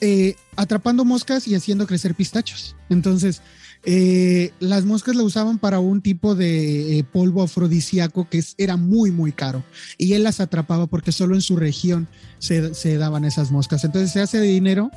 eh, 0.00 0.36
atrapando 0.56 1.04
moscas 1.04 1.46
y 1.46 1.54
haciendo 1.54 1.86
crecer 1.86 2.14
pistachos. 2.14 2.74
Entonces, 2.88 3.42
eh, 3.82 4.52
las 4.60 4.84
moscas 4.84 5.16
la 5.16 5.22
usaban 5.22 5.58
para 5.58 5.80
un 5.80 6.02
tipo 6.02 6.34
de 6.34 6.98
eh, 6.98 7.04
polvo 7.04 7.42
afrodisíaco 7.42 8.28
que 8.28 8.42
era 8.58 8.76
muy, 8.76 9.10
muy 9.10 9.32
caro. 9.32 9.64
Y 9.96 10.12
él 10.12 10.24
las 10.24 10.40
atrapaba 10.40 10.86
porque 10.86 11.12
solo 11.12 11.34
en 11.34 11.40
su 11.40 11.56
región 11.56 12.08
se, 12.38 12.98
daban 12.98 13.24
esas 13.24 13.50
moscas. 13.50 13.84
Entonces 13.84 14.12
se 14.12 14.20
hace 14.20 14.38
de 14.38 14.48
dinero, 14.48 14.90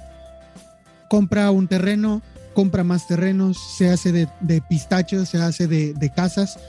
compra 1.10 1.50
un 1.52 1.68
terreno, 1.68 2.22
compra 2.54 2.84
más 2.84 3.08
terrenos, 3.08 3.58
se 3.78 3.90
hace 3.90 4.12
de, 4.12 4.62
pistachos, 4.70 5.30
se 5.30 5.38
hace 5.38 5.68
de, 5.68 5.94
de, 5.94 6.10
casas. 6.12 6.60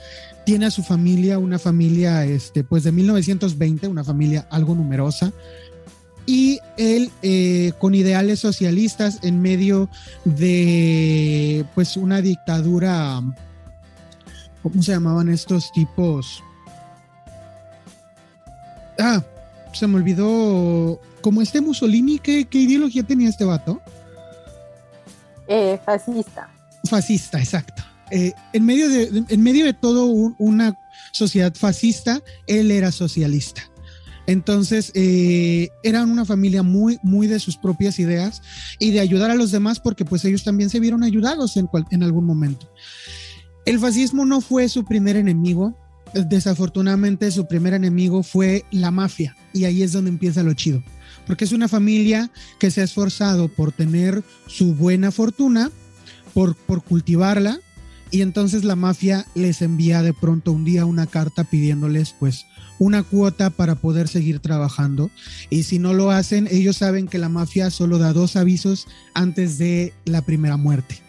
Tiene 0.46 0.66
a 0.66 0.70
su 0.70 0.82
familia, 0.82 1.38
una 1.38 1.58
familia 1.58 2.24
este, 2.24 2.62
pues 2.62 2.84
de 2.84 2.92
1920, 2.92 3.88
una 3.88 4.04
familia 4.04 4.46
algo 4.50 4.74
numerosa 4.74 5.32
y 6.26 6.60
él 6.76 7.10
eh, 7.22 7.72
con 7.78 7.94
ideales 7.94 8.40
socialistas 8.40 9.18
en 9.22 9.42
medio 9.42 9.88
de 10.24 11.64
pues 11.74 11.96
una 11.96 12.20
dictadura, 12.20 13.22
¿cómo 14.62 14.82
se 14.82 14.92
llamaban 14.92 15.28
estos 15.28 15.70
tipos? 15.72 16.42
Ah, 18.98 19.22
se 19.72 19.86
me 19.86 19.96
olvidó, 19.96 21.00
como 21.20 21.42
este 21.42 21.60
Mussolini, 21.60 22.18
¿qué, 22.18 22.46
ideología 22.52 23.02
tenía 23.02 23.28
este 23.28 23.44
vato? 23.44 23.80
Eh, 25.48 25.78
fascista. 25.84 26.48
Fascista, 26.88 27.38
exacto. 27.38 27.82
Eh, 28.10 28.32
en, 28.52 28.64
medio 28.64 28.88
de, 28.88 29.24
en 29.28 29.42
medio 29.42 29.64
de 29.64 29.72
todo 29.74 30.04
una 30.38 30.78
sociedad 31.12 31.52
fascista, 31.54 32.22
él 32.46 32.70
era 32.70 32.92
socialista. 32.92 33.62
Entonces, 34.26 34.90
eh, 34.94 35.68
eran 35.82 36.10
una 36.10 36.24
familia 36.24 36.62
muy, 36.62 36.98
muy 37.02 37.26
de 37.26 37.38
sus 37.38 37.56
propias 37.56 37.98
ideas 37.98 38.42
y 38.78 38.90
de 38.90 39.00
ayudar 39.00 39.30
a 39.30 39.34
los 39.34 39.50
demás 39.50 39.80
porque 39.80 40.04
pues 40.04 40.24
ellos 40.24 40.44
también 40.44 40.70
se 40.70 40.80
vieron 40.80 41.02
ayudados 41.02 41.56
en, 41.56 41.68
en 41.90 42.02
algún 42.02 42.24
momento. 42.24 42.70
El 43.66 43.78
fascismo 43.78 44.24
no 44.24 44.40
fue 44.40 44.68
su 44.68 44.84
primer 44.84 45.16
enemigo, 45.16 45.76
desafortunadamente 46.14 47.30
su 47.30 47.46
primer 47.46 47.74
enemigo 47.74 48.22
fue 48.22 48.64
la 48.70 48.90
mafia 48.90 49.36
y 49.52 49.64
ahí 49.64 49.82
es 49.82 49.92
donde 49.92 50.10
empieza 50.10 50.42
lo 50.42 50.54
chido, 50.54 50.82
porque 51.26 51.44
es 51.44 51.52
una 51.52 51.68
familia 51.68 52.30
que 52.58 52.70
se 52.70 52.80
ha 52.80 52.84
esforzado 52.84 53.48
por 53.48 53.72
tener 53.72 54.22
su 54.46 54.74
buena 54.74 55.10
fortuna, 55.10 55.70
por, 56.32 56.54
por 56.54 56.82
cultivarla 56.82 57.58
y 58.10 58.22
entonces 58.22 58.64
la 58.64 58.76
mafia 58.76 59.26
les 59.34 59.60
envía 59.60 60.02
de 60.02 60.12
pronto 60.12 60.52
un 60.52 60.64
día 60.64 60.84
una 60.84 61.06
carta 61.06 61.44
pidiéndoles 61.44 62.14
pues 62.18 62.46
una 62.84 63.02
cuota 63.02 63.48
para 63.48 63.76
poder 63.76 64.08
seguir 64.08 64.40
trabajando. 64.40 65.10
Y 65.48 65.62
si 65.62 65.78
no 65.78 65.94
lo 65.94 66.10
hacen, 66.10 66.48
ellos 66.50 66.76
saben 66.76 67.08
que 67.08 67.18
la 67.18 67.30
mafia 67.30 67.70
solo 67.70 67.98
da 67.98 68.12
dos 68.12 68.36
avisos 68.36 68.86
antes 69.14 69.56
de 69.56 69.94
la 70.04 70.20
primera 70.22 70.58
muerte. 70.58 71.00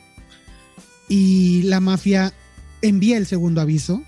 Y 1.09 1.63
la 1.63 1.81
mafia 1.81 2.33
envía 2.81 3.17
el 3.17 3.25
segundo 3.25 3.59
aviso 3.59 4.01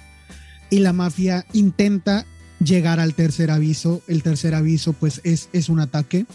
y 0.70 0.80
la 0.80 0.94
mafia 0.94 1.46
intenta 1.52 2.26
llegar 2.64 3.00
al 3.00 3.14
tercer 3.14 3.52
aviso. 3.52 4.02
El 4.08 4.24
tercer 4.24 4.56
aviso 4.56 4.94
pues 4.94 5.20
es, 5.26 5.50
es 5.52 5.68
un 5.68 5.82
ataque 5.82 6.26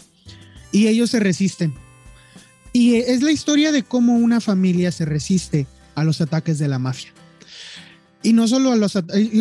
y 0.71 0.87
ellos 0.87 1.09
se 1.09 1.19
resisten. 1.19 1.73
Y 2.73 2.95
es 2.95 3.23
la 3.23 3.31
historia 3.31 3.71
de 3.71 3.83
cómo 3.83 4.17
una 4.17 4.39
familia 4.39 4.91
se 4.91 5.05
resiste 5.05 5.67
a 5.95 6.03
los 6.03 6.21
ataques 6.21 6.59
de 6.59 6.67
la 6.67 6.79
mafia. 6.79 7.12
Y 8.23 8.31
no 8.31 8.47
solo, 8.47 8.71
a 8.71 8.77
los, 8.77 8.97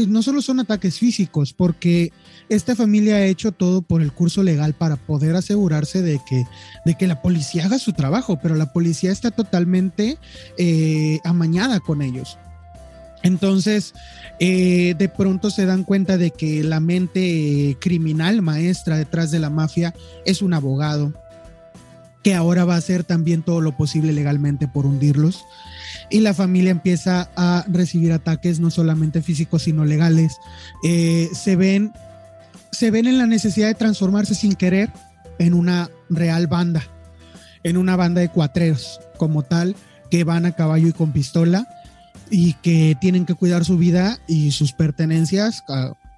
no 0.08 0.22
solo 0.22 0.42
son 0.42 0.58
ataques 0.58 0.98
físicos, 0.98 1.52
porque 1.52 2.12
esta 2.48 2.74
familia 2.74 3.14
ha 3.14 3.24
hecho 3.26 3.52
todo 3.52 3.80
por 3.80 4.02
el 4.02 4.12
curso 4.12 4.42
legal 4.42 4.74
para 4.74 4.96
poder 4.96 5.36
asegurarse 5.36 6.02
de 6.02 6.20
que, 6.28 6.44
de 6.84 6.94
que 6.96 7.06
la 7.06 7.22
policía 7.22 7.64
haga 7.64 7.78
su 7.78 7.92
trabajo, 7.92 8.40
pero 8.42 8.56
la 8.56 8.72
policía 8.72 9.12
está 9.12 9.30
totalmente 9.30 10.18
eh, 10.58 11.20
amañada 11.24 11.78
con 11.78 12.02
ellos. 12.02 12.38
Entonces, 13.22 13.94
eh, 14.40 14.94
de 14.98 15.08
pronto 15.08 15.50
se 15.50 15.64
dan 15.64 15.84
cuenta 15.84 16.18
de 16.18 16.32
que 16.32 16.64
la 16.64 16.80
mente 16.80 17.76
criminal 17.80 18.42
maestra 18.42 18.96
detrás 18.96 19.30
de 19.30 19.38
la 19.38 19.48
mafia 19.48 19.94
es 20.24 20.42
un 20.42 20.54
abogado, 20.54 21.12
que 22.24 22.34
ahora 22.34 22.64
va 22.64 22.74
a 22.74 22.78
hacer 22.78 23.04
también 23.04 23.42
todo 23.42 23.60
lo 23.60 23.76
posible 23.76 24.12
legalmente 24.12 24.68
por 24.68 24.86
hundirlos 24.86 25.44
y 26.12 26.20
la 26.20 26.34
familia 26.34 26.70
empieza 26.70 27.30
a 27.36 27.64
recibir 27.68 28.12
ataques 28.12 28.60
no 28.60 28.70
solamente 28.70 29.22
físicos, 29.22 29.62
sino 29.62 29.84
legales. 29.84 30.36
Eh, 30.84 31.28
se 31.32 31.56
ven 31.56 31.92
se 32.70 32.90
ven 32.90 33.06
en 33.06 33.18
la 33.18 33.26
necesidad 33.26 33.68
de 33.68 33.74
transformarse 33.74 34.34
sin 34.34 34.54
querer 34.54 34.90
en 35.38 35.54
una 35.54 35.90
real 36.08 36.46
banda, 36.46 36.82
en 37.62 37.76
una 37.76 37.96
banda 37.96 38.20
de 38.20 38.28
cuatreros 38.28 39.00
como 39.18 39.42
tal, 39.42 39.76
que 40.10 40.24
van 40.24 40.46
a 40.46 40.52
caballo 40.52 40.88
y 40.88 40.92
con 40.92 41.12
pistola 41.12 41.68
y 42.30 42.54
que 42.54 42.96
tienen 43.00 43.26
que 43.26 43.34
cuidar 43.34 43.64
su 43.64 43.76
vida 43.76 44.18
y 44.26 44.52
sus 44.52 44.72
pertenencias 44.72 45.62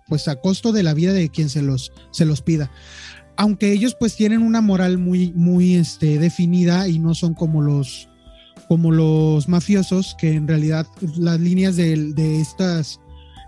pues 0.08 0.28
a 0.28 0.36
costo 0.36 0.72
de 0.72 0.82
la 0.82 0.94
vida 0.94 1.12
de 1.12 1.28
quien 1.28 1.48
se 1.48 1.62
los, 1.62 1.92
se 2.12 2.24
los 2.24 2.40
pida. 2.40 2.70
Aunque 3.36 3.72
ellos 3.72 3.96
pues 3.98 4.14
tienen 4.14 4.42
una 4.42 4.60
moral 4.60 4.98
muy, 4.98 5.32
muy 5.32 5.74
este, 5.74 6.18
definida 6.18 6.88
y 6.88 6.98
no 7.00 7.14
son 7.14 7.34
como 7.34 7.62
los, 7.62 8.08
como 8.74 8.90
los 8.90 9.48
mafiosos, 9.48 10.16
que 10.18 10.32
en 10.32 10.48
realidad 10.48 10.84
las 11.16 11.38
líneas 11.38 11.76
de, 11.76 12.40
estas 12.40 12.98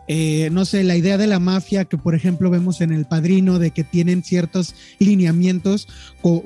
eh, 0.07 0.51
no 0.53 0.65
sé, 0.65 0.85
la 0.85 0.95
idea 0.95 1.19
de 1.19 1.27
la 1.27 1.41
mafia 1.41 1.85
que 1.85 1.99
por 1.99 2.15
ejemplo 2.15 2.49
vemos 2.49 2.81
en 2.81 2.93
El 2.93 3.07
Padrino, 3.07 3.59
de 3.59 3.73
que 3.73 3.83
tienen 3.83 4.23
ciertos 4.23 4.77
lineamientos, 5.01 5.89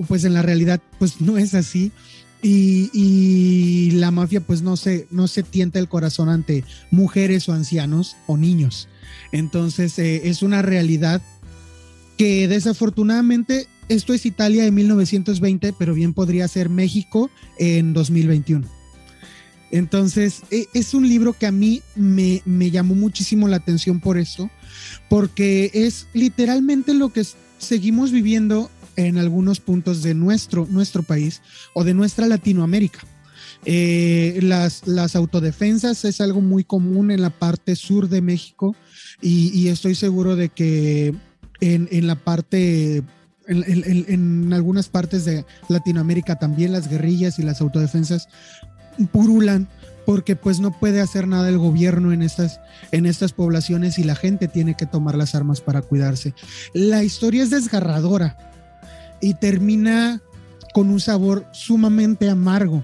pues 0.09 0.25
en 0.25 0.33
la 0.33 0.41
realidad 0.41 0.81
pues 0.99 1.21
no 1.21 1.37
es 1.37 1.53
así. 1.53 1.93
Y, 2.43 3.91
la 3.97 4.11
mafia 4.11 4.41
pues 4.41 4.63
no 4.63 4.79
se, 4.79 5.07
no 5.11 5.29
se 5.29 5.43
tienta 5.43 5.79
el 5.79 5.91
corazón 5.91 6.31
ante 6.31 6.65
mujeres 6.91 7.51
o 7.51 7.53
ancianos 7.53 8.17
o 8.27 8.39
niños. 8.39 8.89
Entonces 9.31 9.99
eh, 9.99 10.23
es 10.25 10.43
una 10.43 10.63
realidad 10.63 11.21
que 12.17 12.49
desafortunadamente 12.49 13.69
esto 13.91 14.15
es 14.15 14.25
Italia 14.25 14.63
de 14.63 14.71
1920, 14.71 15.75
pero 15.77 15.95
bien 15.95 16.15
podría 16.15 16.47
ser 16.49 16.71
México 16.71 17.29
en 17.59 17.93
2021. 17.93 18.67
Entonces, 19.73 20.43
e, 20.51 20.67
es 20.75 20.95
un 20.95 21.09
libro 21.09 21.33
que 21.33 21.47
a 21.47 21.53
mí 21.53 21.83
me, 21.97 22.71
llamó 22.71 22.95
muchísimo 22.95 23.49
la 23.49 23.57
atención 23.57 24.01
por 24.01 24.17
eso, 24.17 24.49
porque 25.09 25.73
es 25.75 26.07
literalmente 26.13 26.95
lo 26.95 27.13
que 27.13 27.27
seguimos 27.59 28.13
viviendo 28.13 28.71
en 28.95 29.19
algunos 29.19 29.59
puntos 29.59 30.03
de 30.03 30.15
nuestro, 30.15 30.67
nuestro 30.71 31.03
país 31.03 31.43
o 31.75 31.83
de 31.83 31.93
nuestra 31.93 32.29
Latinoamérica. 32.29 33.01
Eh, 33.65 34.39
las, 34.41 34.87
las, 34.87 35.17
autodefensas 35.17 36.05
es 36.05 36.21
algo 36.21 36.41
muy 36.41 36.65
común 36.65 37.11
en 37.11 37.21
la 37.21 37.31
parte 37.31 37.77
sur 37.77 38.09
de 38.09 38.23
México 38.23 38.75
y, 39.21 39.69
estoy 39.69 39.97
seguro 39.97 40.37
de 40.37 40.49
que 40.49 41.13
en, 41.61 42.07
la 42.07 42.15
parte 42.15 43.03
en, 43.51 44.53
algunas 44.53 44.89
partes 44.89 45.25
de 45.25 45.45
Latinoamérica 45.69 46.39
también 46.39 46.73
las 46.73 46.89
guerrillas 46.89 47.39
y 47.39 47.43
las 47.43 47.61
autodefensas 47.61 48.29
purulan 49.13 49.69
porque 50.07 50.37
pues 50.37 50.61
no 50.61 50.73
puede 50.73 51.01
hacer 51.01 51.29
nada 51.29 51.49
el 51.49 51.59
gobierno 51.59 52.13
en 52.13 52.23
estas, 52.23 52.61
en 52.91 53.07
estas 53.07 53.33
poblaciones 53.33 53.99
y 53.99 54.05
la 54.05 54.15
gente 54.15 54.49
tiene 54.49 54.75
que 54.75 54.87
tomar 54.87 55.15
las 55.15 55.35
armas 55.35 55.61
para 55.61 55.83
cuidarse. 55.83 56.35
La 56.73 57.05
historia 57.05 57.43
es 57.43 57.51
desgarradora 57.51 58.37
y 59.21 59.35
termina 59.35 60.21
con 60.73 60.89
un 60.91 61.01
sabor 61.01 61.47
sumamente 61.53 62.31
amargo 62.31 62.83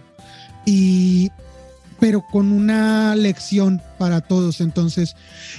y 0.65 1.31
pero 1.99 2.23
con 2.31 2.53
una 2.53 3.17
lección 3.17 3.81
para 3.99 4.21
todos. 4.21 4.61
Entonces, 4.61 5.17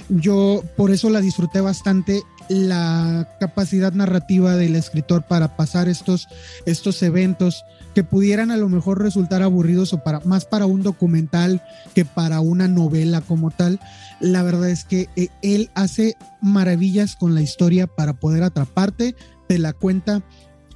yo 0.08 0.62
por 0.76 0.90
eso 0.90 1.10
la 1.10 1.20
disfruté 1.20 1.60
bastante 1.60 2.22
la 2.48 3.28
capacidad 3.40 3.92
narrativa 3.92 4.56
del 4.56 4.76
escritor 4.76 5.22
para 5.22 5.56
pasar 5.56 5.88
estos, 5.88 6.28
estos 6.66 7.02
eventos 7.02 7.64
que 7.94 8.04
pudieran 8.04 8.50
a 8.50 8.56
lo 8.56 8.68
mejor 8.68 9.02
resultar 9.02 9.42
aburridos 9.42 9.92
o 9.92 10.02
para 10.02 10.20
más 10.20 10.44
para 10.44 10.66
un 10.66 10.82
documental 10.82 11.62
que 11.94 12.04
para 12.04 12.40
una 12.40 12.68
novela 12.68 13.20
como 13.20 13.50
tal. 13.50 13.80
La 14.20 14.42
verdad 14.42 14.70
es 14.70 14.84
que 14.84 15.08
eh, 15.16 15.28
él 15.42 15.70
hace 15.74 16.16
maravillas 16.40 17.16
con 17.16 17.34
la 17.34 17.42
historia 17.42 17.86
para 17.86 18.14
poder 18.14 18.42
atraparte, 18.42 19.14
te 19.48 19.58
la 19.58 19.72
cuenta 19.72 20.22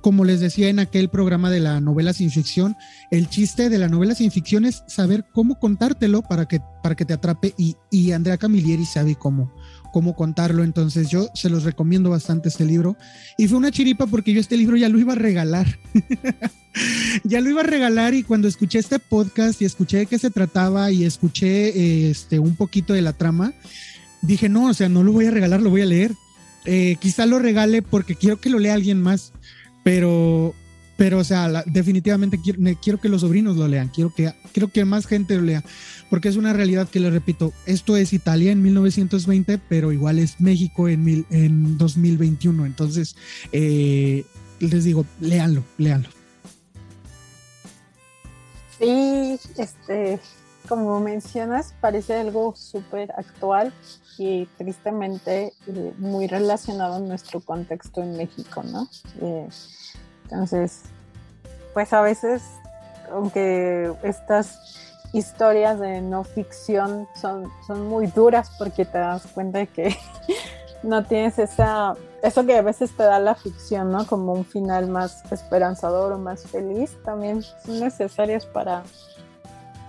como 0.03 0.25
les 0.25 0.41
decía 0.41 0.69
en 0.69 0.81
aquel 0.81 1.09
programa 1.09 1.49
de 1.49 1.61
la 1.61 1.81
novela 1.81 2.13
sin 2.13 2.31
ficción, 2.31 2.77
el 3.11 3.29
chiste 3.29 3.71
de 3.71 3.79
la 3.79 3.89
novela 3.89 4.15
sin 4.15 4.33
ficción 4.33 4.65
es 4.65 4.83
saber 4.89 5.25
cómo 5.33 5.59
contártelo 5.59 6.23
para 6.23 6.47
que, 6.47 6.61
para 6.83 6.97
que 6.97 7.05
te 7.05 7.15
atrape 7.15 7.55
y, 7.57 7.77
y 7.91 8.11
Andrea 8.11 8.37
Camilleri 8.37 8.85
sabe 8.85 9.15
cómo, 9.15 9.55
cómo 9.93 10.17
contarlo. 10.17 10.65
Entonces 10.65 11.09
yo 11.09 11.29
se 11.35 11.49
los 11.49 11.63
recomiendo 11.63 12.11
bastante 12.11 12.49
este 12.49 12.65
libro. 12.65 12.97
Y 13.39 13.47
fue 13.47 13.59
una 13.59 13.71
chiripa 13.71 14.07
porque 14.07 14.33
yo 14.33 14.41
este 14.41 14.57
libro 14.57 14.77
ya 14.77 14.89
lo 14.89 14.99
iba 14.99 15.13
a 15.13 15.17
regalar. 15.17 15.79
ya 17.25 17.41
lo 17.41 17.51
iba 17.51 17.61
a 17.61 17.65
regalar 17.65 18.15
y 18.15 18.25
cuando 18.25 18.49
escuché 18.49 18.81
este 18.81 18.99
podcast 18.99 19.63
y 19.63 19.67
escuché 19.67 19.99
de 19.99 20.07
qué 20.07 20.19
se 20.19 20.31
trataba 20.31 20.91
y 20.91 21.05
escuché 21.05 22.11
este, 22.11 22.41
un 22.41 22.57
poquito 22.57 22.95
de 22.95 23.03
la 23.03 23.13
trama, 23.13 23.53
dije, 24.23 24.49
no, 24.49 24.67
o 24.67 24.75
sea, 24.75 24.89
no 24.89 25.05
lo 25.05 25.13
voy 25.13 25.27
a 25.27 25.31
regalar, 25.31 25.61
lo 25.61 25.71
voy 25.71 25.83
a 25.83 25.87
leer. 25.87 26.13
Eh, 26.65 26.97
quizá 27.01 27.27
lo 27.27 27.39
regale 27.39 27.83
porque 27.83 28.17
quiero 28.17 28.41
que 28.41 28.51
lo 28.51 28.59
lea 28.59 28.75
alguien 28.75 29.01
más, 29.01 29.33
pero, 29.85 30.55
pero 30.97 31.19
o 31.19 31.25
sea, 31.25 31.65
definitivamente 31.67 32.39
quiero, 32.43 32.61
quiero, 32.81 33.01
que 33.01 33.09
los 33.09 33.23
sobrinos 33.23 33.57
lo 33.57 33.67
lean, 33.69 33.89
quiero 33.89 34.13
que, 34.15 34.33
quiero 34.53 34.69
que 34.69 34.85
más 34.85 35.07
gente 35.07 35.37
lo 35.37 35.43
lea 35.43 35.65
porque 36.13 36.29
es 36.29 36.37
una 36.37 36.53
realidad 36.53 36.91
que 36.91 37.01
le 37.01 37.09
repito, 37.09 37.55
esto 37.65 37.97
es 37.97 38.13
Italia 38.13 38.53
en 38.53 38.61
1920, 38.61 39.57
pero 39.67 39.93
igual 39.93 40.19
es 40.19 40.43
México 40.43 40.87
en, 40.87 41.03
mil, 41.03 41.27
en 41.31 41.79
2021. 41.79 42.67
Entonces, 42.67 43.17
eh, 43.51 44.27
les 44.61 44.85
digo, 44.85 45.07
léanlo, 45.21 45.65
léanlo. 45.79 46.11
Sí, 48.79 49.39
este, 49.57 50.21
como 50.69 51.01
mencionas, 51.01 51.73
parece 51.81 52.13
algo 52.13 52.55
súper 52.57 53.11
actual 53.13 53.73
y 54.19 54.45
tristemente 54.59 55.55
eh, 55.67 55.95
muy 55.97 56.27
relacionado 56.27 56.97
a 56.97 57.01
nuestro 57.01 57.41
contexto 57.41 58.03
en 58.03 58.19
México, 58.19 58.63
¿no? 58.63 58.87
Eh, 59.23 59.49
entonces, 60.33 60.81
pues 61.75 61.93
a 61.93 62.01
veces, 62.01 62.43
aunque 63.11 63.93
estas 64.03 64.79
historias 65.13 65.79
de 65.79 66.01
no 66.01 66.25
ficción 66.25 67.07
son, 67.21 67.53
son 67.67 67.87
muy 67.87 68.07
duras 68.07 68.51
porque 68.59 68.87
te 68.87 68.97
das 68.97 69.27
cuenta 69.27 69.59
de 69.59 69.67
que 69.67 69.95
no 70.83 71.05
tienes 71.05 71.39
esa, 71.39 71.97
eso 72.23 72.47
que 72.47 72.57
a 72.57 72.63
veces 72.63 72.97
te 72.97 73.03
da 73.03 73.19
la 73.19 73.35
ficción, 73.35 73.93
¿no? 73.93 74.07
Como 74.07 74.33
un 74.33 74.47
final 74.47 74.89
más 74.89 75.23
esperanzador 75.31 76.13
o 76.13 76.19
más 76.19 76.45
feliz, 76.45 76.97
también 77.05 77.43
son 77.43 77.81
necesarias 77.81 78.47
para, 78.47 78.85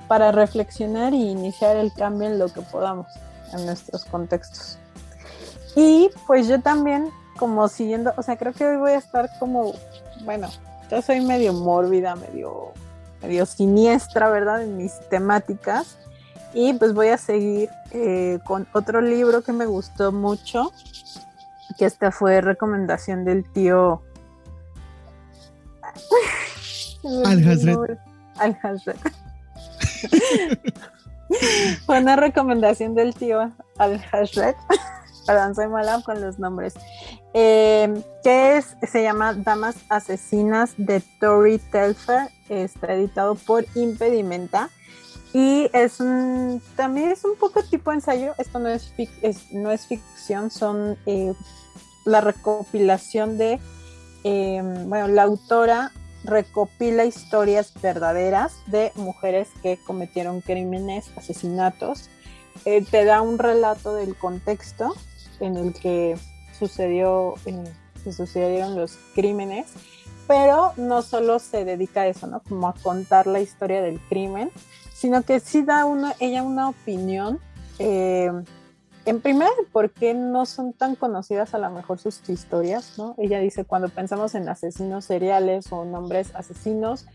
para 0.10 0.34
reflexionar 0.34 1.14
y 1.14 1.30
iniciar 1.30 1.78
el 1.78 1.94
cambio 1.94 2.28
en 2.28 2.38
lo 2.38 2.50
que 2.50 2.62
podamos 2.62 3.08
en 3.54 3.66
nuestros 3.66 4.04
contextos. 4.04 4.78
Y 5.78 6.10
pues 6.28 6.50
yo 6.50 6.60
también, 6.60 7.12
como 7.40 7.70
siguiendo, 7.70 8.14
o 8.18 8.22
sea, 8.24 8.36
creo 8.36 8.52
que 8.52 8.66
hoy 8.66 8.76
voy 8.76 8.92
a 8.92 8.98
estar 8.98 9.30
como, 9.40 9.74
bueno, 10.24 10.50
yo 10.90 11.02
soy 11.02 11.22
medio 11.22 11.54
mórbida, 11.54 12.16
medio 12.16 12.74
medio 13.24 13.46
siniestra, 13.46 14.30
¿verdad? 14.30 14.62
En 14.62 14.78
mis 14.78 15.00
temáticas. 15.10 15.98
Y 16.54 16.74
pues 16.74 16.94
voy 16.94 17.08
a 17.08 17.18
seguir 17.18 17.70
eh, 17.92 18.40
con 18.46 18.68
otro 18.74 19.02
libro 19.02 19.42
que 19.42 19.54
me 19.54 19.66
gustó 19.66 20.12
mucho, 20.12 20.72
que 21.78 21.86
esta 21.86 22.12
fue 22.12 22.42
recomendación 22.42 23.26
del 23.26 23.50
tío 23.50 24.04
Al-Hazret. 27.26 28.00
Al-Hazret. 28.38 29.00
fue 31.86 32.00
una 32.00 32.16
recomendación 32.16 32.94
del 32.94 33.16
tío 33.16 33.52
Al-Hazret. 33.78 34.56
Perdón, 35.26 35.56
soy 35.56 35.70
mala 35.70 36.02
con 36.06 36.22
los 36.22 36.38
nombres. 36.38 36.76
Eh, 37.34 38.04
que 38.24 38.58
es, 38.58 38.78
se 38.90 39.02
llama 39.02 39.34
Damas 39.34 39.76
Asesinas 39.90 40.74
de 40.78 41.02
Tori 41.20 41.58
Telfer. 41.58 42.30
Está 42.50 42.94
editado 42.94 43.36
por 43.36 43.66
Impedimenta. 43.76 44.70
Y 45.34 45.68
es 45.74 45.98
también 46.76 47.10
es 47.10 47.26
un 47.26 47.36
poco 47.36 47.64
tipo 47.64 47.92
ensayo, 47.92 48.36
esto 48.38 48.60
no 48.60 48.70
es, 48.70 48.94
no 49.52 49.72
es 49.72 49.88
ficción, 49.88 50.52
son 50.52 50.96
eh, 51.08 51.34
la 52.06 52.22
recopilación 52.22 53.40
de, 53.40 53.60
em, 54.24 54.88
bueno, 54.88 55.08
la 55.08 55.24
autora 55.24 55.92
recopila 56.24 57.06
historias 57.06 57.74
verdaderas 57.82 58.54
de 58.68 58.92
mujeres 58.94 59.50
que 59.64 59.78
cometieron 59.78 60.42
crímenes, 60.42 61.10
asesinatos, 61.18 62.12
eh, 62.66 62.86
te 62.90 63.04
da 63.04 63.24
un 63.24 63.40
relato 63.40 63.96
del 63.96 64.16
contexto 64.16 64.94
en 65.40 65.58
el 65.58 65.74
que 65.74 66.16
sucedió, 66.54 67.36
se 68.04 68.14
sucedieron 68.14 68.76
los 68.76 68.98
crímenes 69.16 69.68
pero 70.28 70.74
no 70.78 71.02
solo 71.02 71.40
se 71.40 71.66
dedica 71.66 72.02
a 72.02 72.08
eso, 72.08 72.28
¿no? 72.28 72.42
Como 72.42 72.68
a 72.68 72.74
contar 72.74 73.28
la 73.28 73.40
historia 73.40 73.82
del 73.82 74.00
crimen, 74.00 74.52
sino 74.94 75.24
que 75.24 75.40
sí 75.40 75.64
da 75.64 75.86
una, 75.86 76.16
ella 76.20 76.44
una 76.44 76.70
opinión. 76.70 77.40
Eh, 77.80 78.32
en 79.06 79.22
primer, 79.22 79.52
por 79.74 79.92
qué 79.92 80.14
no 80.14 80.46
son 80.46 80.72
tan 80.72 80.96
conocidas 80.96 81.54
a 81.54 81.58
lo 81.58 81.70
mejor 81.72 82.00
sus 82.00 82.28
historias, 82.30 82.98
¿no? 82.98 83.16
Ella 83.18 83.40
dice, 83.40 83.66
cuando 83.66 83.90
pensamos 83.90 84.34
en 84.34 84.48
asesinos 84.48 85.06
seriales 85.06 85.72
o 85.72 85.84
nombres 85.84 86.34
asesinos, 86.36 87.06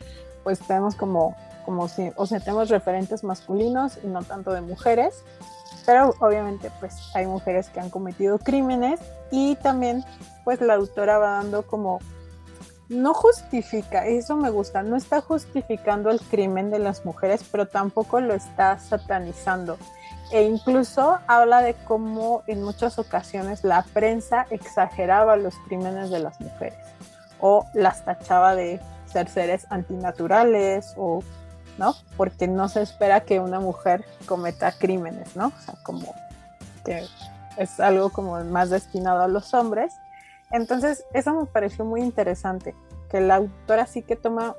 pues 0.44 0.58
tenemos 0.60 0.94
como, 0.94 1.34
como 1.64 1.88
si, 1.88 2.10
o 2.16 2.26
sea, 2.26 2.40
tenemos 2.40 2.68
referentes 2.68 3.24
masculinos 3.24 3.98
y 4.04 4.06
no 4.06 4.22
tanto 4.22 4.52
de 4.52 4.60
mujeres. 4.60 5.24
Pero 5.88 6.14
obviamente 6.18 6.70
pues 6.80 6.94
hay 7.14 7.26
mujeres 7.26 7.70
que 7.70 7.80
han 7.80 7.88
cometido 7.88 8.38
crímenes 8.38 9.00
y 9.30 9.56
también 9.56 10.04
pues 10.44 10.60
la 10.60 10.74
autora 10.74 11.16
va 11.16 11.30
dando 11.30 11.62
como 11.62 12.00
no 12.90 13.14
justifica, 13.14 14.04
eso 14.04 14.36
me 14.36 14.50
gusta, 14.50 14.82
no 14.82 14.96
está 14.96 15.22
justificando 15.22 16.10
el 16.10 16.20
crimen 16.20 16.70
de 16.70 16.78
las 16.78 17.06
mujeres, 17.06 17.42
pero 17.50 17.68
tampoco 17.68 18.20
lo 18.20 18.34
está 18.34 18.78
satanizando. 18.78 19.78
E 20.30 20.42
incluso 20.42 21.20
habla 21.26 21.62
de 21.62 21.72
cómo 21.72 22.42
en 22.46 22.62
muchas 22.62 22.98
ocasiones 22.98 23.64
la 23.64 23.82
prensa 23.94 24.46
exageraba 24.50 25.36
los 25.36 25.54
crímenes 25.68 26.10
de 26.10 26.18
las 26.18 26.38
mujeres 26.38 26.78
o 27.40 27.64
las 27.72 28.04
tachaba 28.04 28.54
de 28.54 28.78
ser 29.06 29.30
seres 29.30 29.66
antinaturales 29.70 30.92
o, 30.98 31.22
¿no? 31.78 31.94
Porque 32.16 32.48
no 32.48 32.68
se 32.68 32.82
espera 32.82 33.20
que 33.20 33.40
una 33.40 33.60
mujer 33.60 34.04
cometa 34.26 34.72
crímenes, 34.72 35.36
¿no? 35.36 35.52
Como 35.82 36.14
que 36.84 37.06
es 37.56 37.80
algo 37.80 38.10
como 38.10 38.42
más 38.44 38.70
destinado 38.70 39.22
a 39.22 39.28
los 39.28 39.54
hombres. 39.54 39.94
Entonces, 40.50 41.04
eso 41.12 41.34
me 41.34 41.46
pareció 41.46 41.84
muy 41.84 42.02
interesante, 42.02 42.74
que 43.10 43.20
la 43.20 43.36
autora 43.36 43.86
sí 43.86 44.02
que 44.02 44.16
toma, 44.16 44.54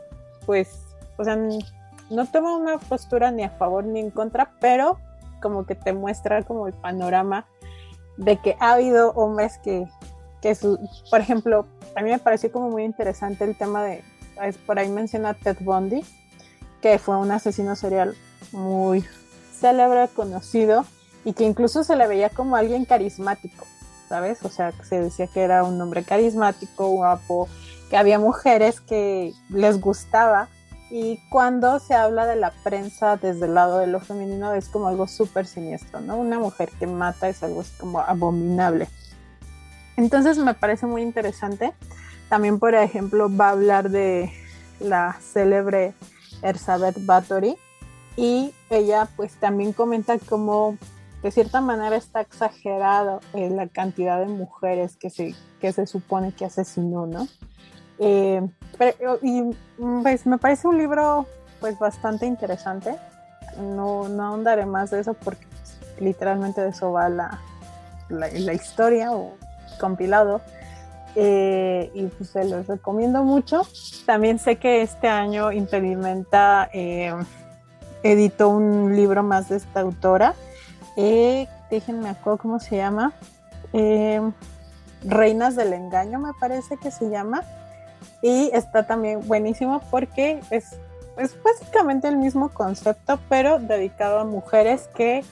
pues, 0.45 0.81
o 1.17 1.23
sea, 1.23 1.35
no 1.35 2.25
toma 2.31 2.55
una 2.55 2.77
postura 2.77 3.31
ni 3.31 3.43
a 3.43 3.49
favor 3.49 3.85
ni 3.85 3.99
en 3.99 4.11
contra, 4.11 4.51
pero 4.59 4.97
como 5.41 5.65
que 5.65 5.75
te 5.75 5.93
muestra 5.93 6.43
como 6.43 6.67
el 6.67 6.73
panorama 6.73 7.45
de 8.17 8.37
que 8.37 8.57
ha 8.59 8.73
habido 8.73 9.11
hombres 9.11 9.57
que, 9.59 9.87
que 10.41 10.53
su, 10.55 10.77
por 11.09 11.21
ejemplo, 11.21 11.65
a 11.95 12.01
mí 12.01 12.09
me 12.11 12.19
pareció 12.19 12.51
como 12.51 12.69
muy 12.69 12.83
interesante 12.83 13.45
el 13.45 13.57
tema 13.57 13.83
de, 13.83 14.03
por 14.65 14.77
ahí 14.77 14.89
menciona 14.89 15.33
Ted 15.33 15.57
Bundy, 15.61 16.03
que 16.81 16.99
fue 16.99 17.17
un 17.17 17.31
asesino 17.31 17.75
serial 17.75 18.15
muy 18.51 19.05
célebre, 19.53 20.07
conocido, 20.15 20.85
y 21.25 21.33
que 21.33 21.43
incluso 21.43 21.83
se 21.83 21.95
le 21.95 22.07
veía 22.07 22.29
como 22.29 22.55
alguien 22.55 22.85
carismático. 22.85 23.65
¿sabes? 24.09 24.43
O 24.43 24.49
sea, 24.49 24.73
se 24.83 24.99
decía 24.99 25.27
que 25.27 25.41
era 25.41 25.63
un 25.63 25.79
hombre 25.79 26.03
carismático, 26.03 26.87
guapo, 26.87 27.47
que 27.89 27.95
había 27.95 28.19
mujeres 28.19 28.81
que 28.81 29.33
les 29.49 29.79
gustaba. 29.79 30.49
Y 30.89 31.19
cuando 31.29 31.79
se 31.79 31.93
habla 31.93 32.25
de 32.25 32.35
la 32.35 32.51
prensa 32.63 33.15
desde 33.15 33.45
el 33.45 33.53
lado 33.53 33.77
de 33.77 33.85
lo 33.85 33.99
femenino 33.99 34.53
es 34.55 34.67
como 34.67 34.87
algo 34.87 35.07
súper 35.07 35.45
siniestro, 35.45 36.01
¿no? 36.01 36.17
Una 36.17 36.39
mujer 36.39 36.71
que 36.79 36.87
mata 36.87 37.29
es 37.29 37.43
algo 37.43 37.63
como 37.79 37.99
abominable. 37.99 38.89
Entonces 39.95 40.39
me 40.39 40.55
parece 40.55 40.87
muy 40.87 41.03
interesante. 41.03 41.73
También, 42.27 42.57
por 42.57 42.73
ejemplo, 42.73 43.29
va 43.33 43.49
a 43.49 43.51
hablar 43.51 43.91
de 43.91 44.31
la 44.79 45.15
célebre 45.21 45.93
Elizabeth 46.41 46.97
Bathory 47.05 47.57
y 48.15 48.53
ella 48.69 49.07
pues 49.15 49.33
también 49.35 49.73
comenta 49.73 50.17
cómo 50.19 50.77
de 51.23 51.31
cierta 51.31 51.61
manera 51.61 51.95
está 51.95 52.21
exagerado 52.21 53.19
la 53.33 53.67
cantidad 53.67 54.19
de 54.19 54.27
mujeres 54.27 54.95
que 54.95 55.09
se, 55.09 55.35
que 55.59 55.73
se 55.73 55.85
supone 55.85 56.31
que 56.31 56.45
asesinó, 56.45 57.05
¿no? 57.05 57.27
Eh, 57.99 58.41
y 59.21 59.43
pues 60.01 60.25
me 60.25 60.37
parece 60.37 60.67
un 60.67 60.77
libro 60.77 61.25
pues 61.59 61.77
bastante 61.77 62.25
interesante. 62.25 62.95
No, 63.57 64.07
no 64.07 64.23
ahondaré 64.23 64.65
más 64.65 64.91
de 64.91 65.01
eso 65.01 65.13
porque 65.13 65.45
pues, 65.47 65.77
literalmente 65.99 66.61
de 66.61 66.69
eso 66.69 66.91
va 66.93 67.09
la, 67.09 67.39
la, 68.09 68.53
historia 68.53 69.11
o 69.11 69.35
compilado. 69.79 70.41
Eh, 71.21 71.91
y 71.93 72.05
pues 72.05 72.29
se 72.29 72.45
los 72.45 72.67
recomiendo 72.67 73.23
mucho. 73.23 73.63
También 74.05 74.39
sé 74.39 74.55
que 74.55 74.81
este 74.81 75.07
año 75.07 75.51
Impedimenta 75.51 76.69
editó 78.03 78.49
un 78.49 78.95
libro 78.95 79.23
más 79.23 79.49
de 79.49 79.57
esta 79.57 79.81
autora 79.81 80.33
eh, 81.01 81.47
déjenme 81.69 82.09
acuerdo 82.09 82.39
cómo 82.39 82.59
se 82.59 82.75
llama. 82.75 83.13
Eh, 83.71 84.19
Reinas 85.05 85.55
del 85.55 85.71
Engaño, 85.71 86.19
me 86.19 86.33
parece 86.37 86.75
que 86.75 86.91
se 86.91 87.09
llama. 87.09 87.43
Y 88.21 88.49
está 88.53 88.85
también 88.85 89.25
buenísimo 89.25 89.81
porque 89.89 90.41
es, 90.49 90.75
es 91.17 91.41
básicamente 91.41 92.09
el 92.09 92.17
mismo 92.17 92.49
concepto, 92.49 93.17
pero 93.29 93.59
dedicado 93.59 94.19
a 94.19 94.25
mujeres 94.25 94.89
que 94.93 95.23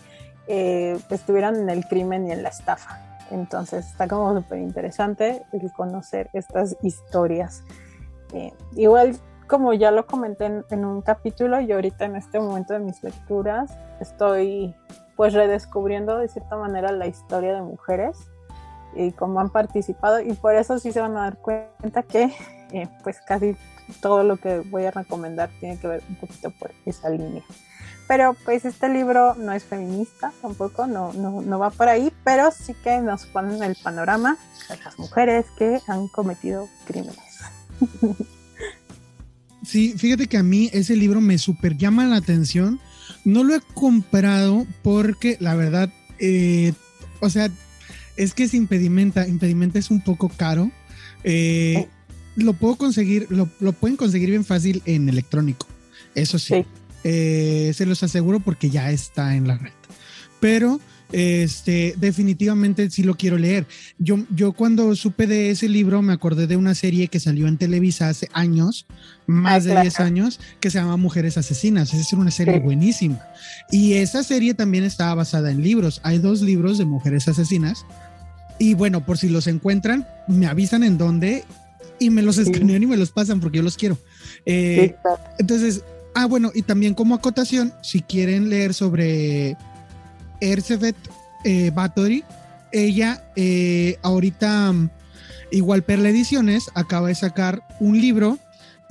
eh, 0.47 0.97
estuvieran 1.09 1.57
en 1.57 1.69
el 1.69 1.85
crimen 1.85 2.29
y 2.29 2.31
en 2.31 2.43
la 2.43 2.49
estafa. 2.49 3.06
Entonces 3.31 3.87
está 3.87 4.07
como 4.07 4.33
súper 4.35 4.59
interesante 4.59 5.43
el 5.51 5.71
conocer 5.73 6.29
estas 6.33 6.77
historias. 6.81 7.63
Eh, 8.33 8.53
igual 8.75 9.17
como 9.47 9.73
ya 9.73 9.91
lo 9.91 10.05
comenté 10.05 10.45
en, 10.45 10.85
un 10.85 11.01
capítulo, 11.01 11.59
yo 11.61 11.75
ahorita 11.75 12.05
en 12.05 12.17
este 12.17 12.39
momento 12.39 12.73
de 12.73 12.79
mis 12.79 13.01
lecturas 13.01 13.71
estoy 14.01 14.75
pues 15.15 15.33
redescubriendo 15.33 16.17
de 16.17 16.27
cierta 16.27 16.57
manera 16.57 16.91
la 16.91 17.07
historia 17.07 17.55
de 17.55 17.61
mujeres 17.61 18.29
y 18.93 19.11
cómo 19.13 19.39
han 19.39 19.49
participado 19.49 20.19
y 20.19 20.33
por 20.33 20.55
eso 20.55 20.77
sí 20.79 20.91
se 20.91 20.99
van 20.99 21.15
a 21.17 21.21
dar 21.21 21.37
cuenta 21.37 22.03
que 22.03 22.33
eh, 22.71 22.89
pues 23.03 23.21
casi 23.21 23.55
todo 24.01 24.23
lo 24.23 24.35
que 24.35 24.59
voy 24.59 24.85
a 24.85 24.91
recomendar 24.91 25.49
tiene 25.59 25.79
que 25.79 25.87
ver 25.87 26.03
un 26.09 26.15
poquito 26.15 26.51
por 26.51 26.71
esa 26.85 27.09
línea. 27.09 27.43
Pero 28.07 28.35
pues 28.45 28.63
este 28.63 28.89
libro 28.89 29.35
no 29.35 29.51
es 29.51 29.63
feminista 29.63 30.31
tampoco, 30.41 30.87
no, 30.87 31.11
no, 31.13 31.41
no 31.41 31.59
va 31.59 31.69
por 31.71 31.89
ahí, 31.89 32.11
pero 32.23 32.51
sí 32.51 32.73
que 32.83 32.99
nos 32.99 33.25
ponen 33.25 33.61
el 33.63 33.75
panorama 33.75 34.37
de 34.69 34.77
las 34.77 34.97
mujeres 34.97 35.45
que 35.57 35.81
han 35.87 36.07
cometido 36.07 36.69
crímenes. 36.85 37.17
Sí, 39.65 39.95
fíjate 39.97 40.27
que 40.27 40.37
a 40.37 40.43
mí 40.43 40.69
ese 40.71 40.95
libro 40.95 41.19
me 41.19 41.37
super 41.37 41.75
llama 41.75 42.05
la 42.05 42.15
atención 42.15 42.79
no 43.27 43.43
lo 43.43 43.55
he 43.55 43.61
comprado 43.73 44.65
porque 44.83 45.35
la 45.41 45.53
verdad, 45.55 45.91
eh, 46.17 46.71
o 47.19 47.29
sea, 47.29 47.49
es 48.15 48.33
que 48.33 48.43
es 48.43 48.53
impedimenta. 48.53 49.27
Impedimenta 49.27 49.79
es 49.79 49.91
un 49.91 50.01
poco 50.01 50.29
caro. 50.29 50.71
Eh, 51.25 51.87
lo 52.37 52.53
puedo 52.53 52.77
conseguir, 52.77 53.27
lo, 53.29 53.47
pueden 53.73 53.97
conseguir 53.97 54.29
bien 54.29 54.45
fácil 54.45 54.81
en 54.85 55.09
electrónico. 55.09 55.67
Eso 56.15 56.39
sí. 56.39 56.65
Eh, 57.03 57.71
se 57.75 57.85
los 57.85 58.03
aseguro 58.03 58.39
porque 58.39 58.69
ya 58.69 58.91
está 58.91 59.35
en 59.35 59.47
la 59.47 59.57
red. 59.57 59.71
Pero 60.39 60.79
este, 61.11 61.95
definitivamente 61.97 62.89
sí 62.89 63.03
lo 63.03 63.15
quiero 63.15 63.37
leer. 63.37 63.65
Yo, 63.97 64.19
yo 64.29 64.51
cuando 64.51 64.95
supe 64.95 65.25
de 65.25 65.51
ese 65.51 65.69
libro 65.69 66.01
me 66.01 66.13
acordé 66.13 66.47
de 66.47 66.57
una 66.57 66.75
serie 66.75 67.07
que 67.07 67.19
salió 67.19 67.47
en 67.47 67.57
Televisa 67.57 68.09
hace 68.09 68.29
años, 68.33 68.85
más 69.25 69.63
de 69.63 69.79
10 69.79 69.99
años, 70.01 70.39
que 70.59 70.69
se 70.69 70.79
llama 70.79 70.97
Mujeres 70.97 71.37
Asesinas. 71.37 71.93
Es 71.93 72.11
una 72.13 72.31
serie 72.31 72.59
buenísima. 72.59 73.21
Y 73.71 73.93
esa 73.93 74.23
serie 74.23 74.53
también 74.53 74.83
estaba 74.83 75.15
basada 75.15 75.51
en 75.51 75.63
libros. 75.63 76.01
Hay 76.03 76.19
dos 76.19 76.41
libros 76.41 76.77
de 76.77 76.85
Mujeres 76.85 77.27
Asesinas. 77.27 77.85
Y 78.59 78.73
bueno, 78.73 79.05
por 79.05 79.17
si 79.17 79.29
los 79.29 79.47
encuentran, 79.47 80.05
me 80.27 80.47
avisan 80.47 80.83
en 80.83 80.97
dónde 80.97 81.45
y 81.99 82.09
me 82.09 82.21
los 82.21 82.37
escanean 82.37 82.83
y 82.83 82.85
me 82.85 82.97
los 82.97 83.11
pasan 83.11 83.39
porque 83.39 83.57
yo 83.57 83.63
los 83.63 83.77
quiero. 83.77 83.97
Eh, 84.45 84.95
entonces, 85.39 85.83
ah, 86.17 86.25
bueno, 86.25 86.51
y 86.55 86.63
también 86.63 86.95
como 86.95 87.13
acotación, 87.13 87.73
si 87.81 88.01
quieren 88.01 88.49
leer 88.49 88.73
sobre 88.73 89.55
Erzebet 90.41 90.95
eh, 91.43 91.71
Bathory, 91.73 92.23
ella 92.71 93.23
eh, 93.35 93.97
ahorita, 94.01 94.71
mm, 94.71 94.89
igual 95.51 95.83
Perla 95.83 96.09
Ediciones, 96.09 96.71
acaba 96.73 97.09
de 97.09 97.15
sacar 97.15 97.61
un 97.79 98.01
libro 98.01 98.39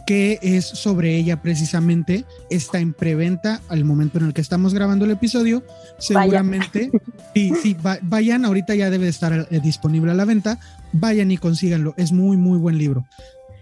que 0.07 0.39
es 0.41 0.67
sobre 0.67 1.17
ella 1.17 1.43
precisamente, 1.43 2.25
está 2.49 2.79
en 2.79 2.93
preventa 2.93 3.61
al 3.69 3.85
momento 3.85 4.19
en 4.19 4.27
el 4.27 4.33
que 4.33 4.41
estamos 4.41 4.73
grabando 4.73 5.05
el 5.05 5.11
episodio, 5.11 5.65
seguramente, 5.99 6.93
y 7.35 7.55
sí, 7.57 7.77
vayan, 8.03 8.45
ahorita 8.45 8.77
ya 8.77 8.89
debe 8.89 9.09
estar 9.09 9.49
eh, 9.51 9.61
disponible 9.61 10.13
a 10.13 10.15
la 10.15 10.25
venta, 10.25 10.61
vayan 10.93 11.33
y 11.33 11.39
consíganlo, 11.39 11.93
es 11.97 12.13
muy, 12.13 12.37
muy 12.37 12.57
buen 12.57 12.79
libro. 12.79 13.05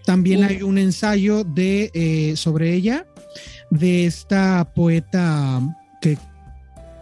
También 0.04 0.44
hay 0.44 0.62
un 0.62 0.76
ensayo 0.76 1.44
de, 1.44 2.34
sobre 2.36 2.74
ella, 2.74 3.06
de 3.70 4.06
esta 4.06 4.66
poeta 4.74 5.60
que 6.00 6.18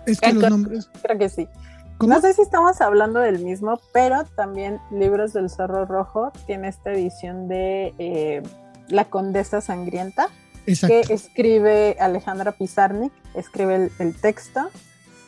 es 0.06 0.20
que 0.20 0.32
los 0.32 0.50
nombres. 0.50 0.90
Creo 1.02 1.18
que 1.18 1.28
sí. 1.28 1.48
No 2.06 2.20
sé 2.20 2.34
si 2.34 2.42
estamos 2.42 2.80
hablando 2.80 3.20
del 3.20 3.38
mismo, 3.38 3.80
pero 3.92 4.24
también 4.34 4.80
Libros 4.90 5.32
del 5.32 5.48
Zorro 5.48 5.86
Rojo 5.86 6.32
tiene 6.46 6.68
esta 6.68 6.90
edición 6.92 7.46
de 7.46 7.94
eh, 7.98 8.42
La 8.88 9.04
Condesa 9.04 9.60
Sangrienta, 9.60 10.28
que 10.64 11.00
escribe 11.10 11.96
Alejandra 12.00 12.52
Pizarnik, 12.52 13.12
escribe 13.34 13.90
el, 13.98 14.16
texto 14.16 14.68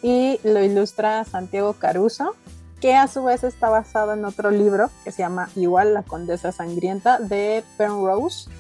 y 0.03 0.41
lo 0.43 0.65
ilustra 0.65 1.25
Santiago 1.25 1.75
Caruso, 1.75 2.35
que 2.81 2.97
a 2.97 3.07
su 3.07 3.23
vez 3.23 3.45
está 3.45 3.69
basado 3.69 4.13
en 4.13 4.25
otro 4.25 4.51
libro 4.51 4.91
que 5.05 5.13
se 5.13 5.23
llama 5.23 5.49
igual 5.55 5.95
La 5.95 6.03
Condesa 6.03 6.51
Sangrienta 6.51 7.21
de 7.21 7.63
Penrose. 7.79 8.51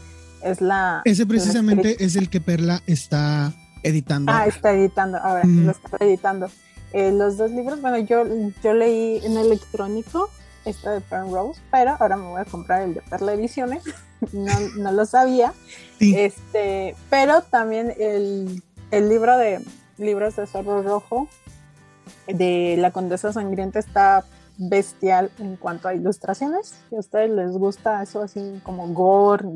Es 0.44 0.60
la. 0.60 1.00
Ese 1.04 1.24
precisamente 1.24 2.04
es 2.04 2.16
el 2.16 2.28
que 2.28 2.40
Perla 2.40 2.82
está 2.86 3.54
editando. 3.82 4.30
Ah, 4.30 4.46
está 4.46 4.72
editando, 4.72 5.18
ahora 5.18 5.42
lo 5.44 5.70
está 5.70 5.96
editando. 6.00 6.50
Eh, 6.92 7.10
los 7.10 7.38
dos 7.38 7.50
libros, 7.50 7.80
bueno, 7.80 7.98
yo, 7.98 8.24
yo 8.62 8.74
leí 8.74 9.20
en 9.24 9.36
electrónico 9.36 10.30
este 10.64 10.88
de 10.88 11.00
Rose, 11.10 11.60
pero 11.70 11.96
ahora 11.98 12.16
me 12.16 12.26
voy 12.28 12.40
a 12.40 12.44
comprar 12.44 12.82
el 12.82 12.94
de 12.94 13.02
Perla 13.02 13.32
Ediciones, 13.32 13.82
no, 14.32 14.52
no 14.76 14.92
lo 14.92 15.04
sabía. 15.06 15.52
Este, 15.98 16.94
pero 17.10 17.42
también 17.42 17.94
el, 17.98 18.62
el, 18.90 19.08
libro 19.08 19.36
de 19.38 19.60
libros 19.96 20.36
de 20.36 20.46
Zorro 20.46 20.82
Rojo 20.82 21.28
de 22.26 22.76
La 22.78 22.90
Condesa 22.90 23.32
Sangrienta 23.32 23.78
está 23.78 24.24
bestial 24.56 25.30
en 25.38 25.56
cuanto 25.56 25.88
a 25.88 25.94
ilustraciones. 25.94 26.74
Si 26.88 26.96
a 26.96 27.00
ustedes 27.00 27.30
les 27.30 27.52
gusta 27.52 28.02
eso 28.02 28.22
así 28.22 28.60
como 28.62 28.88
gore, 28.88 29.48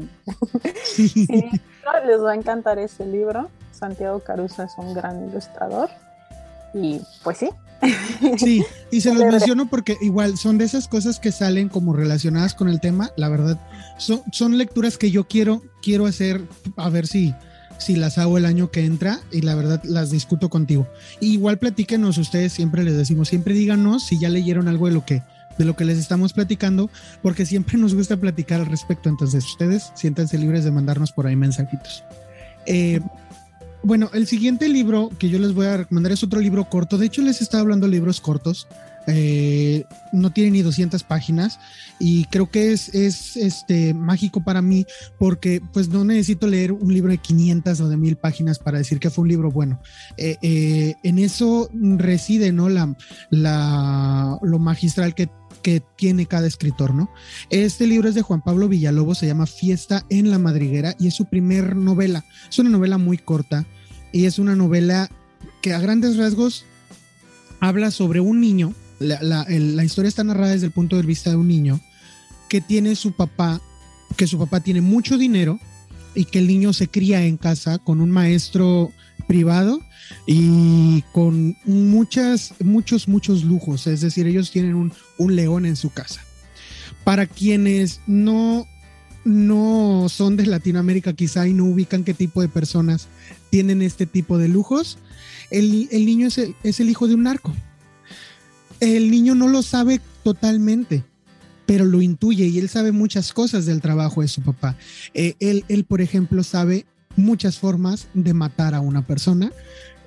les 2.07 2.23
va 2.23 2.33
a 2.33 2.35
encantar 2.35 2.79
ese 2.79 3.07
libro. 3.07 3.49
Santiago 3.73 4.21
Caruso 4.21 4.63
es 4.63 4.73
un 4.77 4.95
gran 4.95 5.29
ilustrador. 5.29 5.89
Y 6.75 7.01
pues 7.23 7.39
sí. 7.39 7.51
Sí, 8.39 8.65
y 8.91 9.01
se 9.01 9.15
los 9.15 9.25
menciono 9.33 9.69
porque 9.71 9.97
igual 10.01 10.37
son 10.37 10.59
de 10.59 10.65
esas 10.65 10.89
cosas 10.89 11.21
que 11.21 11.31
salen 11.31 11.69
como 11.69 11.93
relacionadas 11.93 12.55
con 12.55 12.69
el 12.69 12.81
tema. 12.81 13.11
La 13.17 13.29
verdad, 13.29 13.59
son, 13.99 14.23
son 14.33 14.59
lecturas 14.59 14.99
que 14.99 15.11
yo 15.11 15.29
quiero, 15.29 15.63
quiero 15.83 16.07
hacer, 16.07 16.43
a 16.77 16.89
ver 16.89 17.07
si, 17.07 17.35
si 17.79 17.97
las 17.97 18.19
hago 18.19 18.39
el 18.39 18.45
año 18.45 18.71
que 18.71 18.85
entra 18.85 19.21
y 19.33 19.41
la 19.41 19.55
verdad 19.55 19.81
las 19.85 20.11
discuto 20.11 20.51
contigo. 20.51 20.89
igual 21.21 21.59
platíquenos, 21.59 22.19
ustedes 22.19 22.53
siempre 22.53 22.85
les 22.85 22.97
decimos, 22.97 23.29
siempre 23.29 23.55
díganos 23.55 24.05
si 24.05 24.19
ya 24.19 24.29
leyeron 24.29 24.69
algo 24.69 24.87
de 24.87 24.93
lo 24.93 25.05
que 25.05 25.23
de 25.59 25.65
lo 25.65 25.75
que 25.75 25.85
les 25.85 25.99
estamos 25.99 26.33
platicando, 26.33 26.89
porque 27.21 27.45
siempre 27.45 27.79
nos 27.79 27.93
gusta 27.93 28.17
platicar 28.17 28.61
al 28.61 28.67
respecto. 28.67 29.09
Entonces, 29.09 29.45
ustedes 29.45 29.91
siéntanse 29.97 30.39
libres 30.39 30.63
de 30.63 30.71
mandarnos 30.71 31.11
por 31.11 31.27
ahí 31.27 31.35
mensajitos. 31.35 32.05
Eh, 32.65 33.01
bueno, 33.83 34.11
el 34.13 34.27
siguiente 34.27 34.69
libro 34.69 35.11
que 35.19 35.29
yo 35.29 35.39
les 35.39 35.55
voy 35.55 35.67
a 35.67 35.79
recomendar 35.79 36.13
es 36.13 36.23
otro 36.23 36.41
libro 36.41 36.69
corto. 36.69 36.99
De 36.99 37.07
hecho, 37.07 37.23
les 37.23 37.43
estaba 37.43 37.63
hablando 37.63 37.87
de 37.87 37.93
libros 37.93 38.21
cortos. 38.21 38.69
Eh, 39.11 39.85
no 40.13 40.31
tiene 40.31 40.51
ni 40.51 40.61
200 40.61 41.03
páginas 41.03 41.59
y 41.99 42.27
creo 42.27 42.51
que 42.51 42.73
es, 42.73 42.95
es 42.95 43.39
este, 43.39 43.95
mágico 43.95 44.45
para 44.45 44.61
mí 44.61 44.85
porque 45.19 45.63
pues 45.73 45.89
no 45.89 46.05
necesito 46.05 46.47
leer 46.47 46.73
un 46.73 46.93
libro 46.93 47.11
de 47.11 47.17
500 47.17 47.81
o 47.81 47.89
de 47.89 47.97
1000 47.97 48.17
páginas 48.17 48.59
para 48.59 48.77
decir 48.77 49.01
que 49.01 49.09
fue 49.09 49.23
un 49.23 49.29
libro 49.29 49.51
bueno. 49.51 49.81
Eh, 50.19 50.37
eh, 50.43 50.95
en 51.03 51.19
eso 51.19 51.71
reside 51.73 52.53
¿no? 52.53 52.69
la, 52.69 52.95
la, 53.31 54.39
lo 54.43 54.59
magistral 54.59 55.15
que 55.15 55.31
que 55.63 55.83
tiene 55.97 56.27
cada 56.27 56.47
escritor, 56.47 56.95
¿no? 56.95 57.11
Este 57.51 57.89
libro 57.89 58.09
es 58.09 58.15
de 58.15 58.23
Juan 58.23 58.43
Pablo 58.43 58.69
Villalobos, 58.69 59.19
se 59.19 59.27
llama 59.27 59.47
Fiesta 59.47 60.05
en 60.09 60.31
la 60.31 60.39
Madriguera 60.39 60.95
y 61.01 61.09
es 61.09 61.15
su 61.15 61.25
primer 61.25 61.75
novela. 61.75 62.25
Es 62.49 62.61
una 62.61 62.71
novela 62.71 62.97
muy 62.97 63.19
corta 63.19 63.67
y 64.13 64.27
es 64.27 64.39
una 64.39 64.55
novela 64.55 65.11
que 65.61 65.75
a 65.75 65.81
grandes 65.81 66.17
rasgos 66.17 66.65
habla 67.61 67.91
sobre 67.91 68.21
un 68.21 68.41
niño 68.41 68.73
la, 68.99 69.85
historia 69.85 70.09
está 70.09 70.25
narrada 70.25 70.53
desde 70.53 70.67
el 70.67 70.73
punto 70.73 70.97
de 70.97 71.03
vista 71.03 71.31
de 71.31 71.37
un 71.37 71.49
niño 71.49 71.81
que 72.49 72.61
tiene 72.61 72.97
su 72.97 73.13
papá, 73.13 73.61
que 74.17 74.27
su 74.27 74.39
papá 74.39 74.61
tiene 74.61 74.81
mucho 74.81 75.19
dinero 75.19 75.61
y 76.15 76.25
que 76.25 76.39
el 76.39 76.47
niño 76.47 76.73
se 76.73 76.89
cría 76.89 77.25
en 77.25 77.37
casa 77.37 77.79
con 77.79 78.01
un 78.01 78.11
maestro 78.11 78.91
privado 79.27 79.81
y 80.27 81.03
con 81.13 81.57
muchas, 81.65 82.55
muchos, 82.61 83.09
muchos 83.09 83.45
lujos. 83.45 83.87
Es 83.87 84.01
decir, 84.01 84.27
ellos 84.27 84.51
tienen 84.51 84.75
un, 84.75 84.93
un 85.19 85.37
león 85.37 85.67
en 85.67 85.77
su 85.77 85.91
casa. 85.91 86.23
Para 87.05 87.27
quienes 87.27 88.01
no, 88.07 88.67
no 89.25 90.07
son 90.09 90.37
de 90.37 90.47
Latinoamérica 90.47 91.13
quizá 91.13 91.47
y 91.47 91.53
no 91.53 91.67
ubican 91.67 92.05
qué 92.05 92.15
tipo 92.15 92.41
de 92.41 92.49
personas 92.49 93.09
tienen 93.51 93.83
este 93.83 94.07
tipo 94.07 94.39
de 94.39 94.49
lujos, 94.49 94.99
el, 95.51 95.89
el 95.93 96.07
niño 96.07 96.27
es 96.27 96.39
el, 96.39 96.55
es 96.63 96.81
el 96.81 96.91
hijo 96.91 97.07
de 97.07 97.15
un 97.15 97.23
narco 97.23 97.55
el 98.81 99.11
niño 99.11 99.35
no 99.35 99.49
lo 99.49 99.63
sabe 99.63 100.01
totalmente, 100.23 101.05
pero 101.67 101.85
lo 101.85 102.01
intuye 102.01 102.47
y 102.47 102.59
él 102.59 102.69
sabe 102.69 102.93
muchas 102.93 103.33
cosas 103.33 103.67
del 103.67 103.81
trabajo 103.81 104.23
de 104.23 104.29
su 104.29 104.43
papá. 104.43 104.77
Eh, 105.15 105.35
él, 105.41 105.65
él, 105.69 105.85
por 105.85 106.01
ejemplo, 106.01 106.43
sabe 106.43 106.87
muchas 107.17 107.59
formas 107.59 108.09
de 108.15 108.33
matar 108.33 108.75
a 108.75 108.81
una 108.81 109.07
persona, 109.07 109.53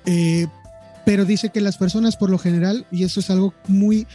eh, 0.06 0.46
pero 1.04 1.24
dice 1.24 1.50
que 1.50 1.60
las 1.60 1.76
personas 1.76 2.16
por 2.16 2.30
lo 2.30 2.38
general, 2.38 2.86
y 2.90 3.04
eso 3.04 3.20
es 3.20 3.30
algo 3.30 3.54
muy, 3.68 4.06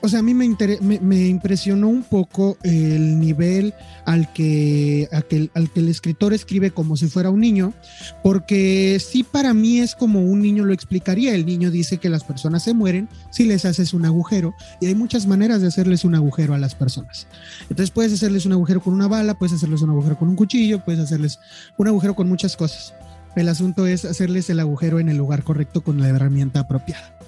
o 0.00 0.08
sea, 0.08 0.20
a 0.20 0.22
mí 0.22 0.32
me, 0.32 0.48
me, 0.80 1.26
impresionó 1.26 1.88
un 1.88 2.04
poco 2.04 2.56
el 2.62 3.18
nivel 3.18 3.74
al 4.04 4.32
que, 4.32 5.08
al 5.12 5.26
que 5.26 5.80
el 5.80 5.88
escritor 5.88 6.32
escribe 6.32 6.70
como 6.70 6.96
si 6.96 7.08
fuera 7.08 7.30
un 7.30 7.40
niño, 7.40 7.74
porque 8.22 9.00
sí 9.04 9.24
para 9.24 9.54
mí 9.54 9.80
es 9.80 9.94
como 9.94 10.20
un 10.20 10.40
niño 10.40 10.64
lo 10.64 10.72
explicaría. 10.72 11.34
El 11.34 11.46
niño 11.46 11.70
dice 11.70 11.98
que 11.98 12.08
las 12.08 12.24
personas 12.24 12.62
se 12.62 12.74
mueren 12.74 13.08
si 13.30 13.44
les 13.44 13.64
haces 13.64 13.92
un 13.92 14.04
agujero, 14.04 14.54
y 14.80 14.86
hay 14.86 14.94
muchas 14.94 15.26
maneras 15.26 15.60
de 15.60 15.68
hacerles 15.68 16.04
un 16.04 16.14
agujero 16.14 16.54
a 16.54 16.58
las 16.58 16.74
personas. 16.74 17.26
Entonces 17.62 17.90
puedes 17.90 18.12
hacerles 18.12 18.46
un 18.46 18.52
agujero 18.52 18.80
con 18.80 18.94
una 18.94 19.08
bala, 19.08 19.38
puedes 19.38 19.54
hacerles 19.54 19.82
un 19.82 19.90
agujero 19.90 20.16
con 20.18 20.28
un 20.28 20.36
cuchillo, 20.36 20.84
puedes 20.84 21.00
hacerles 21.00 21.40
un 21.76 21.88
agujero 21.88 22.14
con 22.14 22.28
muchas 22.28 22.56
cosas. 22.56 22.94
El 23.34 23.48
asunto 23.48 23.86
es 23.86 24.04
hacerles 24.04 24.48
el 24.50 24.60
agujero 24.60 25.00
en 25.00 25.08
el 25.08 25.16
lugar 25.16 25.42
correcto 25.42 25.82
con 25.82 26.00
la 26.00 26.08
herramienta 26.08 26.60
apropiada. 26.60 27.18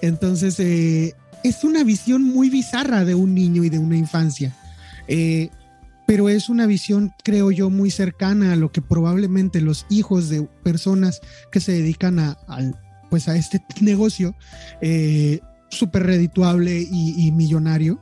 Entonces, 0.00 0.58
eh, 0.58 1.14
es 1.42 1.64
una 1.64 1.84
visión 1.84 2.22
muy 2.22 2.50
bizarra 2.50 3.04
de 3.04 3.14
un 3.14 3.34
niño 3.34 3.64
y 3.64 3.70
de 3.70 3.78
una 3.78 3.96
infancia. 3.96 4.54
Eh, 5.08 5.50
pero 6.06 6.28
es 6.28 6.48
una 6.48 6.66
visión, 6.66 7.12
creo 7.22 7.52
yo, 7.52 7.70
muy 7.70 7.90
cercana 7.90 8.52
a 8.52 8.56
lo 8.56 8.72
que 8.72 8.82
probablemente 8.82 9.60
los 9.60 9.86
hijos 9.88 10.28
de 10.28 10.42
personas 10.64 11.20
que 11.52 11.60
se 11.60 11.72
dedican 11.72 12.18
a, 12.18 12.36
pues 13.10 13.28
a 13.28 13.36
este 13.36 13.62
negocio 13.80 14.34
eh, 14.80 15.40
súper 15.68 16.04
redituable 16.04 16.80
y, 16.80 17.30
millonario, 17.30 18.00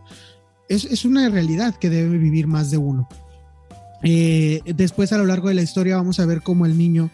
es, 0.70 1.04
una 1.04 1.28
realidad 1.28 1.74
que 1.74 1.90
debe 1.90 2.16
vivir 2.16 2.46
más 2.46 2.70
de 2.70 2.78
uno. 2.78 3.08
Eh, 4.02 4.62
después 4.74 5.12
a 5.12 5.18
lo 5.18 5.26
largo 5.26 5.48
de 5.48 5.54
la 5.54 5.62
historia 5.62 5.96
vamos 5.96 6.18
a 6.18 6.24
ver 6.24 6.40
cómo 6.42 6.66
el 6.66 6.78
niño 6.78 7.10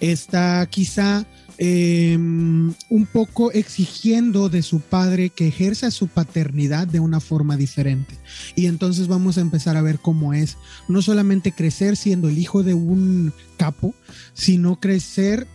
está 0.00 0.66
quizá 0.66 1.24
Em, 1.58 2.74
un 2.90 3.06
poco 3.10 3.50
exigiendo 3.50 4.50
de 4.50 4.60
su 4.60 4.80
padre 4.80 5.30
que 5.30 5.48
ejerza 5.48 5.90
su 5.90 6.06
paternidad 6.06 6.86
de 6.86 7.00
una 7.00 7.18
forma 7.18 7.56
diferente. 7.56 8.14
Y 8.54 8.66
entonces 8.66 9.08
vamos 9.08 9.38
a 9.38 9.40
empezar 9.40 9.76
a 9.78 9.82
ver 9.82 9.98
cómo 9.98 10.34
es 10.34 10.58
no 10.86 11.00
solamente 11.00 11.52
crecer 11.52 11.96
siendo 11.96 12.28
el 12.28 12.36
hijo 12.36 12.62
de 12.62 12.74
un 12.74 13.32
capo, 13.56 13.94
sino 14.34 14.78
crecer 14.78 15.46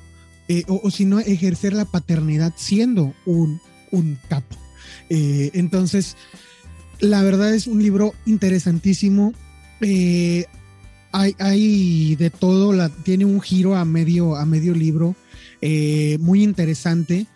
eh, 0.48 0.64
o, 0.68 0.90
sino 0.90 1.20
ejercer 1.20 1.74
la 1.74 1.86
paternidad 1.86 2.54
siendo 2.58 3.14
un, 3.28 3.62
un 3.92 4.18
capo. 4.28 4.58
Eh, 5.10 5.52
entonces, 5.54 6.18
la 7.00 7.22
verdad 7.22 7.54
es 7.54 7.68
un 7.68 7.82
libro 7.82 8.16
interesantísimo. 8.26 9.34
Eh, 9.82 10.46
hay, 11.12 11.36
hay, 11.38 12.16
de 12.16 12.32
todo, 12.32 12.74
la, 12.74 12.90
tiene 12.90 13.26
un 13.26 13.40
giro 13.40 13.76
a 13.76 13.86
medio, 13.86 14.36
a 14.36 14.46
medio 14.46 14.74
libro. 14.74 15.16
Eh, 15.62 16.18
muy 16.20 16.44
interesante. 16.44 17.28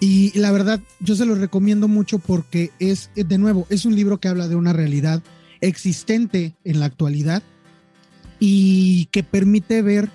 Y 0.00 0.36
la 0.38 0.50
verdad, 0.50 0.80
yo 1.00 1.14
se 1.14 1.26
lo 1.26 1.34
recomiendo 1.34 1.88
mucho 1.88 2.18
porque 2.18 2.70
es, 2.78 3.10
de 3.14 3.38
nuevo, 3.38 3.66
es 3.70 3.84
un 3.84 3.94
libro 3.94 4.18
que 4.18 4.28
habla 4.28 4.48
de 4.48 4.56
una 4.56 4.72
realidad 4.72 5.22
existente 5.60 6.54
en 6.64 6.80
la 6.80 6.86
actualidad 6.86 7.42
y 8.40 9.06
que 9.06 9.22
permite 9.22 9.80
ver 9.80 10.10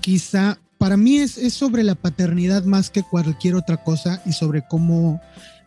quizá, 0.00 0.58
para 0.78 0.96
mí 0.96 1.16
es, 1.16 1.36
es 1.36 1.52
sobre 1.52 1.82
la 1.82 1.96
paternidad 1.96 2.64
más 2.64 2.90
que 2.90 3.02
cualquier 3.02 3.56
otra 3.56 3.82
cosa 3.82 4.22
y 4.24 4.32
sobre 4.32 4.62
cómo 4.68 5.20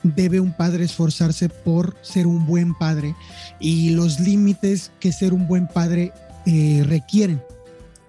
debe 0.04 0.40
un 0.40 0.54
padre 0.54 0.86
esforzarse 0.86 1.50
por 1.50 1.98
ser 2.02 2.28
un 2.28 2.46
buen 2.46 2.74
padre 2.74 3.16
y 3.60 3.90
los 3.90 4.20
límites 4.20 4.92
que 5.00 5.12
ser 5.12 5.34
un 5.34 5.48
buen 5.48 5.68
padre 5.68 6.14
eh, 6.46 6.84
requieren. 6.88 7.42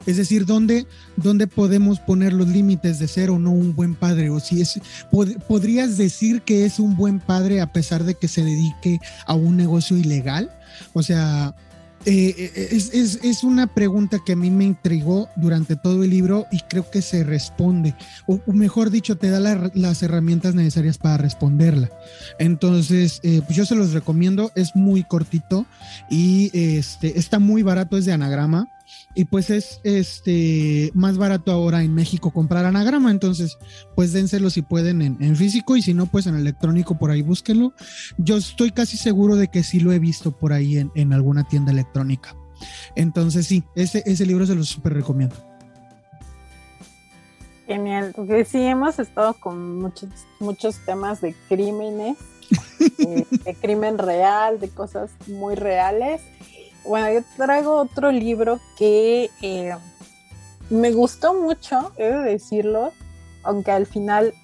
Es 0.08 0.16
decir, 0.16 0.46
¿dónde, 0.46 0.86
dónde 1.16 1.46
podemos 1.46 2.00
poner 2.00 2.32
los 2.32 2.48
límites 2.48 2.98
de 2.98 3.06
ser 3.08 3.28
o 3.28 3.38
no 3.38 3.50
un 3.50 3.76
buen 3.76 3.94
padre? 3.94 4.30
O 4.30 4.40
si 4.40 4.62
es, 4.62 4.80
podrías 5.46 5.98
decir 5.98 6.40
que 6.40 6.64
es 6.64 6.78
un 6.78 6.96
buen 6.96 7.20
padre 7.20 7.60
a 7.60 7.74
pesar 7.74 8.04
de 8.04 8.14
que 8.14 8.26
se 8.26 8.42
dedique 8.42 9.00
a 9.26 9.34
un 9.34 9.58
negocio 9.58 9.98
ilegal. 9.98 10.50
O 10.94 11.02
sea, 11.02 11.54
eh, 12.06 12.52
eh, 12.54 12.68
es, 12.72 13.44
una 13.44 13.66
pregunta 13.66 14.18
que 14.24 14.32
a 14.32 14.36
mí 14.36 14.48
me 14.48 14.64
intrigó 14.64 15.28
durante 15.36 15.76
todo 15.76 16.02
el 16.02 16.08
libro 16.08 16.46
y 16.50 16.60
creo 16.60 16.90
que 16.90 17.02
se 17.02 17.22
responde, 17.22 17.94
o, 18.26 18.40
mejor 18.46 18.90
dicho, 18.90 19.18
te 19.18 19.28
da 19.28 19.40
las 19.74 20.02
herramientas 20.02 20.54
necesarias 20.54 20.96
para 20.96 21.18
responderla. 21.18 21.90
Entonces, 22.38 23.20
eh, 23.24 23.42
pues 23.44 23.58
yo 23.58 23.66
se 23.66 23.74
los 23.74 23.92
recomiendo, 23.92 24.52
es 24.54 24.74
muy 24.74 25.04
cortito 25.04 25.66
y 26.08 26.50
este, 26.54 27.18
está 27.18 27.38
muy 27.38 27.62
barato, 27.62 27.98
es 27.98 28.06
de 28.06 28.12
anagrama 28.12 28.70
y 29.18 29.24
pues 29.24 29.50
es 29.50 29.80
este 29.82 30.92
más 30.94 31.18
barato 31.18 31.50
ahora 31.50 31.82
en 31.82 31.92
México 31.92 32.30
comprar 32.30 32.64
anagrama, 32.64 33.10
entonces 33.10 33.58
pues 33.96 34.12
dénselo 34.12 34.48
si 34.48 34.62
pueden 34.62 35.02
en, 35.02 35.34
físico 35.34 35.76
y 35.76 35.82
si 35.82 35.92
no 35.92 36.06
pues 36.06 36.28
en 36.28 36.36
electrónico 36.36 36.96
por 36.96 37.10
ahí 37.10 37.22
búsquenlo. 37.22 37.72
Yo 38.16 38.36
estoy 38.36 38.70
casi 38.70 38.96
seguro 38.96 39.34
de 39.34 39.48
que 39.48 39.64
sí 39.64 39.80
lo 39.80 39.90
he 39.90 39.98
visto 39.98 40.30
por 40.30 40.52
ahí 40.52 40.78
en, 40.94 41.12
alguna 41.12 41.42
tienda 41.48 41.72
electrónica. 41.72 42.36
Entonces 42.94 43.48
sí, 43.48 43.64
ese, 43.74 44.04
ese 44.06 44.24
libro 44.24 44.46
se 44.46 44.54
lo 44.54 44.62
súper 44.62 44.94
recomiendo. 44.94 45.34
Genial, 47.66 48.12
porque 48.14 48.44
sí 48.44 48.62
hemos 48.62 49.00
estado 49.00 49.34
con 49.34 49.80
muchos, 49.80 50.10
muchos 50.38 50.76
temas 50.86 51.20
de 51.20 51.34
crímenes, 51.48 52.16
de 52.98 53.56
crimen 53.60 53.98
real, 53.98 54.60
de 54.60 54.68
cosas 54.68 55.10
muy 55.26 55.56
reales 55.56 56.20
bueno, 56.88 57.12
yo 57.12 57.20
traigo 57.36 57.76
otro 57.76 58.10
libro 58.10 58.58
que 58.76 59.30
eh, 59.42 59.76
me 60.70 60.90
gustó 60.92 61.34
mucho, 61.34 61.92
he 61.96 62.04
de 62.04 62.30
decirlo, 62.30 62.92
aunque 63.42 63.70
al 63.70 63.86
final 63.86 64.34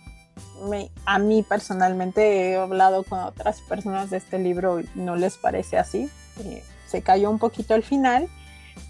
a 1.04 1.18
mí 1.18 1.42
personalmente 1.42 2.50
he 2.50 2.56
hablado 2.56 3.04
con 3.04 3.20
otras 3.20 3.60
personas 3.62 4.10
de 4.10 4.18
este 4.18 4.38
libro 4.38 4.80
y 4.80 4.88
no 4.94 5.16
les 5.16 5.36
parece 5.36 5.78
así. 5.78 6.10
Eh, 6.40 6.62
se 6.86 7.02
cayó 7.02 7.30
un 7.30 7.38
poquito 7.38 7.74
al 7.74 7.82
final, 7.82 8.28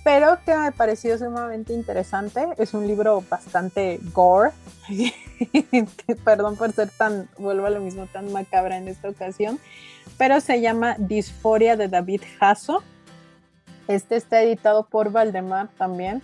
pero 0.03 0.39
que 0.45 0.57
me 0.57 0.73
pareció 0.73 1.19
sumamente 1.19 1.73
interesante. 1.73 2.49
Es 2.59 2.75
un 2.75 2.87
libro 2.87 3.25
bastante 3.29 3.99
gore. 4.13 4.51
Perdón 6.25 6.57
por 6.57 6.73
ser 6.73 6.91
tan, 6.91 7.29
vuelvo 7.39 7.67
a 7.67 7.71
lo 7.71 7.81
mismo, 7.81 8.07
tan 8.07 8.33
macabra 8.33 8.77
en 8.77 8.89
esta 8.89 9.09
ocasión, 9.09 9.59
pero 10.19 10.41
se 10.41 10.61
llama 10.61 10.97
Disforia 10.99 11.77
de 11.77 11.89
David 11.89 12.23
Hasso. 12.41 12.83
Este 13.89 14.17
está 14.17 14.43
editado 14.43 14.87
por 14.87 15.11
Valdemar 15.11 15.69
también 15.77 16.23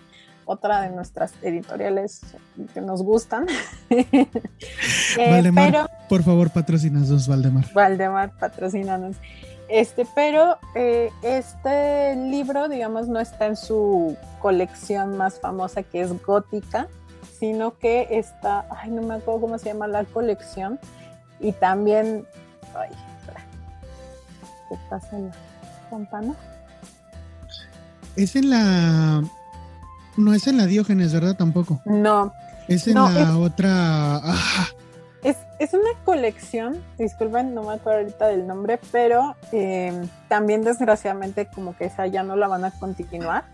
otra 0.51 0.81
de 0.83 0.91
nuestras 0.91 1.33
editoriales 1.43 2.23
que 2.75 2.81
nos 2.81 3.03
gustan. 3.03 3.47
Eh, 5.19 5.29
Valdemar, 5.29 5.91
por 6.09 6.23
favor, 6.23 6.51
patrocinanos, 6.51 7.27
Valdemar. 7.27 7.73
Valdemar, 7.73 8.31
patrocinanos. 8.39 9.17
Este, 9.69 10.07
pero 10.15 10.57
eh, 10.77 11.11
este 11.23 12.15
libro, 12.15 12.69
digamos, 12.69 13.09
no 13.09 13.19
está 13.19 13.47
en 13.47 13.57
su 13.57 14.17
colección 14.39 15.17
más 15.17 15.41
famosa 15.41 15.83
que 15.83 16.01
es 16.01 16.23
gótica, 16.25 16.87
sino 17.39 17.77
que 17.79 18.07
está, 18.11 18.67
ay, 18.71 18.91
no 18.91 19.03
me 19.03 19.15
acuerdo 19.15 19.41
cómo 19.41 19.59
se 19.59 19.67
llama 19.67 19.89
la 19.89 20.05
colección, 20.05 20.79
y 21.41 21.53
también, 21.53 22.25
ay, 22.75 22.91
¿qué 24.69 24.77
pasa 24.89 25.17
en 25.17 25.29
la 25.29 25.35
campana? 25.91 26.35
Es 28.17 28.37
en 28.37 28.51
la 28.51 29.23
no 30.17 30.35
es 30.35 30.47
en 30.47 30.57
la 30.57 30.67
Diógenes, 30.67 31.13
¿verdad? 31.13 31.37
Tampoco. 31.37 31.81
No. 31.85 32.33
Es 32.69 32.87
en 32.87 32.95
la 32.95 33.39
otra. 33.39 34.21
Ah. 34.23 34.69
Es, 35.23 35.75
una 35.75 35.91
colección, 36.07 36.83
disculpen, 36.99 37.53
no 37.53 37.63
me 37.65 37.75
acuerdo 37.75 38.01
ahorita 38.01 38.29
del 38.29 38.47
nombre, 38.47 38.81
pero 38.91 39.37
em, 39.53 40.09
también 40.27 40.65
desgraciadamente 40.65 41.49
como 41.55 41.77
que 41.77 41.85
esa 41.85 42.07
ya 42.07 42.23
no 42.23 42.35
la 42.35 42.49
van 42.49 42.65
a 42.65 42.71
continuar. 42.71 43.45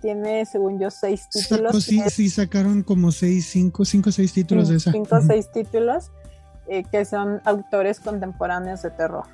Tiene, 0.00 0.44
según 0.44 0.80
yo, 0.80 0.90
seis 0.90 1.28
títulos. 1.30 1.84
sí, 1.84 2.02
sí, 2.10 2.28
sacaron 2.28 2.82
como 2.82 3.12
seis, 3.12 3.46
cinco, 3.46 3.84
cinco, 3.84 4.10
seis 4.10 4.32
títulos 4.32 4.68
de 4.68 4.76
esa. 4.76 4.90
Cinco, 4.90 5.14
o 5.14 5.20
seis 5.20 5.52
títulos 5.52 6.10
eh, 6.66 6.82
que 6.90 7.04
son 7.04 7.40
autores 7.44 8.00
contemporáneos 8.00 8.82
de 8.82 8.90
terror. 8.90 9.26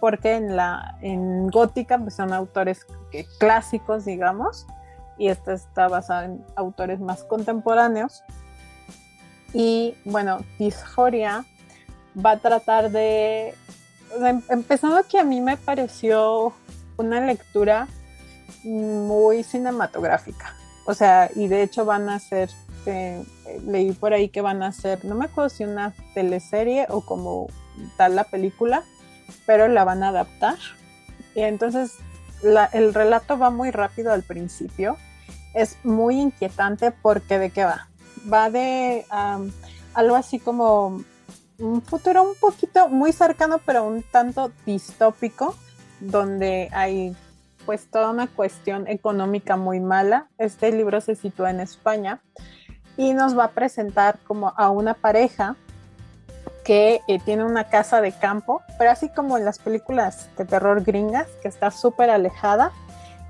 Porque 0.00 0.34
en 0.34 0.56
la 0.56 0.96
en 1.00 1.48
gótica 1.48 1.98
pues 1.98 2.14
son 2.14 2.32
autores 2.32 2.86
clásicos, 3.38 4.04
digamos, 4.04 4.66
y 5.18 5.28
esta 5.28 5.54
está 5.54 5.88
basada 5.88 6.26
en 6.26 6.44
autores 6.54 7.00
más 7.00 7.24
contemporáneos. 7.24 8.22
Y 9.52 9.94
bueno, 10.04 10.40
Dysphoria 10.58 11.44
va 12.24 12.32
a 12.32 12.38
tratar 12.38 12.90
de, 12.90 13.54
em, 14.20 14.42
empezando 14.48 15.02
que 15.08 15.18
a 15.18 15.24
mí 15.24 15.40
me 15.40 15.56
pareció 15.56 16.52
una 16.96 17.20
lectura 17.20 17.88
muy 18.64 19.42
cinematográfica. 19.42 20.54
O 20.86 20.94
sea, 20.94 21.30
y 21.34 21.48
de 21.48 21.62
hecho 21.62 21.84
van 21.84 22.08
a 22.08 22.18
ser, 22.18 22.50
eh, 22.86 23.22
leí 23.64 23.92
por 23.92 24.12
ahí 24.12 24.28
que 24.28 24.40
van 24.40 24.62
a 24.62 24.72
ser, 24.72 25.04
no 25.04 25.14
me 25.14 25.26
acuerdo 25.26 25.48
si 25.48 25.64
una 25.64 25.94
teleserie 26.14 26.86
o 26.88 27.00
como 27.00 27.48
tal 27.96 28.14
la 28.14 28.24
película, 28.24 28.84
pero 29.44 29.68
la 29.68 29.84
van 29.84 30.02
a 30.02 30.08
adaptar. 30.08 30.58
Y 31.34 31.42
entonces 31.42 31.94
el 32.72 32.94
relato 32.94 33.38
va 33.38 33.50
muy 33.50 33.70
rápido 33.70 34.12
al 34.12 34.22
principio 34.22 34.96
es 35.56 35.78
muy 35.84 36.20
inquietante 36.20 36.90
porque 36.90 37.38
de 37.38 37.50
qué 37.50 37.64
va. 37.64 37.88
Va 38.30 38.50
de 38.50 39.06
algo 39.94 40.14
así 40.14 40.38
como 40.38 41.02
un 41.58 41.82
futuro 41.82 42.22
un 42.22 42.34
poquito 42.38 42.88
muy 42.88 43.12
cercano, 43.12 43.58
pero 43.64 43.84
un 43.84 44.02
tanto 44.02 44.52
distópico, 44.66 45.56
donde 46.00 46.68
hay 46.72 47.16
pues 47.64 47.90
toda 47.90 48.10
una 48.10 48.26
cuestión 48.26 48.86
económica 48.86 49.56
muy 49.56 49.80
mala. 49.80 50.28
Este 50.36 50.70
libro 50.70 51.00
se 51.00 51.14
sitúa 51.14 51.50
en 51.50 51.60
España 51.60 52.20
y 52.98 53.14
nos 53.14 53.36
va 53.36 53.44
a 53.44 53.50
presentar 53.52 54.18
como 54.26 54.52
a 54.58 54.68
una 54.68 54.92
pareja 54.92 55.56
que 56.66 57.00
eh, 57.06 57.20
tiene 57.24 57.44
una 57.44 57.64
casa 57.64 58.00
de 58.00 58.10
campo, 58.10 58.60
pero 58.76 58.90
así 58.90 59.08
como 59.08 59.38
en 59.38 59.44
las 59.44 59.60
películas 59.60 60.28
de 60.36 60.44
terror 60.44 60.82
gringas, 60.82 61.28
que 61.40 61.46
está 61.46 61.70
súper 61.70 62.10
alejada 62.10 62.72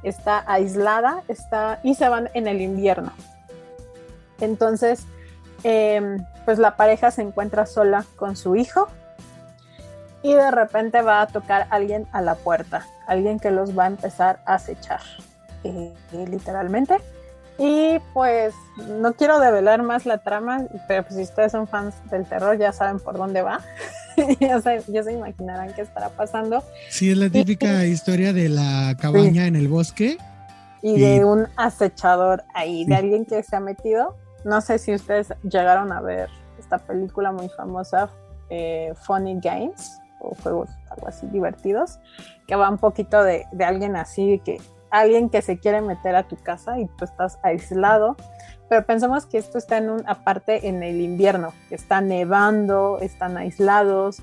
está 0.03 0.45
aislada 0.47 1.23
está, 1.29 1.81
y 1.83 1.95
se 1.95 2.09
van 2.09 2.31
en 2.35 2.47
el 2.47 2.61
invierno. 2.61 3.13
Entonces, 4.41 5.05
em, 5.65 6.25
pues 6.45 6.59
la 6.59 6.77
pareja 6.77 7.11
se 7.11 7.23
encuentra 7.23 7.67
sola 7.67 8.05
con 8.17 8.37
su 8.37 8.57
hijo 8.57 8.89
y 10.23 10.35
de 10.35 10.51
repente 10.51 11.03
va 11.03 11.23
a 11.23 11.27
tocar 11.27 11.67
alguien 11.71 12.07
a 12.13 12.21
la 12.23 12.37
puerta, 12.37 12.87
alguien 13.07 13.39
que 13.41 13.51
los 13.51 13.77
va 13.77 13.85
a 13.85 13.89
empezar 13.89 14.41
a 14.47 14.55
acechar, 14.55 15.01
eh, 15.65 15.93
literalmente. 16.13 16.99
Y 17.59 17.99
pues 18.13 18.55
no 18.77 19.15
quiero 19.15 19.41
develar 19.41 19.83
más 19.83 20.05
la 20.05 20.19
trama, 20.19 20.67
pero 20.89 21.05
pues 21.05 21.15
si 21.15 21.23
ustedes 21.23 21.53
son 21.53 21.67
fans 21.67 21.95
del 22.11 22.27
terror 22.27 22.59
ya 22.59 22.73
saben 22.73 23.01
por 23.01 23.17
dónde 23.17 23.43
va. 23.43 23.61
ya, 24.41 24.61
se, 24.61 25.13
imaginarán 25.13 25.73
qué 25.73 25.83
estará 25.83 26.11
pasando. 26.11 26.63
Sí, 26.91 27.11
es 27.11 27.17
la 27.17 27.31
típica 27.31 27.85
historia 27.87 28.33
de 28.33 28.49
la 28.49 28.95
cabaña 29.01 29.47
en 29.47 29.57
el 29.57 29.69
bosque. 29.69 30.19
Y, 30.83 31.01
de 31.01 31.25
un 31.25 31.49
acechador 31.57 32.45
ahí, 32.55 32.85
de 32.85 32.95
alguien 32.95 33.25
que 33.25 33.43
se 33.43 33.57
ha 33.57 33.61
metido. 33.61 34.17
No 34.45 34.61
sé 34.61 34.79
si 34.79 34.95
ustedes 34.95 35.29
llegaron 35.43 35.91
a 35.93 36.01
ver 36.01 36.29
esta 36.59 36.79
película 36.79 37.33
muy 37.33 37.49
famosa, 37.49 38.11
eh, 38.51 38.93
Funny 39.03 39.41
Games, 39.41 39.99
o 40.21 40.35
juegos 40.43 40.69
algo 40.91 41.09
así 41.09 41.27
divertidos, 41.27 41.99
que 42.47 42.55
va 42.55 42.71
un 42.71 42.79
poquito 42.79 43.25
de, 43.25 43.47
de 43.51 43.65
alguien 43.65 43.97
así 43.97 44.41
que 44.45 44.61
alguien 45.01 45.29
que 45.29 45.43
se 45.43 45.59
quiere 45.59 45.81
meter 45.81 46.17
a 46.17 46.29
tu 46.29 46.37
casa 46.37 46.79
y 46.79 46.87
tú 46.87 47.05
estás 47.05 47.39
aislado. 47.43 48.17
Pero 48.69 48.85
pensamos 48.85 49.27
que 49.27 49.39
esto 49.39 49.59
está 49.59 49.79
en 49.79 49.91
un, 49.91 50.09
aparte 50.09 50.69
en 50.69 50.83
el 50.83 51.01
invierno, 51.01 51.53
está 51.71 52.01
nevando, 52.01 52.99
están 53.01 53.37
aislados, 53.37 54.23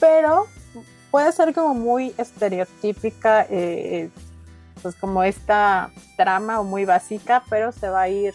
pero 0.00 0.46
puede 1.10 1.30
ser 1.32 1.52
como 1.52 1.74
muy 1.74 2.14
estereotípica, 2.16 3.46
eh, 3.50 4.08
pues 4.82 4.94
como 4.96 5.22
esta 5.22 5.90
trama 6.16 6.60
o 6.60 6.64
muy 6.64 6.86
básica, 6.86 7.42
pero 7.50 7.72
se 7.72 7.90
va 7.90 8.02
a 8.02 8.08
ir 8.08 8.32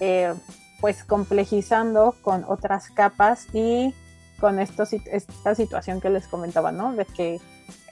eh, 0.00 0.34
pues 0.80 1.04
complejizando 1.04 2.14
con 2.20 2.44
otras 2.46 2.90
capas 2.90 3.46
y 3.54 3.94
con 4.38 4.58
esto, 4.58 4.84
esta 5.10 5.54
situación 5.54 6.02
que 6.02 6.10
les 6.10 6.26
comentaba, 6.26 6.70
¿no? 6.70 6.92
De 6.94 7.06
que 7.06 7.40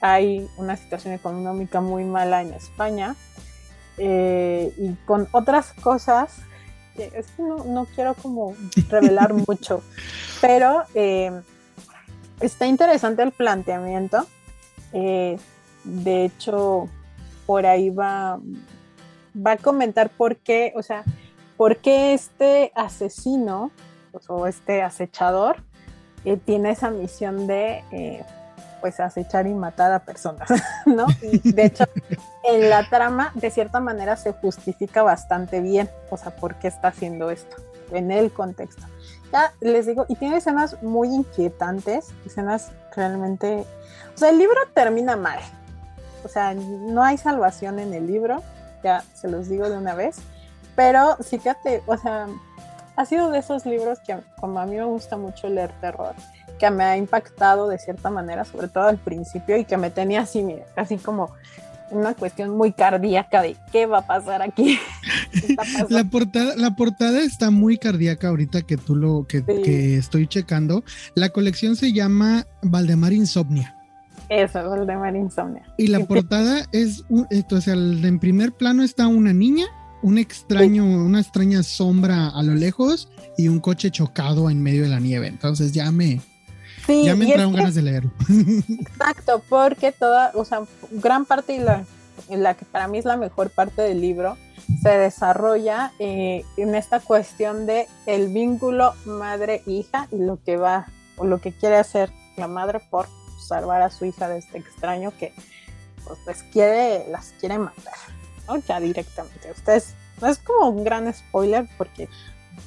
hay 0.01 0.47
una 0.57 0.75
situación 0.77 1.13
económica 1.13 1.81
muy 1.81 2.03
mala 2.03 2.41
en 2.41 2.53
España 2.53 3.15
eh, 3.97 4.73
y 4.77 4.93
con 5.05 5.27
otras 5.31 5.73
cosas, 5.73 6.37
es 6.95 7.27
que 7.31 7.43
no, 7.43 7.87
quiero 7.95 8.13
como 8.13 8.55
revelar 8.89 9.33
mucho, 9.47 9.81
pero 10.41 10.83
eh, 10.93 11.31
está 12.39 12.67
interesante 12.67 13.23
el 13.23 13.31
planteamiento. 13.31 14.25
Eh, 14.93 15.37
de 15.83 16.25
hecho, 16.25 16.89
por 17.45 17.65
ahí 17.65 17.89
va, 17.89 18.39
va 19.35 19.51
a 19.51 19.57
comentar 19.57 20.09
por 20.09 20.37
qué, 20.37 20.73
o 20.75 20.83
sea, 20.83 21.03
por 21.57 21.77
qué 21.77 22.13
este 22.13 22.71
asesino 22.75 23.71
o 24.27 24.47
este 24.47 24.81
acechador 24.81 25.57
tiene 26.45 26.71
esa 26.71 26.89
misión 26.89 27.45
de 27.45 27.83
pues 28.85 28.99
acechar 28.99 29.47
y 29.47 29.53
matar 29.55 29.91
a 29.91 29.97
personas, 29.97 30.47
¿no? 30.85 31.07
Y 31.23 31.53
de 31.53 31.65
hecho, 31.65 31.85
en 32.43 32.69
la 32.69 32.87
trama, 32.87 33.31
de 33.33 33.49
cierta 33.49 33.79
manera, 33.79 34.15
se 34.15 34.31
justifica 34.31 35.01
bastante 35.01 35.59
bien, 35.59 35.89
o 36.11 36.17
sea, 36.17 36.35
por 36.35 36.53
qué 36.59 36.67
está 36.67 36.89
haciendo 36.89 37.31
esto, 37.31 37.55
en 37.89 38.11
el 38.11 38.31
contexto. 38.31 38.83
Ya 39.33 39.53
les 39.59 39.87
digo, 39.87 40.05
y 40.07 40.17
tiene 40.17 40.37
escenas 40.37 40.83
muy 40.83 41.07
inquietantes, 41.07 42.09
escenas 42.27 42.73
realmente, 42.95 43.65
o 44.13 44.17
sea, 44.19 44.29
el 44.29 44.37
libro 44.37 44.59
termina 44.75 45.15
mal, 45.15 45.39
o 46.23 46.27
sea, 46.27 46.53
no 46.53 47.03
hay 47.03 47.17
salvación 47.17 47.79
en 47.79 47.91
el 47.91 48.05
libro, 48.05 48.43
ya 48.83 49.03
se 49.15 49.27
los 49.27 49.49
digo 49.49 49.67
de 49.67 49.79
una 49.79 49.95
vez, 49.95 50.17
pero 50.75 51.17
fíjate, 51.23 51.81
o 51.87 51.97
sea, 51.97 52.27
ha 52.95 53.05
sido 53.07 53.31
de 53.31 53.39
esos 53.39 53.65
libros 53.65 53.99
que 54.05 54.15
como 54.39 54.59
a 54.59 54.67
mí 54.67 54.75
me 54.75 54.85
gusta 54.85 55.17
mucho 55.17 55.49
leer 55.49 55.71
terror, 55.81 56.13
que 56.59 56.69
me 56.71 56.83
ha 56.83 56.97
impactado 56.97 57.67
de 57.67 57.77
cierta 57.77 58.09
manera, 58.09 58.45
sobre 58.45 58.67
todo 58.67 58.85
al 58.85 58.97
principio, 58.97 59.57
y 59.57 59.65
que 59.65 59.77
me 59.77 59.89
tenía 59.89 60.21
así, 60.21 60.45
así 60.75 60.97
como 60.97 61.31
una 61.91 62.13
cuestión 62.13 62.49
muy 62.51 62.73
cardíaca 62.73 63.41
de 63.41 63.55
qué 63.71 63.85
va 63.85 63.99
a 63.99 64.07
pasar 64.07 64.41
aquí. 64.41 64.79
la, 65.89 66.03
portada, 66.05 66.55
la 66.55 66.75
portada 66.75 67.21
está 67.21 67.51
muy 67.51 67.77
cardíaca 67.77 68.29
ahorita 68.29 68.63
que 68.63 68.77
tú 68.77 68.95
lo 68.95 69.25
que, 69.27 69.43
que, 69.43 69.97
estoy 69.97 70.27
checando. 70.27 70.83
La 71.13 71.29
colección 71.29 71.75
se 71.75 71.93
llama 71.93 72.45
Valdemar 72.61 73.13
Insomnia. 73.13 73.75
Eso, 74.29 74.67
Valdemar 74.67 75.15
Insomnia. 75.15 75.63
Y 75.77 75.87
la 75.87 75.99
portada 76.05 76.65
es, 76.71 77.03
un, 77.09 77.27
sea, 77.61 77.73
en 77.73 78.19
primer 78.19 78.51
plano 78.53 78.83
está 78.83 79.07
una 79.07 79.33
niña 79.33 79.65
un 80.05 80.19
extraño, 80.19 80.85
una 80.85 81.19
extraña 81.19 81.63
sombra 81.63 82.29
a 82.29 82.43
lo 82.43 82.53
lejos 82.53 83.09
y 83.39 83.47
un 83.47 83.59
coche 83.59 83.89
chocado 83.89 84.51
en 84.51 84.61
medio 84.61 84.83
de 84.83 84.89
la 84.89 84.99
nieve. 84.99 85.25
Entonces 85.25 85.71
ya 85.71 85.91
me, 85.91 86.21
ya 86.87 87.15
me 87.15 87.25
entraron 87.25 87.53
ganas 87.53 87.75
de 87.75 87.81
leerlo. 87.81 88.11
Exacto, 88.79 89.41
porque 89.49 89.91
toda, 89.91 90.31
o 90.35 90.45
sea, 90.45 90.61
gran 90.91 91.25
parte 91.25 91.53
y 91.55 91.59
la, 91.59 91.85
la 92.29 92.53
que 92.53 92.65
para 92.65 92.87
mí 92.87 92.97
es 92.97 93.05
la 93.05 93.17
mejor 93.17 93.49
parte 93.49 93.81
del 93.81 94.01
libro 94.01 94.37
se 94.81 94.97
desarrolla 94.97 95.93
eh, 95.99 96.43
en 96.57 96.75
esta 96.75 96.99
cuestión 96.99 97.65
de 97.65 97.87
el 98.05 98.29
vínculo 98.29 98.93
madre-hija 99.05 100.07
y 100.11 100.17
lo 100.17 100.39
que 100.43 100.57
va 100.57 100.87
o 101.17 101.25
lo 101.25 101.39
que 101.39 101.51
quiere 101.51 101.77
hacer 101.77 102.11
la 102.37 102.47
madre 102.47 102.79
por 102.89 103.07
salvar 103.39 103.81
a 103.81 103.89
su 103.89 104.05
hija 104.05 104.27
de 104.27 104.39
este 104.39 104.57
extraño 104.57 105.13
que 105.17 105.33
pues, 106.25 106.43
quiere, 106.51 107.05
las 107.09 107.33
quiere 107.39 107.59
matar, 107.59 107.93
¿no? 108.47 108.57
Ya 108.57 108.79
directamente. 108.79 109.51
Ustedes, 109.51 109.93
no 110.21 110.27
es 110.27 110.37
como 110.39 110.69
un 110.69 110.83
gran 110.83 111.11
spoiler 111.13 111.67
porque 111.77 112.09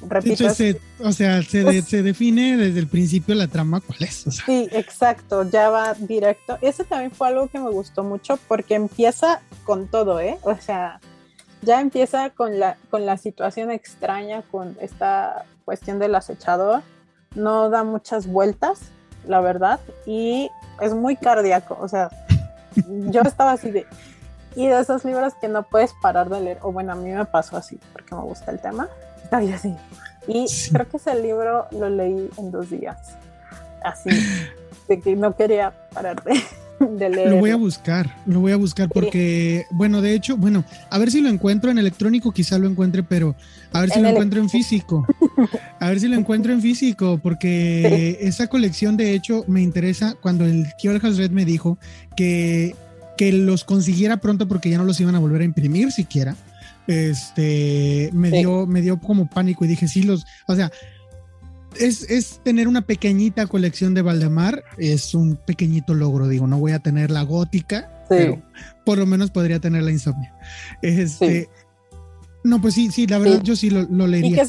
repito. 0.07 0.45
o 0.45 1.11
sea, 1.11 1.43
se, 1.43 1.81
se, 1.81 2.03
define 2.03 2.57
desde 2.57 2.79
el 2.79 2.87
principio 2.87 3.35
la 3.35 3.47
trama 3.47 3.81
cuál 3.81 4.03
es. 4.03 4.25
Sí, 4.45 4.67
exacto, 4.71 5.43
ya 5.49 5.69
va 5.69 5.93
directo. 5.93 6.57
Ese 6.61 6.83
también 6.83 7.11
fue 7.11 7.27
algo 7.27 7.47
que 7.47 7.59
me 7.59 7.69
gustó 7.69 8.03
mucho 8.03 8.37
porque 8.47 8.75
empieza 8.75 9.41
con 9.63 9.87
todo, 9.87 10.19
¿eh? 10.19 10.37
O 10.43 10.55
sea, 10.55 10.99
ya 11.61 11.81
empieza 11.81 12.29
con 12.29 12.59
la, 12.59 12.77
con 12.89 13.05
la 13.05 13.17
situación 13.17 13.71
extraña, 13.71 14.43
con 14.43 14.77
esta 14.79 15.45
cuestión 15.65 15.99
del 15.99 16.15
acechador. 16.15 16.81
No 17.35 17.69
da 17.69 17.83
muchas 17.83 18.27
vueltas, 18.27 18.79
la 19.27 19.41
verdad, 19.41 19.79
y 20.05 20.49
es 20.81 20.93
muy 20.93 21.15
cardíaco. 21.15 21.77
O 21.79 21.87
sea, 21.87 22.09
yo 22.87 23.21
estaba 23.21 23.51
así 23.51 23.71
de. 23.71 23.85
Y 24.55 24.67
de 24.67 24.79
esos 24.79 25.05
libros 25.05 25.33
que 25.39 25.47
no 25.47 25.63
puedes 25.63 25.93
parar 26.01 26.29
de 26.29 26.41
leer, 26.41 26.57
o 26.61 26.71
bueno, 26.71 26.93
a 26.93 26.95
mí 26.95 27.11
me 27.11 27.25
pasó 27.25 27.55
así, 27.55 27.79
porque 27.93 28.15
me 28.15 28.21
gusta 28.21 28.51
el 28.51 28.59
tema. 28.59 28.89
Estaba 29.29 29.53
así. 29.53 29.75
Y 30.27 30.47
creo 30.71 30.89
que 30.89 30.97
ese 30.97 31.21
libro 31.21 31.67
lo 31.71 31.87
leí 31.87 32.29
en 32.37 32.51
dos 32.51 32.71
días. 32.71 32.97
Así, 33.83 34.09
de 34.87 34.99
que 34.99 35.15
no 35.15 35.35
quería 35.35 35.71
parar 35.93 36.21
de, 36.79 37.09
lo 37.29 37.37
voy 37.37 37.51
a 37.51 37.55
buscar, 37.55 38.15
lo 38.25 38.39
voy 38.39 38.53
a 38.53 38.57
buscar 38.57 38.89
porque, 38.89 39.65
bueno, 39.69 40.01
de 40.01 40.13
hecho, 40.13 40.35
bueno, 40.35 40.63
a 40.89 40.97
ver 40.97 41.11
si 41.11 41.21
lo 41.21 41.29
encuentro 41.29 41.69
en 41.69 41.77
electrónico, 41.77 42.31
quizá 42.31 42.57
lo 42.57 42.67
encuentre, 42.67 43.03
pero 43.03 43.35
a 43.71 43.81
ver 43.81 43.91
si 43.91 44.01
lo 44.01 44.09
encuentro 44.09 44.39
en 44.39 44.49
físico. 44.49 45.05
A 45.79 45.89
ver 45.89 45.99
si 45.99 46.07
lo 46.07 46.17
encuentro 46.17 46.51
en 46.51 46.61
físico, 46.61 47.19
porque 47.21 48.17
esa 48.21 48.47
colección, 48.47 48.97
de 48.97 49.13
hecho, 49.13 49.45
me 49.47 49.61
interesa 49.61 50.15
cuando 50.19 50.45
el 50.45 50.65
Kioras 50.77 51.17
Red 51.17 51.31
me 51.31 51.45
dijo 51.45 51.77
que, 52.17 52.75
que 53.15 53.31
los 53.31 53.63
consiguiera 53.63 54.17
pronto 54.17 54.47
porque 54.47 54.69
ya 54.69 54.77
no 54.77 54.85
los 54.85 54.99
iban 54.99 55.15
a 55.15 55.19
volver 55.19 55.41
a 55.41 55.45
imprimir 55.45 55.91
siquiera. 55.91 56.35
Este 56.89 58.09
me 58.13 58.31
dio, 58.31 58.65
me 58.65 58.81
dio 58.81 58.99
como 58.99 59.29
pánico 59.29 59.63
y 59.63 59.67
dije, 59.67 59.87
sí, 59.87 60.01
los, 60.01 60.25
o 60.47 60.55
sea, 60.55 60.71
es, 61.75 62.41
tener 62.43 62.67
una 62.67 62.81
pequeñita 62.81 63.45
colección 63.45 63.93
de 63.93 64.01
Valdemar, 64.01 64.63
es 64.79 65.13
un 65.13 65.35
pequeñito 65.35 65.93
logro, 65.93 66.27
digo, 66.27 66.47
no 66.47 66.57
voy 66.57 66.71
a 66.71 66.79
tener 66.79 67.11
la 67.11 67.21
gótica, 67.21 68.05
pero 68.09 68.41
por 68.87 68.97
lo 68.97 69.05
menos 69.05 69.29
podría 69.29 69.59
tener 69.59 69.83
la 69.83 69.91
insomnia. 69.91 70.33
Este, 70.81 71.47
No, 72.43 72.59
pues 72.59 72.73
sí, 72.73 72.89
sí, 72.89 73.05
la 73.05 73.19
verdad 73.19 73.43
yo 73.43 73.55
sí 73.55 73.69
lo, 73.69 73.85
leería. 74.07 74.45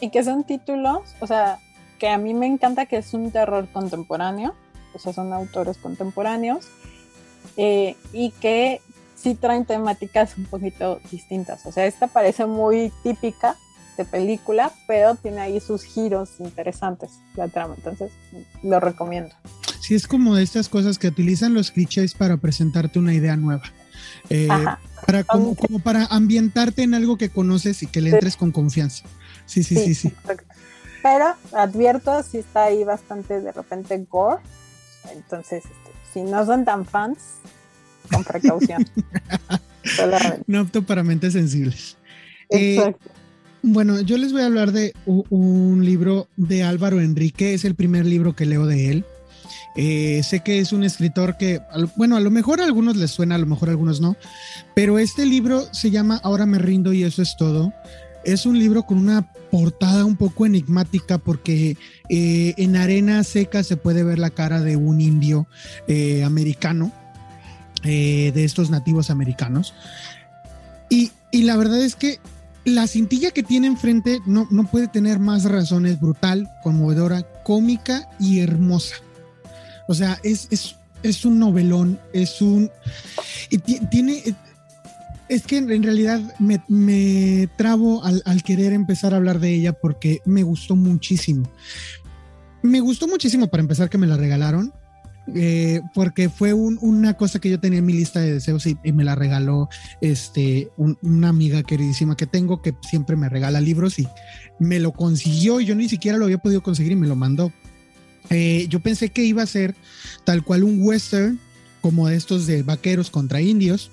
¿Y 0.00 0.10
que, 0.10 0.24
son, 0.24 0.42
títulos, 0.42 1.02
o 1.20 1.26
sea, 1.28 1.60
que 2.00 2.08
a 2.08 2.18
mí 2.18 2.34
me 2.34 2.46
encanta 2.46 2.86
que 2.86 2.96
es 2.96 3.14
un 3.14 3.30
terror 3.30 3.68
contemporáneo, 3.72 4.56
o 4.92 4.98
sea, 4.98 5.12
son 5.12 5.32
autores 5.32 5.78
contemporáneos, 5.78 6.66
eh, 7.56 7.94
y 8.12 8.32
que 8.32 8.80
sí 9.22 9.34
traen 9.34 9.64
temáticas 9.64 10.36
un 10.36 10.44
poquito 10.44 11.00
distintas. 11.10 11.64
O 11.66 11.72
sea, 11.72 11.86
esta 11.86 12.06
parece 12.08 12.46
muy 12.46 12.92
típica 13.02 13.56
de 13.96 14.04
película, 14.04 14.72
pero 14.86 15.14
tiene 15.14 15.40
ahí 15.40 15.60
sus 15.60 15.84
giros 15.84 16.40
interesantes 16.40 17.10
la 17.36 17.48
trama, 17.48 17.74
entonces 17.76 18.10
lo 18.62 18.80
recomiendo. 18.80 19.34
Sí, 19.80 19.94
es 19.94 20.06
como 20.06 20.34
de 20.34 20.42
estas 20.42 20.68
cosas 20.68 20.98
que 20.98 21.08
utilizan 21.08 21.54
los 21.54 21.70
clichés 21.70 22.14
para 22.14 22.36
presentarte 22.36 22.98
una 22.98 23.14
idea 23.14 23.36
nueva. 23.36 23.64
Eh, 24.30 24.48
para 25.06 25.24
como, 25.24 25.54
para 25.82 26.06
ambientarte 26.06 26.82
en 26.82 26.94
algo 26.94 27.18
que 27.18 27.30
conoces 27.30 27.82
y 27.82 27.86
que 27.86 28.00
le 28.00 28.10
entres 28.10 28.36
con 28.36 28.52
confianza. 28.52 29.04
Sí, 29.46 29.62
sí, 29.62 29.76
sí, 29.76 29.94
sí. 29.94 30.12
Pero 31.02 31.34
advierto, 31.52 32.22
si 32.22 32.38
está 32.38 32.64
ahí 32.64 32.84
bastante 32.84 33.40
de 33.40 33.52
repente 33.52 34.06
gore. 34.08 34.40
Entonces, 35.12 35.64
este, 35.64 35.90
si 36.12 36.22
no 36.22 36.46
son 36.46 36.64
tan 36.64 36.86
fans, 36.86 37.18
con 38.12 38.24
precaución. 38.24 38.86
no 40.46 40.60
apto 40.60 40.82
para 40.82 41.02
mentes 41.02 41.32
sensibles. 41.32 41.96
Eh, 42.50 42.76
Exacto. 42.76 43.10
Bueno, 43.64 44.00
yo 44.00 44.18
les 44.18 44.32
voy 44.32 44.42
a 44.42 44.46
hablar 44.46 44.72
de 44.72 44.92
un 45.06 45.84
libro 45.84 46.26
de 46.36 46.64
Álvaro 46.64 47.00
Enrique, 47.00 47.54
es 47.54 47.64
el 47.64 47.76
primer 47.76 48.04
libro 48.04 48.34
que 48.34 48.44
leo 48.44 48.66
de 48.66 48.90
él. 48.90 49.04
Eh, 49.76 50.20
sé 50.24 50.40
que 50.40 50.58
es 50.58 50.72
un 50.72 50.82
escritor 50.82 51.36
que, 51.38 51.60
bueno, 51.96 52.16
a 52.16 52.20
lo 52.20 52.30
mejor 52.30 52.60
a 52.60 52.64
algunos 52.64 52.96
les 52.96 53.12
suena, 53.12 53.36
a 53.36 53.38
lo 53.38 53.46
mejor 53.46 53.68
a 53.68 53.72
algunos 53.72 54.00
no, 54.00 54.16
pero 54.74 54.98
este 54.98 55.24
libro 55.24 55.72
se 55.72 55.90
llama 55.90 56.20
Ahora 56.24 56.44
me 56.44 56.58
rindo 56.58 56.92
y 56.92 57.04
eso 57.04 57.22
es 57.22 57.36
todo. 57.38 57.72
Es 58.24 58.46
un 58.46 58.58
libro 58.58 58.82
con 58.82 58.98
una 58.98 59.32
portada 59.50 60.04
un 60.04 60.16
poco 60.16 60.44
enigmática 60.44 61.18
porque 61.18 61.76
eh, 62.08 62.54
en 62.56 62.76
arena 62.76 63.22
seca 63.22 63.62
se 63.62 63.76
puede 63.76 64.02
ver 64.02 64.18
la 64.18 64.30
cara 64.30 64.60
de 64.60 64.76
un 64.76 65.00
indio 65.00 65.46
eh, 65.86 66.24
americano, 66.24 66.92
de 67.90 68.44
estos 68.44 68.70
nativos 68.70 69.10
americanos. 69.10 69.74
Y, 70.88 71.10
y 71.30 71.42
la 71.42 71.56
verdad 71.56 71.82
es 71.82 71.96
que 71.96 72.20
la 72.64 72.86
cintilla 72.86 73.30
que 73.32 73.42
tiene 73.42 73.66
enfrente 73.66 74.20
no, 74.26 74.46
no 74.50 74.64
puede 74.70 74.88
tener 74.88 75.18
más 75.18 75.44
razones, 75.44 76.00
brutal, 76.00 76.48
conmovedora, 76.62 77.22
cómica 77.42 78.08
y 78.20 78.40
hermosa. 78.40 78.96
O 79.88 79.94
sea, 79.94 80.18
es, 80.22 80.48
es, 81.02 81.24
un 81.24 81.38
novelón, 81.38 81.98
es 82.12 82.40
un... 82.40 82.70
Y 83.50 83.58
tiene... 83.58 84.22
Es 85.28 85.46
que 85.46 85.56
en 85.56 85.82
realidad 85.82 86.20
me, 86.38 86.62
me 86.68 87.48
trabo 87.56 88.04
al, 88.04 88.22
al, 88.26 88.42
querer 88.42 88.74
empezar 88.74 89.14
a 89.14 89.16
hablar 89.16 89.40
de 89.40 89.54
ella 89.54 89.72
porque 89.72 90.20
me 90.26 90.42
gustó 90.42 90.76
muchísimo. 90.76 91.50
Me 92.60 92.80
gustó 92.80 93.08
muchísimo 93.08 93.48
para 93.48 93.62
empezar 93.62 93.88
que 93.88 93.96
me 93.96 94.06
la 94.06 94.18
regalaron. 94.18 94.74
Eh, 95.34 95.82
porque 95.94 96.28
fue 96.28 96.52
una 96.52 97.14
cosa 97.14 97.38
que 97.38 97.48
yo 97.48 97.60
tenía 97.60 97.78
en 97.78 97.86
mi 97.86 97.92
lista 97.92 98.20
de 98.20 98.34
deseos 98.34 98.66
y, 98.66 98.76
me 98.92 99.04
la 99.04 99.14
regaló 99.14 99.68
este, 100.00 100.70
una 100.76 101.28
amiga 101.28 101.62
queridísima 101.62 102.16
que 102.16 102.26
tengo 102.26 102.60
que 102.60 102.74
siempre 102.88 103.14
me 103.14 103.28
regala 103.28 103.60
libros 103.60 104.00
y 104.00 104.08
me 104.58 104.80
lo 104.80 104.92
consiguió 104.92 105.60
y 105.60 105.66
yo 105.66 105.76
ni 105.76 105.88
siquiera 105.88 106.18
lo 106.18 106.24
había 106.24 106.38
podido 106.38 106.62
conseguir 106.62 106.92
y 106.92 106.96
me 106.96 107.06
lo 107.06 107.16
mandó. 107.16 107.52
Eh, 108.30 108.66
yo 108.68 108.80
pensé 108.80 109.10
que 109.10 109.24
iba 109.24 109.42
a 109.42 109.46
ser 109.46 109.74
tal 110.24 110.42
cual 110.42 110.64
un 110.64 110.82
western 110.82 111.38
como 111.80 112.08
estos 112.08 112.46
de 112.46 112.62
vaqueros 112.62 113.10
contra 113.10 113.40
indios 113.40 113.90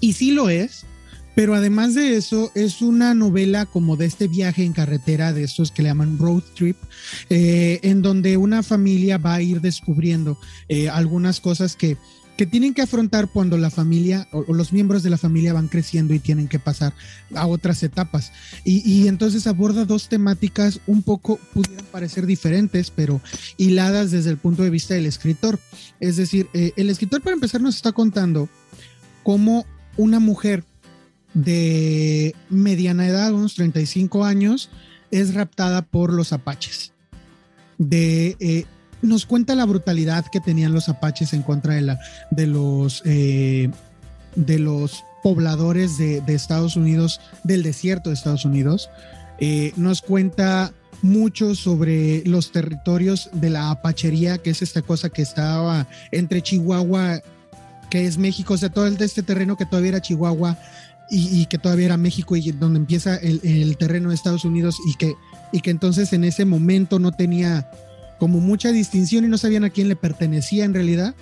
y 0.00 0.12
sí 0.12 0.30
lo 0.30 0.48
es, 0.48 0.84
pero 1.34 1.54
además 1.54 1.94
de 1.94 2.16
eso, 2.16 2.50
es 2.54 2.82
una 2.82 3.14
novela 3.14 3.66
como 3.66 3.96
de 3.96 4.06
este 4.06 4.28
viaje 4.28 4.64
en 4.64 4.72
carretera, 4.72 5.32
de 5.32 5.44
estos 5.44 5.70
que 5.70 5.82
le 5.82 5.88
llaman 5.88 6.18
road 6.18 6.42
trip, 6.54 6.76
eh, 7.28 7.80
en 7.82 8.02
donde 8.02 8.36
una 8.36 8.62
familia 8.62 9.18
va 9.18 9.34
a 9.34 9.42
ir 9.42 9.60
descubriendo 9.60 10.38
eh, 10.68 10.88
algunas 10.88 11.40
cosas 11.40 11.76
que, 11.76 11.96
que 12.40 12.46
tienen 12.46 12.72
que 12.72 12.80
afrontar 12.80 13.28
cuando 13.28 13.58
la 13.58 13.68
familia 13.68 14.26
o, 14.32 14.54
los 14.54 14.72
miembros 14.72 15.02
de 15.02 15.10
la 15.10 15.18
familia 15.18 15.52
van 15.52 15.68
creciendo 15.68 16.14
y 16.14 16.18
tienen 16.18 16.48
que 16.48 16.58
pasar 16.58 16.94
a 17.34 17.46
otras 17.46 17.82
etapas. 17.82 18.32
Y, 18.64 19.08
entonces 19.08 19.46
aborda 19.46 19.84
dos 19.84 20.08
temáticas 20.08 20.80
un 20.86 21.02
poco, 21.02 21.38
pudieran 21.52 21.84
parecer 21.92 22.24
diferentes, 22.24 22.90
pero 22.90 23.20
hiladas 23.58 24.10
desde 24.10 24.30
el 24.30 24.38
punto 24.38 24.62
de 24.62 24.70
vista 24.70 24.94
del 24.94 25.04
escritor. 25.04 25.60
Es 26.00 26.16
decir, 26.16 26.48
eh, 26.54 26.72
el 26.76 26.88
escritor 26.88 27.20
para 27.20 27.34
empezar 27.34 27.60
nos 27.60 27.76
está 27.76 27.92
contando 27.92 28.48
cómo 29.22 29.66
una 29.98 30.18
mujer 30.18 30.64
de 31.34 32.34
mediana 32.48 33.06
edad, 33.06 33.32
unos 33.32 33.54
35 33.54 34.24
años, 34.24 34.70
es 35.10 35.34
raptada 35.34 35.82
por 35.82 36.12
los 36.12 36.32
apaches. 36.32 36.92
De, 37.78 38.36
eh, 38.40 38.64
nos 39.02 39.26
cuenta 39.26 39.54
la 39.54 39.64
brutalidad 39.64 40.26
que 40.30 40.40
tenían 40.40 40.72
los 40.72 40.88
apaches 40.88 41.32
en 41.32 41.42
contra 41.42 41.74
de, 41.74 41.80
la, 41.82 42.00
de, 42.30 42.46
los, 42.46 43.02
eh, 43.06 43.70
de 44.36 44.58
los 44.58 45.04
pobladores 45.22 45.98
de, 45.98 46.22
Estados 46.28 46.76
Unidos, 46.76 47.20
del 47.44 47.62
desierto 47.62 48.10
de 48.10 48.14
Estados 48.14 48.44
Unidos. 48.44 48.90
Eh, 49.38 49.72
nos 49.76 50.02
cuenta 50.02 50.72
mucho 51.02 51.54
sobre 51.54 52.22
los 52.26 52.52
territorios 52.52 53.30
de 53.32 53.50
la 53.50 53.70
apachería, 53.70 54.38
que 54.38 54.50
es 54.50 54.60
esta 54.62 54.82
cosa 54.82 55.08
que 55.08 55.22
estaba 55.22 55.86
entre 56.12 56.42
Chihuahua, 56.42 57.22
que 57.88 58.06
es 58.06 58.18
México, 58.18 58.54
o 58.54 58.56
sea, 58.58 58.68
todo 58.68 58.86
este 58.86 59.22
terreno 59.22 59.56
que 59.56 59.66
todavía 59.66 59.90
era 59.90 60.02
Chihuahua, 60.02 60.58
y, 61.10 61.46
que 61.46 61.58
todavía 61.58 61.86
era 61.86 61.96
México 61.96 62.36
y 62.36 62.52
donde 62.52 62.78
empieza 62.78 63.16
el, 63.16 63.76
terreno 63.76 64.10
de 64.10 64.14
Estados 64.14 64.44
Unidos 64.44 64.76
y 64.86 64.94
que, 64.94 65.14
y 65.52 65.60
que 65.60 65.70
entonces 65.70 66.12
en 66.12 66.24
ese 66.24 66.44
momento 66.44 66.98
no 66.98 67.12
tenía 67.12 67.70
como 68.18 68.40
mucha 68.40 68.70
distinción 68.70 69.24
y 69.24 69.28
no 69.28 69.38
sabían 69.38 69.64
a 69.64 69.70
quién 69.70 69.88
le 69.88 69.96
pertenecía 69.96 70.64
en 70.64 70.74
realidad. 70.74 71.14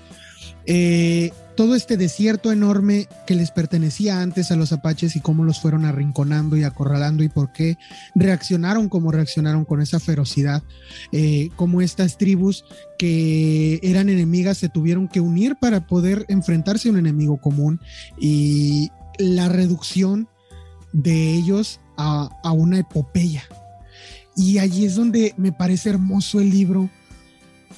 eh, 0.67 1.33
todo 1.59 1.75
este 1.75 1.97
desierto 1.97 2.53
enorme 2.53 3.09
que 3.27 3.35
les 3.35 3.51
pertenecía 3.51 4.23
antes 4.23 4.53
a 4.53 4.57
los 4.57 4.71
apaches 4.71 5.17
y 5.17 5.21
cómo 5.21 5.43
los 5.43 5.61
fueron 5.61 5.85
arrinconando 5.85 6.57
y 6.57 6.63
acorralando 6.63 7.25
y 7.25 7.29
por 7.29 7.51
qué 7.51 7.77
reaccionaron 8.15 8.89
como 8.89 9.11
reaccionaron 9.11 9.65
con 9.65 9.81
esa 9.81 9.99
ferocidad, 9.99 10.63
eh, 11.11 11.49
como 11.57 11.81
estas 11.81 12.17
tribus 12.17 12.65
que 12.97 13.81
eran 13.83 14.09
enemigas 14.09 14.59
se 14.59 14.69
tuvieron 14.69 15.09
que 15.09 15.19
unir 15.19 15.57
para 15.57 15.85
poder 15.89 16.27
enfrentarse 16.29 16.89
a 16.89 16.93
un 16.93 16.99
enemigo 16.99 17.39
común 17.39 17.81
y 18.21 18.93
la 19.19 19.49
reducción 19.49 20.29
de 20.93 21.35
ellos 21.35 21.81
a, 21.97 22.31
a 22.43 22.53
una 22.53 22.79
epopeya. 22.79 23.45
Y 24.37 24.59
allí 24.59 24.85
es 24.85 24.95
donde 24.95 25.35
me 25.37 25.53
parece 25.53 25.91
hermoso 25.91 26.41
el 26.41 26.51
libro. 26.51 26.89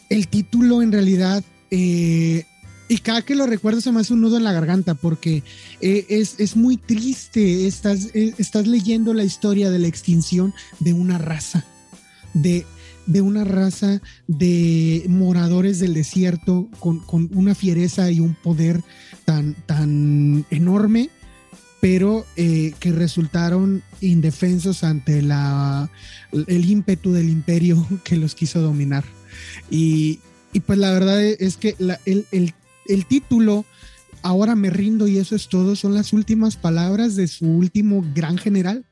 El 0.09 0.29
título 0.29 0.83
en 0.83 0.93
realidad 0.93 1.43
eh, 1.71 2.45
y 2.91 2.99
cada 2.99 3.23
que 3.23 3.37
lo 3.37 3.47
recuerdo 3.47 3.81
se 3.81 3.93
me 3.93 4.01
hace 4.01 4.13
un 4.13 4.21
nudo 4.21 4.37
en 4.37 4.43
la 4.43 4.53
garganta 4.53 4.95
porque 4.95 5.45
eh, 5.81 6.07
es, 6.09 6.57
muy 6.57 6.77
triste. 6.77 7.69
Estás, 7.69 8.09
eh, 8.15 8.35
estás 8.39 8.67
leyendo 8.67 9.15
la 9.15 9.23
historia 9.23 9.71
de 9.71 9.79
la 9.79 9.87
extinción 9.87 10.53
de 10.81 10.93
una 10.93 11.17
raza, 11.17 11.65
de, 12.35 12.67
de 13.07 13.21
una 13.21 13.45
raza 13.45 14.03
de 14.27 15.05
moradores 15.09 15.79
del 15.79 15.95
desierto 15.95 16.69
con, 16.81 17.01
una 17.33 17.55
fiereza 17.55 18.11
y 18.11 18.19
un 18.19 18.35
poder 18.35 18.83
tan, 19.25 19.55
tan 19.67 20.45
enorme, 20.51 21.11
pero 21.81 22.27
eh, 22.37 22.75
que 22.79 22.93
resultaron 22.93 23.83
indefensos 24.01 24.85
ante 24.85 25.23
la, 25.23 25.91
el 26.33 26.71
ímpetu 26.71 27.13
del 27.13 27.29
imperio 27.29 27.87
que 28.05 28.17
los 28.17 28.35
quiso 28.35 28.61
dominar. 28.61 29.05
Y, 29.71 30.21
pues 30.67 30.79
la 30.79 30.91
verdad 30.91 31.23
es 31.25 31.57
que 31.57 31.77
el, 32.05 32.27
el, 32.33 32.55
el 32.87 33.07
título, 33.07 33.65
ahora 34.23 34.57
me 34.57 34.69
rindo 34.69 35.07
y 35.07 35.19
eso 35.19 35.37
es 35.37 35.49
todo, 35.49 35.77
son 35.77 35.95
las 35.95 36.13
últimas 36.13 36.57
palabras 36.57 37.17
de 37.17 37.29
su 37.29 37.47
último 37.47 38.05
gran 38.15 38.37
general. 38.37 38.85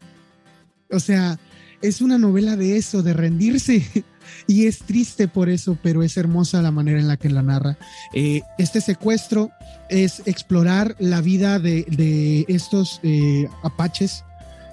O 0.90 1.00
sea, 1.00 1.38
es 1.82 2.00
una 2.00 2.18
novela 2.18 2.56
de 2.56 2.76
eso, 2.76 3.02
de 3.02 3.12
rendirse. 3.12 3.84
Y 4.46 4.66
es 4.66 4.78
triste 4.78 5.28
por 5.28 5.48
eso, 5.48 5.78
pero 5.82 6.02
es 6.02 6.16
hermosa 6.16 6.62
la 6.62 6.70
manera 6.70 6.98
en 6.98 7.08
la 7.08 7.16
que 7.16 7.28
la 7.28 7.42
narra. 7.42 7.76
Eh, 8.14 8.42
este 8.58 8.80
secuestro 8.80 9.50
es 9.88 10.22
explorar 10.26 10.96
la 10.98 11.20
vida 11.20 11.58
de, 11.58 12.44
estos 12.48 13.00
eh, 13.02 13.48
apaches, 13.62 14.24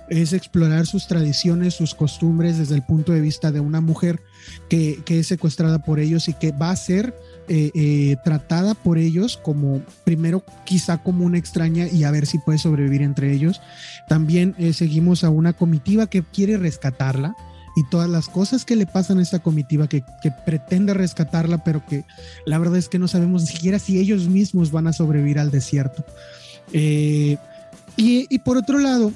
es 0.10 0.34
explorar 0.34 0.86
sus 0.86 1.08
tradiciones, 1.08 1.74
sus 1.74 1.95
costumbres 1.95 2.58
desde 2.60 2.76
el 2.76 2.84
punto 2.84 3.12
de 3.12 3.22
vista 3.22 3.51
de 3.51 3.60
una 3.60 3.82
mujer 3.82 4.22
que, 4.70 5.03
es 5.08 5.28
secuestrada 5.28 5.80
por 5.80 5.99
ellos 5.99 6.28
y 6.28 6.34
que 6.34 6.51
va 6.51 6.70
a 6.70 6.76
ser 6.76 7.16
eh, 7.47 8.16
tratada 8.24 8.76
por 8.76 8.97
ellos 8.97 9.38
como 9.38 9.82
primero 10.03 10.43
quizá 10.64 10.99
como 10.99 11.26
una 11.26 11.38
extraña 11.38 11.88
y 11.88 12.03
a 12.03 12.12
ver 12.12 12.28
si 12.28 12.38
puede 12.38 12.60
sobrevivir 12.60 13.01
entre 13.01 13.34
ellos. 13.34 13.62
También 14.08 14.56
seguimos 14.74 15.24
a 15.24 15.30
una 15.30 15.53
comitiva 15.53 16.08
que 16.08 16.24
quiere 16.24 16.58
rescatarla 16.58 17.36
y 17.76 17.84
todas 17.89 18.09
las 18.09 18.30
cosas 18.30 18.65
que 18.65 18.76
le 18.76 18.86
pasan 18.86 19.19
a 19.19 19.21
esta 19.21 19.39
comitiva 19.39 19.88
que, 19.88 20.03
pretende 20.45 20.93
rescatarla, 20.93 21.63
pero 21.63 21.86
que 21.86 22.05
la 22.45 22.57
verdad 22.57 22.78
es 22.78 22.89
que 22.89 22.99
no 22.99 23.07
sabemos 23.07 23.43
ni 23.43 23.47
siquiera 23.49 23.80
si 23.80 23.99
ellos 23.99 24.28
mismos 24.28 24.71
van 24.71 24.88
a 24.88 24.93
sobrevivir 24.93 25.39
al 25.39 25.51
desierto. 25.51 26.05
y, 26.71 27.38
y, 27.97 28.39
por 28.39 28.57
otro 28.57 28.80
lado, 28.80 29.11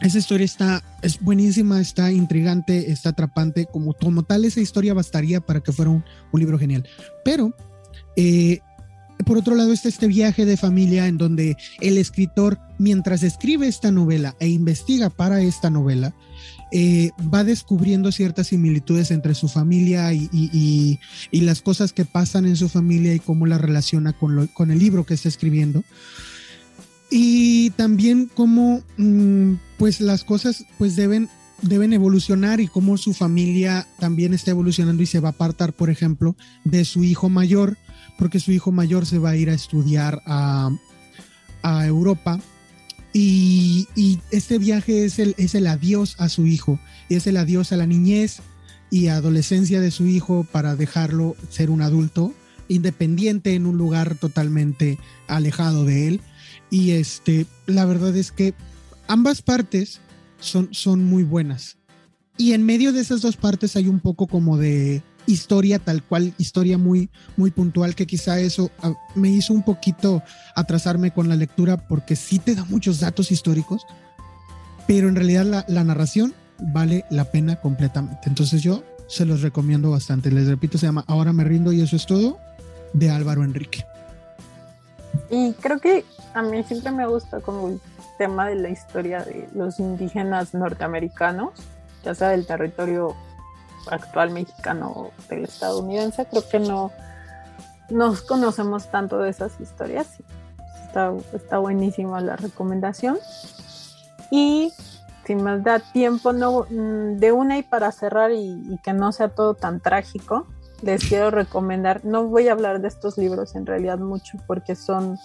esa 0.00 0.18
historia 0.18 0.44
está, 0.44 0.82
es 1.02 1.20
buenísima, 1.20 1.80
está 1.80 2.12
intrigante, 2.12 2.90
está 2.90 3.10
atrapante. 3.10 3.66
Como, 3.66 3.94
como 3.94 4.22
tal, 4.24 4.44
esa 4.44 4.60
historia 4.60 4.94
bastaría 4.94 5.40
para 5.40 5.60
que 5.60 5.72
fuera 5.72 5.90
un, 5.90 6.04
libro 6.34 6.58
genial. 6.58 6.86
Pero, 7.24 7.54
eh, 8.16 8.60
por 9.24 9.38
otro 9.38 9.54
lado, 9.54 9.72
está 9.72 9.88
este 9.88 10.06
viaje 10.06 10.44
de 10.44 10.58
familia 10.58 11.06
en 11.06 11.16
donde 11.16 11.56
el 11.80 11.96
escritor, 11.96 12.58
mientras 12.78 13.22
escribe 13.22 13.68
esta 13.68 13.90
novela 13.90 14.36
e 14.38 14.48
investiga 14.48 15.08
para 15.08 15.40
esta 15.40 15.70
novela, 15.70 16.14
eh, 16.72 17.10
va 17.32 17.44
descubriendo 17.44 18.10
ciertas 18.12 18.48
similitudes 18.48 19.10
entre 19.10 19.34
su 19.34 19.48
familia 19.48 20.12
y, 20.12 20.98
las 21.32 21.62
cosas 21.62 21.92
que 21.92 22.04
pasan 22.04 22.44
en 22.46 22.56
su 22.56 22.68
familia 22.68 23.14
y 23.14 23.20
cómo 23.20 23.46
la 23.46 23.58
relaciona 23.58 24.12
con, 24.12 24.70
el 24.70 24.78
libro 24.78 25.06
que 25.06 25.14
está 25.14 25.28
escribiendo 25.28 25.84
y 27.08 27.70
también 27.70 28.28
cómo 28.34 28.82
mm, 28.96 29.54
pues 29.78 30.00
las 30.00 30.24
cosas 30.24 30.64
pues 30.76 30.96
deben 30.96 31.28
deben 31.62 31.92
evolucionar 31.92 32.60
y 32.60 32.68
cómo 32.68 32.96
su 32.96 33.14
familia 33.14 33.86
también 33.98 34.34
está 34.34 34.50
evolucionando 34.50 35.02
y 35.02 35.06
se 35.06 35.20
va 35.20 35.28
a 35.28 35.32
apartar, 35.32 35.72
por 35.72 35.90
ejemplo, 35.90 36.36
de 36.64 36.84
su 36.84 37.04
hijo 37.04 37.28
mayor, 37.28 37.78
porque 38.18 38.40
su 38.40 38.52
hijo 38.52 38.72
mayor 38.72 39.06
se 39.06 39.18
va 39.18 39.30
a 39.30 39.36
ir 39.36 39.50
a 39.50 39.54
estudiar 39.54 40.22
a, 40.26 40.70
Europa. 41.84 42.38
Y, 43.18 44.18
este 44.30 44.58
viaje 44.58 45.06
es 45.06 45.18
el, 45.18 45.34
es 45.38 45.54
el 45.54 45.66
adiós 45.66 46.16
a 46.18 46.28
su 46.28 46.46
hijo, 46.46 46.78
es 47.08 47.26
el 47.26 47.38
adiós 47.38 47.72
a 47.72 47.78
la 47.78 47.86
niñez 47.86 48.42
y 48.90 49.06
adolescencia 49.06 49.80
de 49.80 49.90
su 49.90 50.06
hijo 50.06 50.46
para 50.52 50.76
dejarlo 50.76 51.34
ser 51.48 51.70
un 51.70 51.80
adulto 51.80 52.34
independiente 52.68 53.54
en 53.54 53.64
un 53.64 53.78
lugar 53.78 54.16
totalmente 54.16 54.98
alejado 55.28 55.86
de 55.86 56.08
él. 56.08 56.20
Y 56.68 56.90
este, 56.90 57.46
la 57.64 57.86
verdad 57.86 58.14
es 58.14 58.32
que 58.32 58.52
ambas 59.08 59.40
partes 59.40 60.00
son, 60.38 60.68
son 60.72 61.02
muy 61.02 61.22
buenas. 61.22 61.78
Y 62.36 62.52
en 62.52 62.66
medio 62.66 62.92
de 62.92 63.00
esas 63.00 63.22
dos 63.22 63.38
partes 63.38 63.76
hay 63.76 63.88
un 63.88 64.00
poco 64.00 64.26
como 64.26 64.58
de 64.58 65.02
historia 65.26 65.78
tal 65.78 66.02
cual, 66.02 66.34
historia 66.38 66.78
muy, 66.78 67.10
muy 67.36 67.50
puntual, 67.50 67.94
que 67.94 68.06
quizá 68.06 68.40
eso 68.40 68.70
ah, 68.82 68.92
me 69.14 69.28
hizo 69.28 69.52
un 69.52 69.62
poquito 69.62 70.22
atrasarme 70.54 71.12
con 71.12 71.28
la 71.28 71.36
lectura 71.36 71.76
porque 71.76 72.16
sí 72.16 72.38
te 72.38 72.54
da 72.54 72.64
muchos 72.64 73.00
datos 73.00 73.30
históricos, 73.30 73.86
pero 74.86 75.08
en 75.08 75.16
realidad 75.16 75.44
la, 75.44 75.64
la 75.68 75.84
narración 75.84 76.34
vale 76.58 77.04
la 77.10 77.24
pena 77.26 77.56
completamente. 77.56 78.20
Entonces 78.26 78.62
yo 78.62 78.82
se 79.06 79.24
los 79.24 79.42
recomiendo 79.42 79.90
bastante. 79.90 80.30
Les 80.30 80.48
repito, 80.48 80.78
se 80.78 80.86
llama 80.86 81.04
Ahora 81.06 81.32
me 81.32 81.44
rindo 81.44 81.72
y 81.72 81.80
eso 81.80 81.96
es 81.96 82.06
todo, 82.06 82.38
de 82.92 83.10
Álvaro 83.10 83.44
Enrique. 83.44 83.84
Y 85.30 85.52
creo 85.54 85.78
que 85.78 86.04
a 86.34 86.42
mí 86.42 86.62
siempre 86.64 86.92
me 86.92 87.06
gusta 87.06 87.40
como 87.40 87.68
el 87.68 87.80
tema 88.18 88.48
de 88.48 88.56
la 88.56 88.68
historia 88.68 89.22
de 89.24 89.48
los 89.54 89.78
indígenas 89.78 90.54
norteamericanos, 90.54 91.50
ya 92.04 92.14
sea 92.14 92.28
del 92.28 92.46
territorio 92.46 93.14
actual 93.90 94.30
mexicano 94.30 95.10
del 95.28 95.44
estadounidense. 95.44 96.26
Creo 96.26 96.48
que 96.48 96.58
no 96.58 96.92
nos 97.90 98.22
conocemos 98.22 98.90
tanto 98.90 99.18
de 99.18 99.30
esas 99.30 99.60
historias. 99.60 100.18
Está, 100.86 101.12
está 101.32 101.58
buenísima 101.58 102.20
la 102.20 102.36
recomendación. 102.36 103.18
Y 104.30 104.72
si 105.24 105.34
me 105.34 105.58
da 105.60 105.80
tiempo 105.80 106.32
no, 106.32 106.66
mm, 106.68 107.18
de 107.18 107.32
una 107.32 107.58
y 107.58 107.62
para 107.62 107.92
cerrar 107.92 108.32
y 108.32 108.78
que 108.82 108.92
no 108.92 109.12
sea 109.12 109.28
todo 109.28 109.54
tan 109.54 109.80
trágico, 109.80 110.46
les 110.82 111.08
quiero 111.08 111.30
recomendar, 111.30 112.04
no 112.04 112.26
voy 112.26 112.48
a 112.48 112.52
hablar 112.52 112.80
de 112.80 112.88
estos 112.88 113.16
libros 113.16 113.54
en 113.54 113.66
realidad 113.66 113.98
mucho 113.98 114.38
porque 114.46 114.74
son 114.76 115.18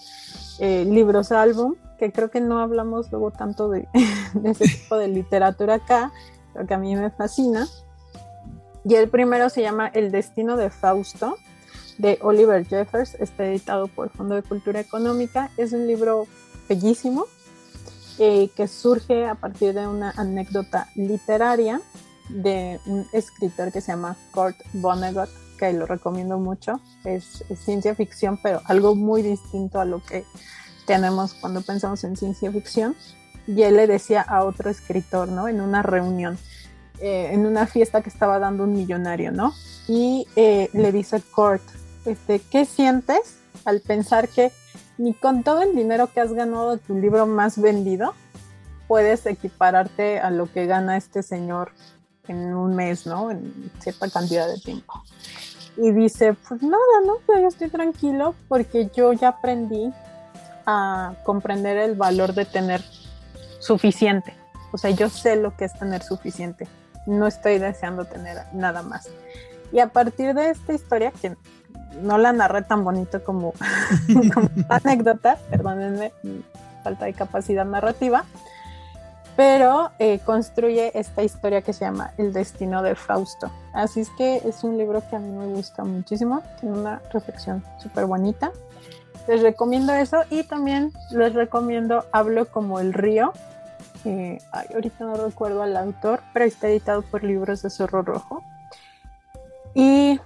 eh, 0.58 0.84
libros 0.84 1.32
álbum, 1.32 1.74
que 1.98 2.12
creo 2.12 2.30
que 2.30 2.40
no 2.40 2.58
hablamos 2.58 3.10
luego 3.10 3.30
tanto 3.30 3.68
de, 3.68 3.88
ese 4.44 4.64
tipo 4.64 4.96
de 4.96 5.08
literatura 5.08 5.74
acá, 5.74 6.12
pero 6.52 6.66
que 6.66 6.74
a 6.74 6.78
mí 6.78 6.94
me 6.96 7.10
fascina. 7.10 7.66
Y 8.84 8.94
el 8.94 9.08
primero 9.08 9.48
se 9.48 9.62
llama 9.62 9.88
El 9.88 10.10
destino 10.10 10.56
de 10.56 10.70
Fausto, 10.70 11.36
de 11.98 12.18
Oliver 12.22 12.66
Jeffers, 12.66 13.14
está 13.14 13.46
editado 13.46 13.86
por 13.86 14.10
Fondo 14.10 14.34
de 14.34 14.42
Cultura 14.42 14.80
Económica. 14.80 15.50
Es 15.56 15.72
un 15.72 15.86
libro 15.86 16.26
bellísimo 16.68 17.26
eh, 18.18 18.50
que 18.56 18.66
surge 18.66 19.26
a 19.26 19.34
partir 19.34 19.74
de 19.74 19.86
una 19.86 20.10
anécdota 20.16 20.88
literaria 20.96 21.80
de 22.28 22.80
un 22.86 23.06
escritor 23.12 23.72
que 23.72 23.80
se 23.80 23.92
llama 23.92 24.16
Kurt 24.32 24.56
Vonnegut, 24.72 25.28
que 25.58 25.72
lo 25.72 25.86
recomiendo 25.86 26.38
mucho. 26.38 26.80
Es, 27.04 27.44
ciencia 27.56 27.94
ficción, 27.94 28.38
pero 28.42 28.62
algo 28.64 28.94
muy 28.94 29.22
distinto 29.22 29.80
a 29.80 29.84
lo 29.84 30.02
que 30.02 30.24
tenemos 30.86 31.34
cuando 31.34 31.62
pensamos 31.62 32.02
en 32.04 32.16
ciencia 32.16 32.50
ficción. 32.50 32.96
Y 33.46 33.62
él 33.62 33.76
le 33.76 33.86
decía 33.86 34.22
a 34.22 34.44
otro 34.44 34.70
escritor, 34.70 35.28
¿no? 35.28 35.48
En 35.48 35.60
una 35.60 35.82
reunión, 35.82 36.38
eh, 37.00 37.30
en 37.32 37.46
una 37.46 37.66
fiesta 37.66 38.02
que 38.02 38.08
estaba 38.08 38.38
dando 38.38 38.64
un 38.64 38.74
millonario, 38.74 39.32
¿no? 39.32 39.52
Y 39.88 40.26
eh, 40.36 40.68
le 40.72 40.92
dice 40.92 41.20
Kurt, 41.34 41.62
este, 42.04 42.40
¿qué 42.40 42.64
sientes 42.64 43.38
al 43.64 43.80
pensar 43.80 44.28
que 44.28 44.52
ni 44.98 45.14
con 45.14 45.42
todo 45.42 45.62
el 45.62 45.74
dinero 45.74 46.08
que 46.12 46.20
has 46.20 46.32
ganado 46.32 46.76
de 46.76 46.78
tu 46.78 46.94
libro 46.94 47.26
más 47.26 47.60
vendido 47.60 48.14
puedes 48.88 49.26
equipararte 49.26 50.18
a 50.18 50.30
lo 50.30 50.52
que 50.52 50.66
gana 50.66 50.96
este 50.96 51.22
señor 51.22 51.72
en 52.28 52.54
un 52.54 52.76
mes, 52.76 53.06
¿no? 53.06 53.30
En 53.30 53.70
cierta 53.80 54.08
cantidad 54.10 54.46
de 54.46 54.58
tiempo 54.58 55.02
y 55.76 55.90
dice, 55.92 56.34
pues 56.34 56.62
nada, 56.62 56.76
¿no? 57.06 57.18
yo 57.40 57.48
estoy 57.48 57.68
tranquilo 57.68 58.34
porque 58.48 58.90
yo 58.94 59.12
ya 59.12 59.28
aprendí 59.28 59.92
a 60.66 61.14
comprender 61.24 61.76
el 61.78 61.94
valor 61.94 62.34
de 62.34 62.44
tener 62.44 62.82
suficiente. 63.58 64.34
O 64.72 64.78
sea, 64.78 64.90
yo 64.90 65.08
sé 65.08 65.36
lo 65.36 65.56
que 65.56 65.64
es 65.64 65.78
tener 65.78 66.02
suficiente. 66.02 66.66
No 67.06 67.26
estoy 67.26 67.58
deseando 67.58 68.04
tener 68.04 68.38
nada 68.52 68.82
más. 68.82 69.08
Y 69.72 69.80
a 69.80 69.88
partir 69.88 70.34
de 70.34 70.50
esta 70.50 70.72
historia, 70.74 71.12
que 71.20 71.36
no 72.00 72.18
la 72.18 72.32
narré 72.32 72.62
tan 72.62 72.84
bonito 72.84 73.22
como, 73.24 73.54
anécdota, 74.68 75.38
perdónenme, 75.50 76.12
falta 76.82 77.06
de 77.06 77.14
capacidad 77.14 77.64
narrativa, 77.64 78.24
pero 79.36 79.90
eh, 79.98 80.20
construye 80.24 80.98
esta 80.98 81.22
historia 81.22 81.62
que 81.62 81.72
se 81.72 81.84
llama 81.84 82.12
El 82.18 82.32
destino 82.32 82.82
de 82.82 82.94
Fausto. 82.94 83.50
Así 83.72 84.00
es 84.00 84.10
que 84.10 84.42
es 84.44 84.62
un 84.62 84.76
libro 84.76 85.02
que 85.08 85.16
a 85.16 85.18
mí 85.18 85.30
me 85.30 85.46
gusta 85.46 85.84
muchísimo, 85.84 86.42
tiene 86.60 86.78
una 86.78 87.00
reflexión 87.12 87.64
súper 87.82 88.06
bonita. 88.06 88.52
Les 89.28 89.40
recomiendo 89.40 89.94
eso 89.94 90.18
y 90.30 90.42
también 90.42 90.92
les 91.12 91.32
recomiendo 91.32 92.04
Hablo 92.12 92.46
como 92.50 92.80
el 92.80 92.92
río. 92.92 93.32
Ahorita 94.74 95.04
no 95.04 95.14
recuerdo 95.14 95.62
al 95.62 95.76
autor, 95.76 96.20
pero 96.32 96.44
está 96.44 96.68
editado 96.68 97.02
por 97.02 97.22
Libros 97.22 97.62
de 97.62 97.70
Zorro 97.70 98.02
Rojo. 98.02 98.42
Y 99.74 100.20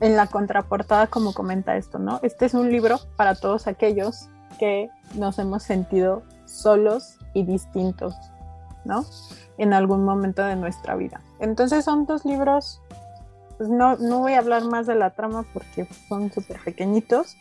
en 0.00 0.16
la 0.16 0.26
contraportada, 0.26 1.08
como 1.08 1.34
comenta 1.34 1.76
esto, 1.76 1.98
¿no? 1.98 2.20
Este 2.22 2.46
es 2.46 2.54
un 2.54 2.70
libro 2.70 3.00
para 3.16 3.34
todos 3.34 3.66
aquellos 3.66 4.28
que 4.58 4.90
nos 5.14 5.38
hemos 5.38 5.62
sentido 5.62 6.22
solos 6.46 7.18
y 7.34 7.44
distintos 7.44 8.14
¿no? 8.88 9.04
En 9.58 9.72
algún 9.72 10.04
momento 10.04 10.42
de 10.42 10.56
nuestra 10.56 10.96
vida. 10.96 11.20
Entonces 11.38 11.84
son 11.84 12.06
dos 12.06 12.24
libros, 12.24 12.80
pues 13.56 13.68
no, 13.68 13.96
no 13.96 14.20
voy 14.20 14.32
a 14.32 14.38
hablar 14.38 14.64
más 14.64 14.86
de 14.86 14.94
la 14.94 15.10
trama 15.10 15.44
porque 15.52 15.86
son 16.08 16.32
súper 16.32 16.58
pequeñitos, 16.64 17.36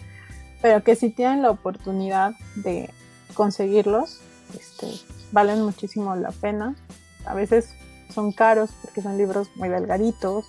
pero 0.61 0.83
que 0.83 0.95
si 0.95 1.09
tienen 1.09 1.41
la 1.41 1.51
oportunidad 1.51 2.33
de 2.55 2.89
conseguirlos, 3.33 4.21
este, 4.53 4.88
valen 5.32 5.61
muchísimo 5.64 6.15
la 6.15 6.32
pena. 6.32 6.76
A 7.26 7.34
veces 7.34 7.69
son 8.14 8.32
caros 8.32 8.69
porque 8.82 9.02
son 9.02 9.18
libros 9.18 9.49
muy 9.56 9.69
delgaditos 9.69 10.45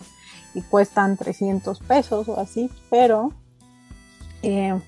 y 0.55 0.62
cuestan 0.62 1.16
300 1.16 1.81
pesos 1.81 2.29
o 2.29 2.41
así, 2.41 2.70
pero 2.91 3.33
eh, 4.43 4.79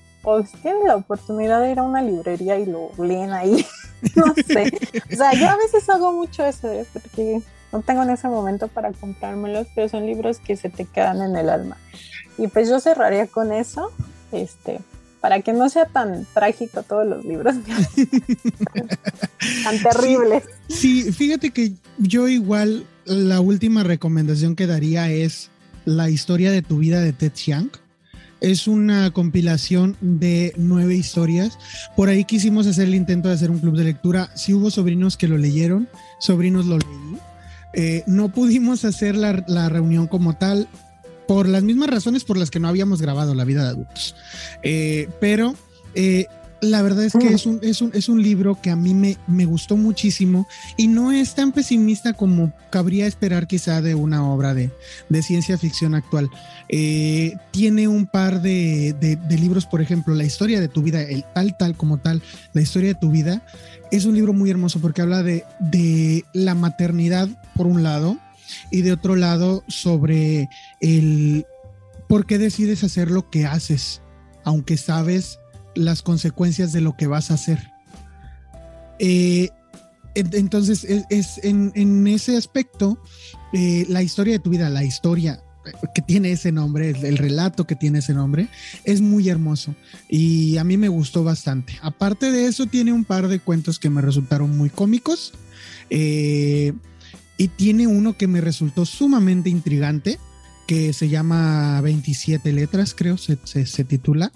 si 0.45 0.57
tienen 0.57 0.87
la 0.87 0.95
oportunidad 0.95 1.61
de 1.61 1.71
ir 1.71 1.79
a 1.79 1.83
una 1.83 2.01
librería 2.01 2.57
y 2.57 2.65
lo 2.65 2.91
leen 2.97 3.31
ahí, 3.31 3.65
no 4.15 4.33
sé. 4.35 4.71
O 5.11 5.15
sea, 5.15 5.33
yo 5.33 5.49
a 5.49 5.57
veces 5.57 5.89
hago 5.89 6.11
mucho 6.13 6.45
eso, 6.45 6.71
¿eh? 6.71 6.85
porque 6.93 7.41
no 7.71 7.81
tengo 7.81 8.03
en 8.03 8.11
ese 8.11 8.27
momento 8.27 8.67
para 8.67 8.91
comprármelos, 8.91 9.67
pero 9.73 9.89
son 9.89 10.05
libros 10.05 10.39
que 10.39 10.57
se 10.57 10.69
te 10.69 10.85
quedan 10.85 11.21
en 11.21 11.35
el 11.35 11.49
alma. 11.49 11.77
Y 12.37 12.47
pues 12.47 12.69
yo 12.69 12.79
cerraría 12.79 13.27
con 13.27 13.51
eso, 13.51 13.91
este, 14.31 14.79
para 15.21 15.41
que 15.41 15.53
no 15.53 15.69
sea 15.69 15.85
tan 15.85 16.25
trágico 16.33 16.83
todos 16.83 17.07
los 17.07 17.23
libros, 17.23 17.55
tan 19.63 19.81
terribles. 19.81 20.43
sí, 20.67 21.11
fíjate 21.11 21.51
que 21.51 21.73
yo 21.97 22.27
igual 22.27 22.85
la 23.05 23.39
última 23.39 23.83
recomendación 23.83 24.55
que 24.55 24.67
daría 24.67 25.09
es 25.09 25.49
la 25.85 26.09
historia 26.09 26.51
de 26.51 26.61
tu 26.61 26.79
vida 26.79 27.01
de 27.01 27.13
Ted 27.13 27.33
Chiang 27.33 27.69
es 28.41 28.67
una 28.67 29.11
compilación 29.11 29.95
de 30.01 30.53
nueve 30.57 30.95
historias. 30.95 31.57
Por 31.95 32.09
ahí 32.09 32.25
quisimos 32.25 32.67
hacer 32.67 32.87
el 32.87 32.95
intento 32.95 33.29
de 33.29 33.35
hacer 33.35 33.51
un 33.51 33.59
club 33.59 33.77
de 33.77 33.85
lectura. 33.85 34.31
Sí 34.35 34.53
hubo 34.53 34.71
sobrinos 34.71 35.15
que 35.15 35.27
lo 35.27 35.37
leyeron, 35.37 35.87
sobrinos 36.19 36.65
lo 36.65 36.79
leí. 36.79 37.17
Eh, 37.73 38.03
no 38.07 38.29
pudimos 38.29 38.83
hacer 38.83 39.15
la, 39.15 39.69
reunión 39.69 40.07
como 40.07 40.33
tal 40.33 40.67
por 41.31 41.47
las 41.47 41.63
mismas 41.63 41.89
razones 41.89 42.25
por 42.25 42.35
las 42.35 42.51
que 42.51 42.59
no 42.59 42.67
habíamos 42.67 43.01
grabado 43.01 43.33
La 43.33 43.45
vida 43.45 43.63
de 43.63 43.69
adultos. 43.69 44.15
Eh, 44.63 45.07
pero 45.21 45.55
eh, 45.95 46.25
la 46.59 46.81
verdad 46.81 47.05
es 47.05 47.13
que 47.13 47.29
mm. 47.29 47.33
es 47.33 47.45
un, 47.45 47.59
es 47.61 47.81
un, 47.81 47.91
es 47.93 48.09
un 48.09 48.21
libro 48.21 48.59
que 48.61 48.69
a 48.69 48.75
mí 48.75 48.93
me, 48.93 49.17
me, 49.27 49.45
gustó 49.45 49.77
muchísimo 49.77 50.45
y 50.75 50.89
no 50.89 51.13
es 51.13 51.33
tan 51.33 51.53
pesimista 51.53 52.11
como 52.11 52.51
cabría 52.69 53.07
esperar 53.07 53.47
quizá 53.47 53.81
de 53.81 53.95
una 53.95 54.29
obra 54.29 54.53
de, 54.53 54.71
de 55.07 55.23
ciencia 55.23 55.57
ficción 55.57 55.95
actual. 55.95 56.29
Eh, 56.67 57.37
tiene 57.51 57.87
un 57.87 58.07
par 58.07 58.41
de, 58.41 58.93
de, 58.99 59.37
libros, 59.37 59.65
por 59.65 59.79
ejemplo, 59.79 60.13
La 60.13 60.25
historia 60.25 60.59
de 60.59 60.67
tu 60.67 60.81
vida, 60.81 61.01
el 61.01 61.23
tal, 61.33 61.55
tal 61.55 61.77
como 61.77 61.97
tal, 61.97 62.21
La 62.51 62.59
historia 62.59 62.89
de 62.89 62.99
tu 62.99 63.09
vida, 63.09 63.41
es 63.89 64.03
un 64.03 64.15
libro 64.15 64.33
muy 64.33 64.49
hermoso 64.49 64.81
porque 64.81 65.01
habla 65.01 65.23
de, 65.23 65.45
de 65.61 66.25
la 66.33 66.55
maternidad, 66.55 67.29
por 67.55 67.67
un 67.67 67.83
lado, 67.83 68.17
y 68.71 68.81
de 68.81 68.93
otro 68.93 69.15
lado 69.15 69.63
sobre 69.67 70.49
el 70.79 71.45
por 72.07 72.25
qué 72.25 72.37
decides 72.37 72.83
hacer 72.83 73.11
lo 73.11 73.29
que 73.29 73.45
haces, 73.45 74.01
aunque 74.43 74.77
sabes 74.77 75.39
las 75.75 76.01
consecuencias 76.01 76.73
de 76.73 76.81
lo 76.81 76.97
que 76.97 77.07
vas 77.07 77.31
a 77.31 77.35
hacer. 77.35 77.71
Eh, 78.99 79.49
entonces, 80.15 80.85
es, 81.09 81.39
en, 81.43 82.07
ese 82.07 82.35
aspecto, 82.35 83.01
eh, 83.53 83.85
la 83.87 84.03
historia 84.03 84.33
de 84.33 84.39
tu 84.39 84.49
vida, 84.49 84.69
la 84.69 84.83
historia 84.83 85.41
que 85.95 86.01
tiene 86.01 86.31
ese 86.31 86.51
nombre, 86.51 86.89
el, 86.89 87.17
relato 87.17 87.65
que 87.65 87.75
tiene 87.75 87.99
ese 87.99 88.13
nombre, 88.13 88.49
es 88.83 88.99
muy 88.99 89.29
hermoso 89.29 89.75
y 90.09 90.57
a 90.57 90.63
mí 90.63 90.75
me 90.75 90.89
gustó 90.89 91.23
bastante. 91.23 91.77
Aparte 91.81 92.31
de 92.31 92.47
eso, 92.47 92.65
tiene 92.65 92.91
un 92.91 93.05
par 93.05 93.27
de 93.27 93.39
cuentos 93.39 93.79
que 93.79 93.89
me 93.89 94.01
resultaron 94.01 94.57
muy 94.57 94.69
cómicos 94.69 95.33
eh, 95.89 96.73
y 97.41 97.47
tiene 97.47 97.87
uno 97.87 98.15
que 98.15 98.27
me 98.27 98.39
resultó 98.39 98.85
sumamente 98.85 99.49
intrigante 99.49 100.19
que 100.67 100.93
se 100.93 101.09
llama 101.09 101.81
27 101.81 102.53
letras, 102.53 102.93
creo, 102.93 103.17
se, 103.17 103.35
se 103.65 103.83
titula. 103.83 104.31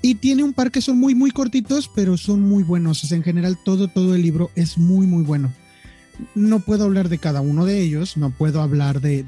Y 0.00 0.14
tiene 0.14 0.42
un 0.42 0.54
par 0.54 0.70
que 0.70 0.80
son 0.80 0.98
muy, 0.98 1.14
muy 1.14 1.30
cortitos, 1.30 1.90
pero 1.94 2.16
son 2.16 2.40
muy 2.40 2.62
buenos. 2.62 3.04
O 3.04 3.14
en 3.14 3.22
general, 3.22 3.58
todo, 3.62 3.88
todo 3.88 4.14
el 4.14 4.22
libro 4.22 4.50
es 4.54 4.78
muy, 4.78 5.06
muy 5.06 5.24
bueno. 5.24 5.52
No 6.34 6.60
puedo 6.60 6.84
hablar 6.84 7.10
de 7.10 7.18
cada 7.18 7.42
uno 7.42 7.66
de 7.66 7.82
ellos, 7.82 8.16
no 8.16 8.30
puedo 8.30 8.62
hablar 8.62 9.02
de, 9.02 9.26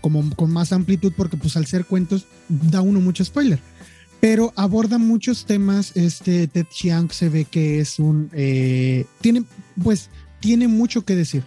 como 0.00 0.34
con 0.34 0.50
más 0.50 0.72
amplitud, 0.72 1.12
porque 1.14 1.36
pues 1.36 1.58
al 1.58 1.66
ser 1.66 1.84
cuentos 1.84 2.24
da 2.48 2.80
uno 2.80 3.00
mucho 3.00 3.22
spoiler. 3.22 3.60
Pero 4.18 4.54
aborda 4.56 4.96
muchos 4.96 5.44
temas. 5.44 5.94
Este 5.94 6.46
Ted 6.46 6.68
Chiang 6.70 7.10
se 7.10 7.28
ve 7.28 7.44
que 7.44 7.80
es 7.80 7.98
un. 7.98 8.30
Eh, 8.32 9.04
tiene, 9.20 9.44
pues, 9.84 10.08
tiene 10.40 10.68
mucho 10.68 11.04
que 11.04 11.16
decir. 11.16 11.42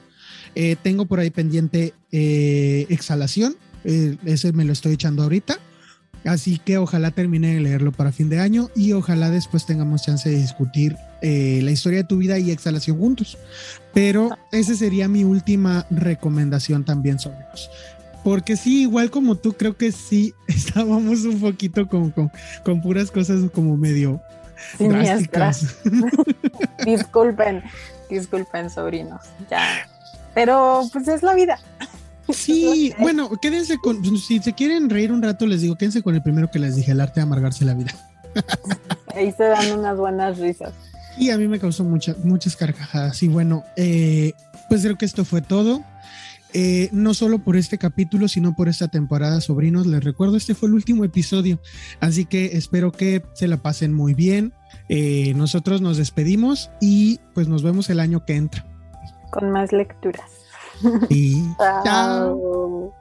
Eh, 0.56 0.76
tengo 0.82 1.06
por 1.06 1.20
ahí 1.20 1.30
pendiente 1.30 1.94
eh, 2.12 2.86
Exhalación. 2.90 3.56
ese 3.84 4.54
me 4.54 4.66
lo 4.66 4.74
estoy 4.74 4.94
echando 4.94 5.24
ahorita 5.24 5.60
Así 6.26 6.60
que 6.60 6.78
ojalá 6.78 7.12
termine 7.12 7.56
de 7.56 7.62
leerlo 7.62 7.92
para 7.92 8.12
fin 8.12 8.30
de 8.30 8.40
año 8.40 8.70
y 8.76 8.94
ojalá 8.94 9.32
después 9.32 9.66
tengamos 9.66 10.04
chance 10.04 10.30
de 10.30 10.36
discutir 10.36 10.96
eh, 11.22 11.62
la 11.64 11.72
historia 11.72 12.00
de 12.00 12.04
tu 12.04 12.18
vida 12.18 12.38
y 12.38 12.52
exhalación 12.52 12.98
juntos. 13.00 13.38
Pero 13.94 14.38
esa 14.52 14.76
sería 14.76 15.08
mi 15.08 15.24
última 15.24 15.88
recomendación 15.90 16.84
también 16.86 17.18
sobre 17.18 17.40
los. 17.52 17.70
Porque 18.24 18.56
sí, 18.56 18.84
igual 18.84 19.10
como 19.10 19.36
tú, 19.36 19.54
creo 19.54 19.76
que 19.76 19.92
sí 19.92 20.36
estábamos 20.48 21.26
un 21.26 21.40
poquito 21.40 21.88
con, 21.88 22.12
con, 22.12 22.82
puras 22.82 23.10
cosas 23.10 23.50
como 23.52 23.76
medio 23.76 24.22
drásticas. 24.78 25.78
disculpen, 26.86 27.64
disculpen, 28.16 28.70
sobrinos. 28.70 29.22
Ya. 29.50 29.88
Pero 30.34 30.84
pues 30.92 31.08
es 31.08 31.24
la 31.24 31.34
vida. 31.34 31.60
Sí, 32.30 32.94
bueno, 33.00 33.30
quédense 33.42 33.78
con, 33.78 34.04
si 34.18 34.40
se 34.40 34.54
quieren 34.54 34.90
reír 34.90 35.12
un 35.12 35.22
rato, 35.22 35.46
les 35.46 35.62
digo, 35.62 35.76
quédense 35.76 36.02
con 36.02 36.16
el 36.16 36.22
primero 36.22 36.50
que 36.50 36.60
les 36.60 36.76
dije, 36.76 36.92
el 36.92 37.02
arte 37.02 37.20
de 37.20 37.24
amargarse 37.24 37.66
la 37.66 37.74
vida. 37.74 37.94
Ahí 39.16 39.32
se 39.32 39.44
dan 39.44 39.80
unas 39.80 39.98
buenas 39.98 40.38
risas. 40.38 40.74
Y 41.18 41.30
a 41.30 41.38
mí 41.38 41.48
me 41.48 41.60
causó 41.60 41.84
muchas, 41.84 42.18
muchas 42.20 42.56
carcajadas. 42.56 43.22
Y 43.24 43.28
bueno, 43.28 43.66
eh, 43.76 44.34
pues 44.70 44.82
creo 44.82 44.98
que 44.98 45.06
esto 45.06 45.26
fue 45.26 45.42
todo. 45.42 45.84
Eh, 46.54 46.90
no 46.92 47.14
solo 47.14 47.40
por 47.40 47.56
este 47.56 47.78
capítulo, 47.78 48.28
sino 48.28 48.56
por 48.56 48.68
esta 48.68 48.88
temporada, 48.90 49.40
sobrinos. 49.42 49.88
Les 49.88 50.04
recuerdo, 50.04 50.36
este 50.36 50.54
fue 50.54 50.68
el 50.70 50.76
último 50.76 51.06
episodio, 51.06 51.60
así 52.00 52.26
que 52.26 52.58
espero 52.58 52.92
que 52.92 53.24
se 53.34 53.48
la 53.48 53.58
pasen 53.58 53.94
muy 53.94 54.14
bien. 54.14 54.54
Eh, 54.90 55.34
nosotros 55.36 55.82
nos 55.82 55.98
despedimos 55.98 56.70
y 56.82 57.20
pues 57.34 57.48
nos 57.48 57.64
vemos 57.64 57.90
el 57.90 58.00
año 58.00 58.26
que 58.26 58.36
entra. 58.36 58.66
Con 59.32 59.52
más 59.52 59.72
lecturas. 59.72 60.30
Y 61.10 61.44
chao. 61.86 62.94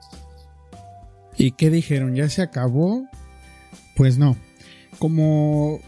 ¿Y 1.37 1.53
qué 1.53 1.71
dijeron? 1.71 2.15
¿Ya 2.15 2.29
se 2.29 2.43
acabó? 2.43 3.05
Pues 3.97 4.19
no. 4.19 4.37
Como 4.99 5.81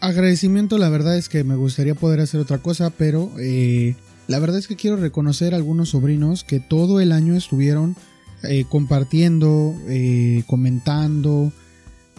agradecimiento, 0.00 0.78
la 0.78 0.90
verdad 0.90 1.16
es 1.16 1.28
que 1.28 1.42
me 1.44 1.56
gustaría 1.56 1.94
poder 1.94 2.20
hacer 2.20 2.40
otra 2.40 2.58
cosa, 2.58 2.90
pero 2.90 3.30
eh, 3.38 3.96
la 4.26 4.38
verdad 4.38 4.58
es 4.58 4.68
que 4.68 4.76
quiero 4.76 4.96
reconocer 4.96 5.54
a 5.54 5.56
algunos 5.56 5.90
sobrinos 5.90 6.44
que 6.44 6.60
todo 6.60 7.00
el 7.00 7.12
año 7.12 7.34
estuvieron 7.34 7.96
eh, 8.42 8.64
compartiendo, 8.68 9.74
eh, 9.88 10.42
comentando, 10.46 11.52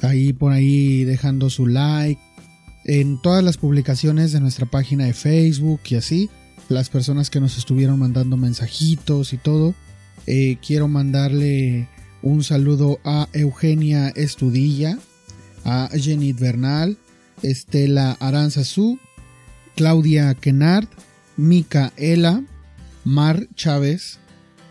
ahí 0.02 0.34
por 0.34 0.52
ahí 0.52 1.04
dejando 1.04 1.50
su 1.50 1.68
like 1.68 2.22
en 2.86 3.20
todas 3.22 3.44
las 3.44 3.58
publicaciones 3.58 4.32
de 4.32 4.40
nuestra 4.40 4.66
página 4.66 5.06
de 5.06 5.14
Facebook 5.14 5.82
y 5.90 5.96
así 5.96 6.30
las 6.70 6.90
personas 6.90 7.30
que 7.30 7.40
nos 7.40 7.58
estuvieron 7.58 8.00
mandando 8.00 8.38
mensajitos 8.38 9.34
y 9.34 9.38
todo. 9.38 9.76
Eh, 10.28 10.58
quiero 10.66 10.88
mandarle 10.88 11.88
un 12.22 12.44
saludo 12.44 13.00
a 13.04 13.28
Eugenia 13.34 14.10
Estudilla, 14.10 14.98
a 15.64 15.90
Jenny 15.94 16.34
Bernal, 16.34 16.98
Estela 17.44 18.18
Aranzazú, 18.20 19.00
Claudia 19.76 20.34
Kenard, 20.34 20.88
Micaela, 21.38 22.44
Mar 23.04 23.48
Chávez 23.56 24.20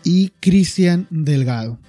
y 0.03 0.29
Cristian 0.39 1.07
Delgado. 1.09 1.79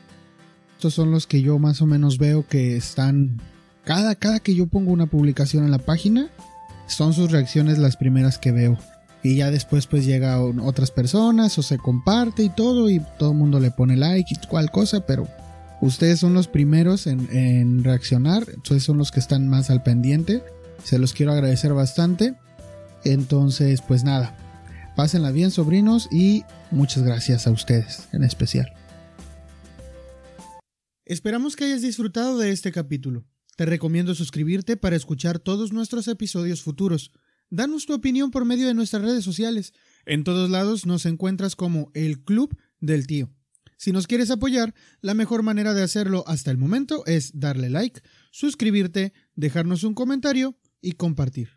estos 0.76 0.94
son 0.94 1.10
los 1.10 1.26
que 1.26 1.42
yo 1.42 1.58
más 1.58 1.82
o 1.82 1.86
menos 1.86 2.18
veo 2.18 2.46
que 2.46 2.76
están. 2.76 3.40
Cada, 3.84 4.14
cada 4.14 4.40
que 4.40 4.54
yo 4.54 4.66
pongo 4.66 4.90
una 4.92 5.06
publicación 5.06 5.64
en 5.64 5.70
la 5.70 5.78
página, 5.78 6.28
son 6.88 7.12
sus 7.12 7.30
reacciones 7.30 7.78
las 7.78 7.96
primeras 7.96 8.38
que 8.38 8.52
veo. 8.52 8.78
Y 9.22 9.36
ya 9.36 9.50
después 9.50 9.86
pues 9.86 10.04
llega 10.04 10.40
otras 10.40 10.90
personas 10.90 11.58
o 11.58 11.62
se 11.62 11.78
comparte 11.78 12.44
y 12.44 12.48
todo 12.48 12.88
y 12.90 13.00
todo 13.18 13.32
el 13.32 13.38
mundo 13.38 13.60
le 13.60 13.70
pone 13.70 13.96
like 13.96 14.32
y 14.32 14.46
cual 14.46 14.70
cosa, 14.70 15.04
pero 15.04 15.26
ustedes 15.80 16.20
son 16.20 16.32
los 16.32 16.48
primeros 16.48 17.06
en, 17.06 17.28
en 17.36 17.82
reaccionar, 17.82 18.44
ustedes 18.56 18.84
son 18.84 18.98
los 18.98 19.10
que 19.10 19.20
están 19.20 19.48
más 19.48 19.70
al 19.70 19.82
pendiente. 19.82 20.42
Se 20.84 20.98
los 20.98 21.12
quiero 21.12 21.32
agradecer 21.32 21.72
bastante. 21.72 22.34
Entonces 23.04 23.82
pues 23.86 24.04
nada, 24.04 24.36
pásenla 24.96 25.30
bien 25.30 25.50
sobrinos 25.50 26.08
y 26.10 26.42
muchas 26.70 27.04
gracias 27.04 27.46
a 27.46 27.52
ustedes 27.52 28.08
en 28.12 28.24
especial. 28.24 28.72
Esperamos 31.04 31.54
que 31.54 31.66
hayas 31.66 31.82
disfrutado 31.82 32.38
de 32.38 32.50
este 32.50 32.72
capítulo. 32.72 33.24
Te 33.56 33.64
recomiendo 33.64 34.14
suscribirte 34.14 34.76
para 34.76 34.96
escuchar 34.96 35.38
todos 35.38 35.72
nuestros 35.72 36.08
episodios 36.08 36.62
futuros. 36.62 37.12
Danos 37.48 37.86
tu 37.86 37.94
opinión 37.94 38.32
por 38.32 38.44
medio 38.44 38.66
de 38.66 38.74
nuestras 38.74 39.02
redes 39.02 39.22
sociales. 39.22 39.72
En 40.04 40.24
todos 40.24 40.50
lados 40.50 40.84
nos 40.84 41.06
encuentras 41.06 41.54
como 41.54 41.92
el 41.94 42.24
Club 42.24 42.58
del 42.80 43.06
Tío. 43.06 43.30
Si 43.76 43.92
nos 43.92 44.06
quieres 44.06 44.30
apoyar, 44.30 44.74
la 45.00 45.14
mejor 45.14 45.42
manera 45.42 45.74
de 45.74 45.82
hacerlo 45.82 46.24
hasta 46.26 46.50
el 46.50 46.56
momento 46.56 47.04
es 47.06 47.38
darle 47.38 47.70
like, 47.70 48.00
suscribirte, 48.30 49.12
dejarnos 49.34 49.84
un 49.84 49.94
comentario 49.94 50.58
y 50.80 50.92
compartir. 50.92 51.55